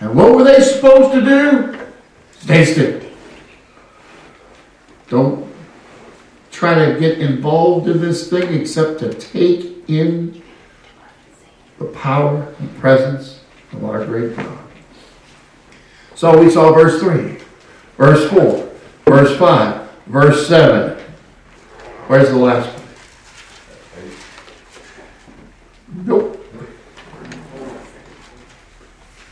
And 0.00 0.16
what 0.16 0.34
were 0.34 0.42
they 0.42 0.60
supposed 0.60 1.12
to 1.12 1.20
do? 1.24 1.78
Stay 2.32 2.64
still. 2.64 3.00
Don't 5.08 5.48
try 6.50 6.74
to 6.74 6.98
get 6.98 7.18
involved 7.18 7.88
in 7.88 8.00
this 8.00 8.28
thing 8.28 8.52
except 8.52 8.98
to 9.00 9.14
take 9.14 9.88
in 9.88 10.42
the 11.78 11.84
power 11.86 12.54
and 12.58 12.76
presence 12.78 13.40
of 13.72 13.84
our 13.84 14.04
great 14.04 14.36
God. 14.36 14.63
So 16.14 16.38
we 16.38 16.48
saw 16.50 16.72
verse 16.72 17.00
3, 17.00 17.38
verse 17.96 18.30
4, 18.30 18.70
verse 19.06 19.36
5, 19.36 19.90
verse 20.06 20.46
7. 20.46 20.98
Where's 22.06 22.28
the 22.28 22.36
last 22.36 22.68
one? 22.72 22.84
Nope. 26.06 26.46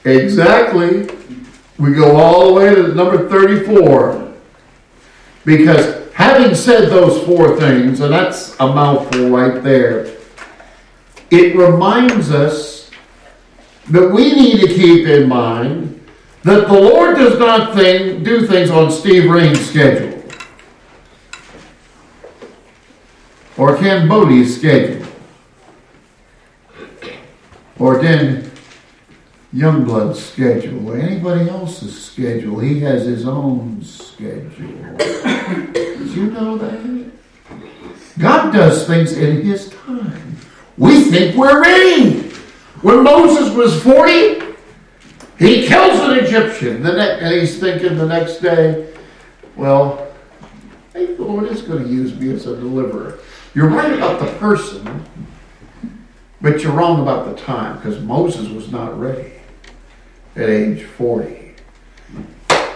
Exactly. 0.05 1.09
We 1.79 1.93
go 1.93 2.17
all 2.17 2.47
the 2.49 2.53
way 2.55 2.75
to 2.75 2.95
number 2.95 3.29
34. 3.29 4.33
Because 5.45 6.13
having 6.15 6.55
said 6.55 6.89
those 6.89 7.25
four 7.25 7.59
things, 7.59 8.01
and 8.01 8.13
that's 8.13 8.59
a 8.59 8.67
mouthful 8.67 9.29
right 9.29 9.63
there, 9.63 10.17
it 11.31 11.57
reminds 11.57 12.31
us 12.31 12.91
that 13.91 14.09
we 14.11 14.33
need 14.33 14.61
to 14.61 14.69
keep 14.69 15.07
in 15.07 15.29
mind 15.29 15.92
that 16.45 16.67
the 16.67 16.81
Lord 16.81 17.17
does 17.17 17.39
not 17.39 17.77
do 17.77 18.47
things 18.47 18.71
on 18.71 18.91
Steve 18.91 19.31
Rain's 19.31 19.61
schedule 19.61 20.23
or 23.57 23.77
Ken 23.77 24.09
Bodie's 24.09 24.57
schedule 24.57 25.07
or 27.79 28.03
Dan 28.03 28.51
Youngblood's 29.55 30.25
schedule 30.25 30.91
or 30.91 30.97
anybody 30.99 31.49
else's 31.49 32.05
schedule. 32.05 32.59
He 32.59 32.81
has 32.81 33.05
his 33.05 33.27
own 33.27 33.83
schedule. 33.83 34.97
Did 34.97 36.09
you 36.11 36.31
know 36.31 36.57
that? 36.59 37.11
God 38.19 38.53
does 38.53 38.87
things 38.87 39.17
in 39.17 39.43
his 39.43 39.71
time. 39.71 40.37
We 40.77 41.03
think 41.05 41.37
we're 41.37 41.63
ready. 41.63 42.31
When 42.83 43.05
Moses 43.05 43.55
was 43.55 43.81
40, 43.83 44.42
he 45.39 45.67
kills 45.67 46.01
an 46.01 46.19
Egyptian. 46.25 46.83
The 46.83 46.93
ne- 46.93 47.19
and 47.21 47.35
he's 47.41 47.59
thinking 47.59 47.97
the 47.99 48.07
next 48.07 48.39
day, 48.39 48.93
well, 49.57 50.13
the 50.93 51.15
Lord 51.19 51.45
is 51.49 51.63
going 51.63 51.85
to 51.85 51.89
use 51.89 52.15
me 52.15 52.33
as 52.33 52.47
a 52.47 52.57
deliverer. 52.57 53.19
You're 53.55 53.69
right 53.69 53.93
about 53.93 54.21
the 54.21 54.33
person, 54.39 55.05
but 56.41 56.63
you're 56.63 56.73
wrong 56.73 57.03
about 57.03 57.27
the 57.27 57.43
time 57.43 57.77
because 57.77 58.01
Moses 58.01 58.49
was 58.49 58.71
not 58.71 58.99
ready. 58.99 59.33
at 60.37 60.49
age 60.49 60.85
40. 60.85 61.55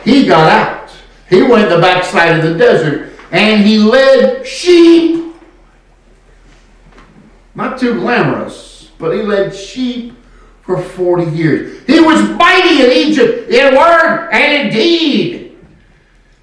He 0.04 0.26
got 0.26 0.50
out. 0.50 0.90
He 1.28 1.42
went 1.42 1.68
the 1.70 1.78
backside 1.80 2.38
of 2.38 2.44
the 2.44 2.56
desert 2.58 3.12
and 3.32 3.64
he 3.64 3.78
led 3.78 4.46
sheep. 4.46 5.34
Not 7.54 7.78
too 7.78 7.94
glamorous, 7.94 8.90
but 8.98 9.12
he 9.12 9.22
led 9.22 9.54
sheep 9.54 10.15
for 10.66 10.82
40 10.82 11.30
years. 11.30 11.86
He 11.86 12.00
was 12.00 12.28
mighty 12.30 12.82
in 12.84 12.90
Egypt 12.90 13.48
in 13.48 13.76
word 13.76 14.28
and 14.32 14.66
in 14.66 14.74
deed. 14.74 15.56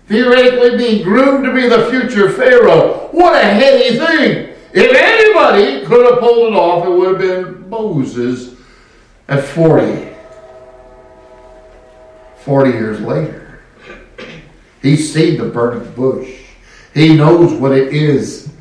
Theoretically 0.07 0.78
being 0.78 1.03
groomed 1.03 1.43
to 1.43 1.53
be 1.53 1.67
the 1.67 1.89
future 1.89 2.30
Pharaoh. 2.30 3.09
What 3.11 3.36
a 3.36 3.45
heady 3.45 3.97
thing! 3.97 4.55
If 4.74 4.95
anybody 4.95 5.86
could 5.86 6.09
have 6.09 6.19
pulled 6.19 6.53
it 6.53 6.55
off, 6.55 6.86
it 6.86 6.89
would 6.89 7.09
have 7.09 7.19
been 7.19 7.69
Moses 7.69 8.55
at 9.28 9.43
40. 9.43 10.09
40 12.38 12.69
years 12.71 12.99
later, 12.99 13.61
he's 14.82 15.13
seen 15.13 15.38
the 15.38 15.45
burning 15.47 15.89
bush. 15.93 16.30
He 16.93 17.15
knows 17.15 17.53
what 17.53 17.71
it 17.71 17.93
is 17.93 18.51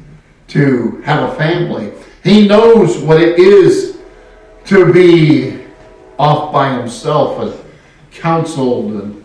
to 0.48 1.00
have 1.04 1.30
a 1.30 1.34
family. 1.36 1.92
He 2.22 2.46
knows 2.46 2.98
what 2.98 3.20
it 3.20 3.38
is 3.38 3.98
to 4.72 4.92
be 4.92 5.64
off 6.18 6.52
by 6.52 6.78
himself 6.78 7.40
and 7.40 7.70
counseled 8.10 8.92
and 8.92 9.24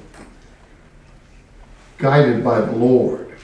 guided 1.98 2.44
by 2.44 2.62
the 2.62 2.72
Lord. 2.72 3.38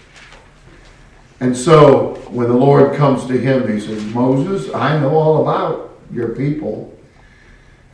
And 1.40 1.56
so 1.56 2.16
when 2.30 2.48
the 2.48 2.54
Lord 2.54 2.96
comes 2.96 3.26
to 3.28 3.38
him, 3.38 3.72
he 3.72 3.80
says, 3.80 4.04
Moses, 4.14 4.74
I 4.74 5.00
know 5.00 5.12
all 5.12 5.42
about 5.42 5.98
your 6.12 6.30
people. 6.30 6.90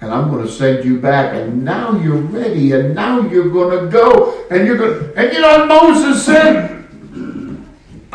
And 0.01 0.11
I'm 0.11 0.29
going 0.31 0.45
to 0.45 0.51
send 0.51 0.85
you 0.85 0.99
back. 0.99 1.33
And 1.35 1.63
now 1.63 1.99
you're 1.99 2.15
ready. 2.15 2.71
And 2.71 2.95
now 2.95 3.21
you're 3.21 3.49
going 3.49 3.85
to 3.85 3.91
go. 3.91 4.45
And 4.49 4.65
you're 4.65 4.77
going 4.77 4.99
to. 4.99 5.15
And 5.19 5.33
you 5.33 5.41
know 5.41 5.65
Moses 5.65 6.25
said? 6.25 6.87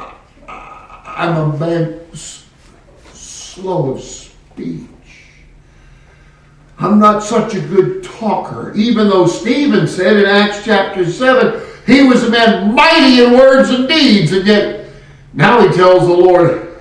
I'm 0.09 1.37
a 1.37 1.59
man 1.59 2.01
slow 2.15 3.93
of 3.93 4.03
speech. 4.03 4.89
I'm 6.95 7.01
not 7.01 7.25
such 7.25 7.57
a 7.57 7.61
good 7.61 8.05
talker. 8.05 8.73
Even 8.77 9.09
though 9.09 9.27
Stephen 9.27 9.89
said 9.89 10.17
in 10.17 10.27
Acts 10.27 10.65
chapter 10.65 11.05
7, 11.05 11.61
he 11.87 12.05
was 12.05 12.23
a 12.23 12.31
man 12.31 12.73
mighty 12.73 13.25
in 13.25 13.33
words 13.33 13.71
and 13.71 13.89
deeds. 13.89 14.31
And 14.31 14.47
yet, 14.47 14.89
now 15.33 15.67
he 15.67 15.75
tells 15.75 16.07
the 16.07 16.13
Lord, 16.13 16.79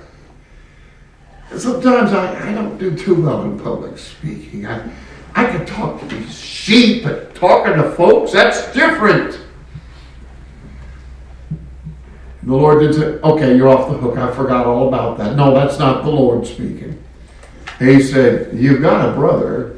sometimes 1.56 2.12
I, 2.12 2.48
I 2.48 2.54
don't 2.54 2.78
do 2.78 2.94
too 2.96 3.24
well 3.24 3.42
in 3.42 3.58
public 3.58 3.98
speaking. 3.98 4.68
I, 4.68 4.88
I 5.34 5.46
can 5.46 5.66
talk 5.66 5.98
to 5.98 6.06
these 6.06 6.38
sheep, 6.38 7.02
but 7.02 7.34
talking 7.34 7.74
to 7.74 7.90
folks, 7.96 8.30
that's 8.30 8.72
different. 8.72 9.40
The 12.44 12.54
Lord 12.54 12.82
did 12.82 12.94
say, 12.94 13.04
okay, 13.18 13.56
you're 13.56 13.68
off 13.68 13.90
the 13.90 13.98
hook. 13.98 14.16
I 14.16 14.32
forgot 14.32 14.64
all 14.64 14.86
about 14.86 15.18
that. 15.18 15.34
No, 15.34 15.52
that's 15.52 15.80
not 15.80 16.04
the 16.04 16.10
Lord 16.10 16.46
speaking. 16.46 17.02
He 17.80 18.00
said, 18.00 18.56
You've 18.56 18.80
got 18.80 19.08
a 19.08 19.12
brother, 19.12 19.73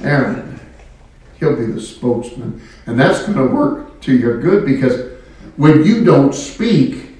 Aaron. 0.00 0.60
He'll 1.38 1.56
be 1.56 1.66
the 1.66 1.80
spokesman. 1.80 2.60
And 2.86 2.98
that's 2.98 3.22
going 3.26 3.38
to 3.38 3.54
work 3.54 4.00
to 4.02 4.16
your 4.16 4.40
good 4.40 4.64
because 4.64 5.12
when 5.56 5.84
you 5.84 6.04
don't 6.04 6.34
speak, 6.34 7.16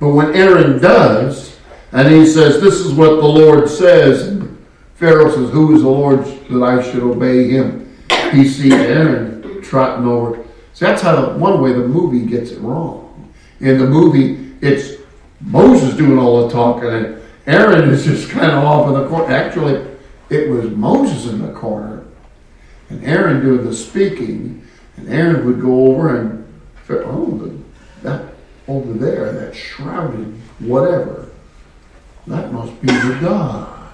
but 0.00 0.10
when 0.10 0.34
Aaron 0.34 0.80
does, 0.80 1.58
and 1.92 2.12
he 2.12 2.26
says, 2.26 2.60
This 2.60 2.74
is 2.74 2.92
what 2.92 3.16
the 3.16 3.26
Lord 3.26 3.68
says, 3.68 4.28
and 4.28 4.66
Pharaoh 4.94 5.30
says, 5.30 5.50
Who 5.50 5.74
is 5.74 5.82
the 5.82 5.88
Lord 5.88 6.24
that 6.24 6.62
I 6.62 6.82
should 6.82 7.02
obey 7.02 7.48
him? 7.48 7.96
He 8.32 8.46
sees 8.46 8.72
Aaron 8.72 9.62
trotting 9.62 10.06
over. 10.06 10.44
See, 10.74 10.84
that's 10.84 11.02
how 11.02 11.20
the, 11.20 11.38
one 11.38 11.60
way 11.60 11.72
the 11.72 11.86
movie 11.86 12.26
gets 12.26 12.50
it 12.50 12.60
wrong. 12.60 13.32
In 13.60 13.78
the 13.78 13.86
movie, 13.86 14.54
it's 14.60 15.00
Moses 15.40 15.96
doing 15.96 16.18
all 16.18 16.46
the 16.46 16.52
talking, 16.52 16.88
and 16.88 17.22
Aaron 17.46 17.88
is 17.90 18.04
just 18.04 18.30
kind 18.30 18.52
of 18.52 18.64
off 18.64 18.88
in 18.88 18.94
the 18.94 19.08
corner. 19.08 19.34
Actually, 19.34 19.96
it 20.30 20.50
was 20.50 20.70
Moses 20.70 21.32
in 21.32 21.40
the 21.40 21.52
corner, 21.52 21.97
and 22.90 23.04
Aaron 23.04 23.42
doing 23.42 23.64
the 23.64 23.74
speaking, 23.74 24.66
and 24.96 25.08
Aaron 25.08 25.46
would 25.46 25.60
go 25.60 25.88
over 25.88 26.16
and, 26.16 26.62
oh, 26.90 27.52
that 28.02 28.34
over 28.66 28.92
there, 28.92 29.32
that 29.32 29.54
shrouded 29.54 30.34
whatever, 30.58 31.30
that 32.26 32.52
must 32.52 32.80
be 32.80 32.88
the 32.88 33.18
God. 33.20 33.90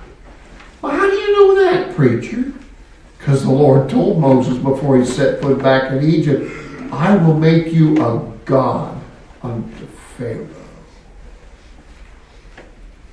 Well, 0.82 0.92
how 0.92 1.08
do 1.08 1.16
you 1.16 1.32
know 1.32 1.54
that, 1.62 1.94
preacher? 1.94 2.52
Because 3.18 3.44
the 3.44 3.50
Lord 3.50 3.88
told 3.88 4.20
Moses 4.20 4.58
before 4.58 4.98
he 4.98 5.04
set 5.04 5.40
foot 5.40 5.62
back 5.62 5.92
in 5.92 6.04
Egypt, 6.04 6.50
I 6.92 7.16
will 7.16 7.38
make 7.38 7.72
you 7.72 7.96
a 8.04 8.32
God 8.44 9.00
unto 9.42 9.86
Pharaoh. 10.18 10.46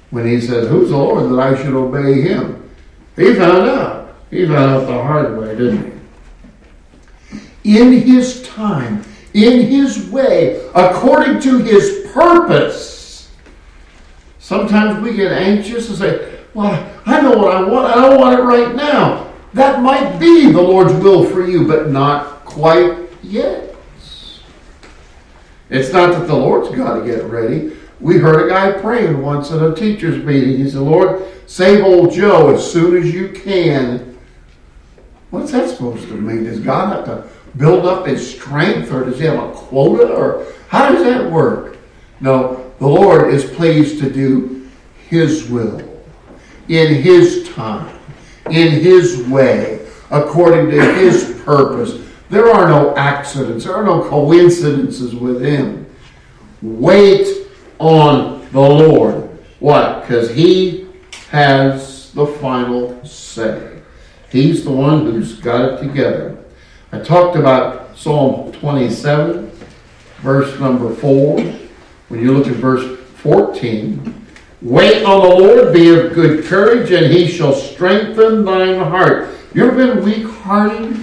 When 0.10 0.28
he 0.28 0.42
says, 0.42 0.68
Who's 0.68 0.90
the 0.90 0.98
Lord 0.98 1.32
that 1.32 1.40
I 1.40 1.56
should 1.62 1.74
obey 1.74 2.22
him? 2.22 2.70
He 3.16 3.34
found 3.36 3.70
out. 3.70 4.01
He 4.32 4.46
found 4.48 4.72
out 4.72 4.88
the 4.88 4.94
hard 4.94 5.38
way, 5.38 5.56
didn't 5.56 6.02
he? 7.64 7.78
In 7.78 7.92
his 8.02 8.42
time, 8.48 9.04
in 9.34 9.68
his 9.68 10.10
way, 10.10 10.68
according 10.74 11.42
to 11.42 11.60
his 11.60 12.10
purpose. 12.14 13.30
Sometimes 14.40 15.02
we 15.04 15.16
get 15.16 15.32
anxious 15.32 15.90
and 15.90 15.98
say, 15.98 16.40
Well, 16.54 16.92
I 17.06 17.22
know 17.22 17.38
what 17.38 17.56
I 17.56 17.62
want. 17.62 17.96
I 17.96 18.02
don't 18.02 18.20
want 18.20 18.40
it 18.40 18.44
right 18.44 18.76
now. 18.76 19.32
That 19.54 19.82
might 19.82 20.18
be 20.18 20.52
the 20.52 20.62
Lord's 20.62 20.94
will 20.94 21.26
for 21.26 21.46
you, 21.46 21.68
but 21.68 21.90
not 21.90 22.46
quite 22.46 23.10
yet. 23.22 23.76
It's 25.70 25.94
not 25.94 26.12
that 26.12 26.28
the 26.28 26.36
Lord's 26.36 26.76
got 26.76 27.00
to 27.00 27.06
get 27.06 27.24
ready. 27.26 27.78
We 28.00 28.18
heard 28.18 28.46
a 28.46 28.50
guy 28.50 28.72
praying 28.82 29.22
once 29.22 29.52
at 29.52 29.62
a 29.62 29.74
teacher's 29.74 30.24
meeting. 30.24 30.58
He 30.58 30.70
said, 30.70 30.82
Lord, 30.82 31.24
save 31.48 31.84
old 31.84 32.12
Joe 32.12 32.54
as 32.54 32.70
soon 32.70 32.98
as 32.98 33.14
you 33.14 33.30
can. 33.30 34.11
What's 35.32 35.52
that 35.54 35.70
supposed 35.70 36.08
to 36.10 36.14
mean? 36.16 36.44
Does 36.44 36.60
God 36.60 36.96
have 36.96 37.06
to 37.06 37.28
build 37.58 37.86
up 37.86 38.06
his 38.06 38.36
strength 38.36 38.92
or 38.92 39.04
does 39.06 39.20
he 39.20 39.26
have 39.26 39.44
a 39.44 39.52
quota 39.52 40.14
or 40.14 40.46
how 40.68 40.92
does 40.92 41.04
that 41.04 41.32
work? 41.32 41.78
No, 42.20 42.72
the 42.80 42.88
Lord 42.88 43.34
is 43.34 43.44
pleased 43.44 44.00
to 44.02 44.10
do 44.12 44.70
his 45.10 45.50
will 45.50 45.82
in 46.68 47.02
his 47.02 47.50
time, 47.50 47.98
in 48.50 48.72
his 48.72 49.28
way, 49.28 49.86
according 50.12 50.70
to 50.70 50.94
his 50.94 51.42
purpose. 51.44 52.02
There 52.32 52.50
are 52.50 52.66
no 52.70 52.96
accidents, 52.96 53.66
there 53.66 53.76
are 53.76 53.84
no 53.84 54.08
coincidences 54.08 55.14
with 55.14 55.42
Him. 55.42 55.86
Wait 56.62 57.28
on 57.78 58.48
the 58.54 58.62
Lord. 58.62 59.38
Why? 59.60 60.00
Because 60.00 60.32
He 60.32 60.88
has 61.30 62.14
the 62.14 62.26
final 62.26 63.04
say. 63.04 63.71
He's 64.32 64.64
the 64.64 64.72
one 64.72 65.06
who's 65.06 65.40
got 65.40 65.74
it 65.74 65.86
together. 65.86 66.38
I 66.94 67.00
talked 67.00 67.36
about 67.36 67.98
Psalm 67.98 68.52
27, 68.54 69.52
verse 70.20 70.60
number 70.60 70.94
4. 70.96 71.42
When 72.08 72.22
you 72.22 72.34
look 72.34 72.48
at 72.48 72.54
verse 72.54 73.00
14, 73.18 74.26
wait 74.62 75.04
on 75.04 75.22
the 75.22 75.36
Lord, 75.36 75.74
be 75.74 75.90
of 75.90 76.14
good 76.14 76.46
courage, 76.46 76.92
and 76.92 77.12
he 77.12 77.28
shall 77.28 77.54
strengthen 77.54 78.46
thine 78.46 78.80
heart. 78.80 79.30
You 79.54 79.68
ever 79.68 79.76
been 79.76 80.04
weak 80.04 80.26
hearted? 80.26 80.98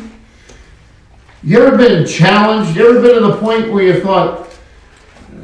You 1.42 1.62
ever 1.62 1.76
been 1.76 2.06
challenged? 2.06 2.76
You 2.76 2.90
ever 2.90 3.02
been 3.02 3.22
to 3.22 3.28
the 3.28 3.36
point 3.36 3.70
where 3.70 3.84
you 3.84 4.00
thought, 4.00 4.48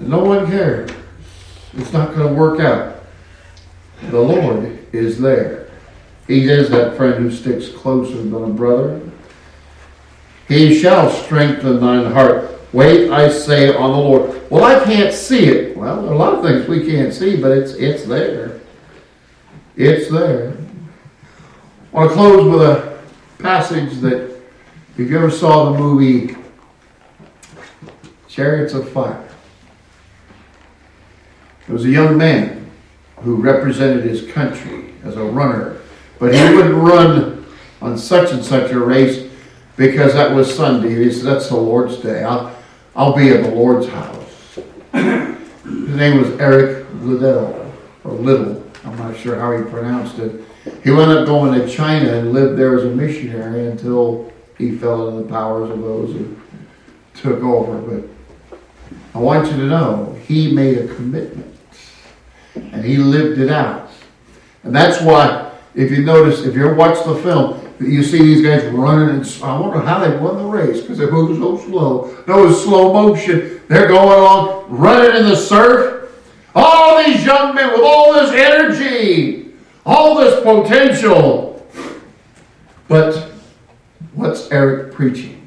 no 0.00 0.24
one 0.24 0.46
cares? 0.46 0.90
It's 1.74 1.92
not 1.92 2.14
going 2.14 2.28
to 2.28 2.34
work 2.34 2.60
out. 2.60 3.04
The 4.10 4.20
Lord 4.20 4.86
is 4.92 5.18
there. 5.18 5.63
He 6.26 6.48
is 6.48 6.70
that 6.70 6.96
friend 6.96 7.14
who 7.14 7.30
sticks 7.30 7.68
closer 7.68 8.16
than 8.16 8.34
a 8.34 8.48
brother. 8.48 9.00
He 10.48 10.78
shall 10.78 11.10
strengthen 11.10 11.80
thine 11.80 12.12
heart. 12.12 12.50
Wait, 12.72 13.10
I 13.10 13.28
say, 13.30 13.74
on 13.74 13.92
the 13.92 13.98
Lord. 13.98 14.50
Well, 14.50 14.64
I 14.64 14.82
can't 14.84 15.12
see 15.12 15.46
it. 15.46 15.76
Well, 15.76 16.00
a 16.00 16.14
lot 16.14 16.34
of 16.34 16.44
things 16.44 16.66
we 16.66 16.86
can't 16.86 17.12
see, 17.12 17.36
but 17.36 17.52
it's 17.52 17.74
it's 17.74 18.04
there. 18.04 18.60
It's 19.76 20.10
there. 20.10 20.56
I 21.92 21.96
want 21.96 22.10
to 22.10 22.14
close 22.14 22.52
with 22.52 22.62
a 22.62 22.98
passage 23.38 24.00
that 24.00 24.34
if 24.96 25.10
you 25.10 25.16
ever 25.16 25.30
saw 25.30 25.72
the 25.72 25.78
movie 25.78 26.36
Chariots 28.28 28.74
of 28.74 28.88
Fire, 28.90 29.28
there 31.66 31.74
was 31.74 31.84
a 31.84 31.90
young 31.90 32.18
man 32.18 32.70
who 33.18 33.36
represented 33.36 34.04
his 34.04 34.30
country 34.32 34.94
as 35.04 35.16
a 35.16 35.24
runner, 35.24 35.80
but 36.18 36.34
he 36.34 36.54
wouldn't 36.54 36.74
run 36.74 37.46
on 37.80 37.98
such 37.98 38.32
and 38.32 38.44
such 38.44 38.70
a 38.70 38.78
race 38.78 39.30
because 39.76 40.14
that 40.14 40.34
was 40.34 40.54
Sunday. 40.54 41.04
He 41.04 41.12
said, 41.12 41.24
That's 41.24 41.48
the 41.48 41.56
Lord's 41.56 41.96
day. 41.98 42.22
I'll, 42.22 42.54
I'll 42.94 43.16
be 43.16 43.30
at 43.30 43.42
the 43.42 43.50
Lord's 43.50 43.88
house. 43.88 44.58
His 44.92 45.96
name 45.96 46.20
was 46.20 46.30
Eric 46.40 46.86
Liddell, 47.00 47.72
or 48.04 48.12
Little. 48.12 48.62
I'm 48.84 48.96
not 48.98 49.16
sure 49.16 49.38
how 49.38 49.56
he 49.56 49.64
pronounced 49.70 50.18
it. 50.18 50.44
He 50.82 50.90
wound 50.90 51.10
up 51.10 51.26
going 51.26 51.58
to 51.58 51.68
China 51.68 52.12
and 52.12 52.32
lived 52.32 52.58
there 52.58 52.76
as 52.76 52.84
a 52.84 52.90
missionary 52.90 53.66
until 53.66 54.32
he 54.56 54.76
fell 54.76 55.08
into 55.08 55.22
the 55.24 55.28
powers 55.28 55.70
of 55.70 55.80
those 55.80 56.12
who 56.12 56.36
took 57.14 57.42
over. 57.42 57.78
But 57.78 58.58
I 59.14 59.18
want 59.18 59.46
you 59.50 59.56
to 59.56 59.66
know 59.66 60.16
he 60.26 60.52
made 60.52 60.78
a 60.78 60.94
commitment 60.94 61.54
and 62.54 62.84
he 62.84 62.96
lived 62.96 63.38
it 63.38 63.50
out. 63.50 63.90
And 64.62 64.74
that's 64.74 65.00
why, 65.02 65.52
if 65.74 65.90
you 65.90 66.04
notice, 66.04 66.44
if 66.44 66.54
you 66.54 66.72
watch 66.74 67.04
the 67.04 67.16
film, 67.16 67.60
you 67.80 68.02
see 68.04 68.18
these 68.18 68.42
guys 68.42 68.64
running, 68.72 69.16
and 69.16 69.42
I 69.42 69.58
wonder 69.58 69.80
how 69.80 69.98
they 69.98 70.16
won 70.16 70.36
the 70.36 70.44
race 70.44 70.80
because 70.80 70.98
they 70.98 71.10
moved 71.10 71.40
so 71.40 71.58
slow. 71.58 72.16
No, 72.28 72.44
it 72.44 72.46
was 72.46 72.62
slow 72.62 72.92
motion. 72.92 73.60
They're 73.68 73.88
going 73.88 74.18
along, 74.18 74.66
running 74.68 75.16
in 75.16 75.28
the 75.28 75.36
surf. 75.36 76.12
All 76.54 77.02
these 77.02 77.24
young 77.24 77.54
men 77.56 77.72
with 77.72 77.80
all 77.82 78.12
this 78.12 78.30
energy, 78.30 79.52
all 79.84 80.16
this 80.16 80.40
potential. 80.44 81.66
But 82.86 83.32
what's 84.14 84.50
Eric 84.52 84.94
preaching? 84.94 85.44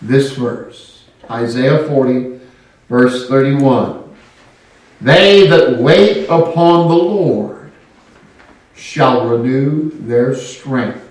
This 0.00 0.32
verse, 0.32 1.04
Isaiah 1.30 1.86
40, 1.86 2.40
verse 2.88 3.28
31. 3.28 4.16
They 5.02 5.46
that 5.48 5.78
wait 5.78 6.24
upon 6.24 6.88
the 6.88 6.94
Lord 6.94 7.61
shall 8.74 9.28
renew 9.28 9.90
their 10.06 10.34
strength. 10.34 11.08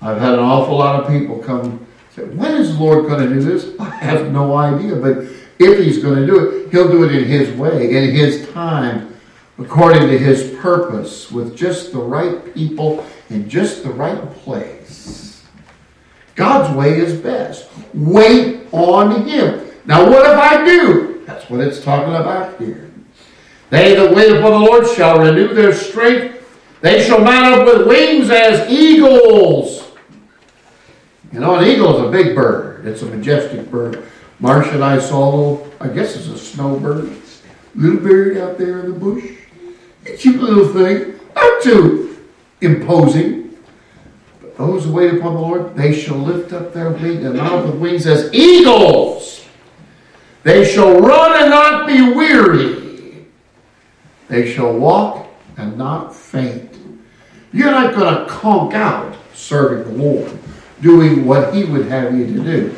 I've 0.00 0.18
had 0.18 0.34
an 0.34 0.40
awful 0.40 0.76
lot 0.76 1.02
of 1.02 1.08
people 1.08 1.38
come 1.38 1.86
say, 2.10 2.24
when 2.24 2.52
is 2.52 2.76
the 2.76 2.82
Lord 2.82 3.06
going 3.06 3.28
to 3.28 3.34
do 3.34 3.40
this? 3.40 3.74
I 3.80 3.90
have 3.90 4.32
no 4.32 4.56
idea, 4.56 4.96
but 4.96 5.18
if 5.58 5.78
he's 5.78 6.02
going 6.02 6.16
to 6.16 6.26
do 6.26 6.48
it, 6.48 6.70
he'll 6.70 6.90
do 6.90 7.04
it 7.04 7.14
in 7.14 7.24
his 7.24 7.56
way, 7.56 7.94
in 7.94 8.14
his 8.14 8.48
time, 8.50 9.14
according 9.58 10.08
to 10.08 10.18
his 10.18 10.54
purpose, 10.60 11.30
with 11.30 11.56
just 11.56 11.92
the 11.92 11.98
right 11.98 12.54
people 12.54 13.06
in 13.30 13.48
just 13.48 13.82
the 13.82 13.90
right 13.90 14.30
place. 14.32 15.44
God's 16.34 16.74
way 16.76 16.98
is 16.98 17.20
best. 17.20 17.68
Wait 17.94 18.66
on 18.72 19.26
him. 19.26 19.70
Now, 19.84 20.08
what 20.08 20.24
if 20.30 20.38
I 20.38 20.64
do? 20.64 21.22
That's 21.26 21.48
what 21.50 21.60
it's 21.60 21.82
talking 21.82 22.14
about 22.14 22.58
here. 22.60 22.90
They 23.70 23.94
that 23.94 24.14
wait 24.14 24.36
upon 24.36 24.52
the 24.52 24.58
Lord 24.58 24.86
shall 24.86 25.18
renew 25.20 25.54
their 25.54 25.72
strength. 25.72 26.41
They 26.82 27.02
shall 27.04 27.20
mount 27.20 27.54
up 27.54 27.66
with 27.66 27.86
wings 27.86 28.28
as 28.28 28.68
eagles. 28.68 29.90
You 31.32 31.40
know, 31.40 31.54
an 31.54 31.66
eagle 31.66 31.96
is 31.96 32.08
a 32.08 32.10
big 32.10 32.36
bird. 32.36 32.86
It's 32.86 33.02
a 33.02 33.06
majestic 33.06 33.70
bird. 33.70 34.04
Marcia 34.40 34.74
and 34.74 34.84
I 34.84 34.98
saw 34.98 35.58
a 35.58 35.72
I 35.82 35.88
guess 35.88 36.14
it's 36.14 36.28
a 36.28 36.38
snowbird, 36.38 37.10
little 37.74 37.98
bird 37.98 38.36
out 38.36 38.56
there 38.56 38.80
in 38.80 38.92
the 38.92 38.98
bush. 38.98 39.24
A 40.06 40.16
cute 40.16 40.40
little 40.40 40.68
thing, 40.72 41.18
not 41.34 41.62
too 41.62 42.24
imposing. 42.60 43.56
But 44.40 44.56
those 44.56 44.84
who 44.84 44.92
wait 44.92 45.14
upon 45.14 45.34
the 45.34 45.40
Lord, 45.40 45.74
they 45.74 45.92
shall 45.92 46.18
lift 46.18 46.52
up 46.52 46.72
their 46.72 46.90
wings 46.90 47.24
and 47.24 47.36
mount 47.36 47.66
with 47.66 47.80
wings 47.80 48.06
as 48.06 48.32
eagles. 48.32 49.44
They 50.44 50.64
shall 50.64 51.00
run 51.00 51.40
and 51.40 51.50
not 51.50 51.88
be 51.88 52.12
weary. 52.12 53.26
They 54.28 54.52
shall 54.52 54.72
walk 54.72 55.26
and 55.56 55.76
not 55.76 56.14
faint. 56.14 56.71
You're 57.52 57.70
not 57.70 57.94
going 57.94 58.14
to 58.14 58.30
conk 58.30 58.74
out 58.74 59.16
serving 59.34 59.96
the 59.96 60.02
Lord, 60.02 60.38
doing 60.80 61.24
what 61.26 61.54
He 61.54 61.64
would 61.64 61.86
have 61.86 62.16
you 62.16 62.26
to 62.26 62.42
do. 62.42 62.76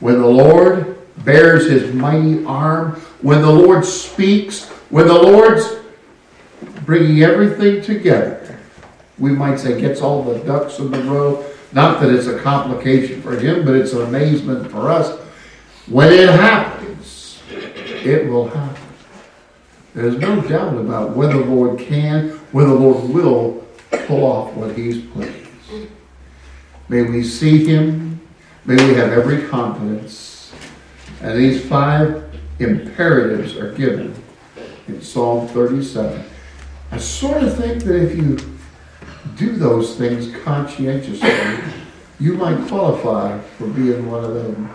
When 0.00 0.20
the 0.20 0.26
Lord 0.26 0.98
bears 1.24 1.66
his 1.66 1.94
mighty 1.94 2.44
arm, 2.44 2.92
when 3.20 3.42
the 3.42 3.50
Lord 3.50 3.84
speaks, 3.84 4.68
when 4.88 5.06
the 5.06 5.14
Lord's 5.14 5.76
bringing 6.86 7.22
everything 7.22 7.82
together, 7.82 8.58
we 9.18 9.30
might 9.32 9.60
say 9.60 9.78
gets 9.78 10.00
all 10.00 10.22
the 10.22 10.38
ducks 10.40 10.78
in 10.78 10.90
the 10.90 11.02
row. 11.02 11.44
Not 11.72 12.00
that 12.00 12.10
it's 12.10 12.26
a 12.26 12.38
complication 12.38 13.22
for 13.22 13.38
him, 13.38 13.64
but 13.64 13.74
it's 13.74 13.92
an 13.92 14.02
amazement 14.02 14.70
for 14.70 14.90
us. 14.90 15.18
When 15.86 16.12
it 16.12 16.30
happens, 16.30 17.40
it 17.50 18.28
will 18.28 18.48
happen. 18.48 18.79
There's 19.94 20.18
no 20.18 20.40
doubt 20.42 20.76
about 20.76 21.16
whether 21.16 21.38
the 21.38 21.44
Lord 21.44 21.78
can, 21.78 22.30
whether 22.52 22.70
the 22.70 22.74
Lord 22.74 23.10
will 23.10 23.66
pull 24.06 24.24
off 24.24 24.54
what 24.54 24.76
he's 24.76 25.04
pleased. 25.06 25.48
May 26.88 27.02
we 27.02 27.22
see 27.22 27.64
him 27.64 28.10
May 28.66 28.76
we 28.86 28.94
have 28.94 29.10
every 29.10 29.48
confidence. 29.48 30.52
And 31.22 31.38
these 31.38 31.66
five 31.66 32.24
imperatives 32.58 33.56
are 33.56 33.72
given 33.72 34.14
in 34.86 35.00
Psalm 35.00 35.48
37. 35.48 36.22
I 36.92 36.98
sort 36.98 37.42
of 37.42 37.56
think 37.56 37.82
that 37.84 37.96
if 37.96 38.16
you 38.16 38.38
do 39.36 39.56
those 39.56 39.96
things 39.96 40.34
conscientiously, 40.44 41.32
you 42.18 42.34
might 42.34 42.68
qualify 42.68 43.40
for 43.56 43.66
being 43.66 44.10
one 44.10 44.24
of 44.24 44.34
them 44.34 44.70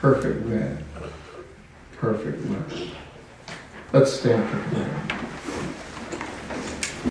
perfect 0.00 0.44
men. 0.46 0.84
Perfect 1.92 2.44
men. 2.44 2.90
Let's 3.90 4.12
stand 4.20 4.46
for 4.50 4.58
prayer. 4.68 5.27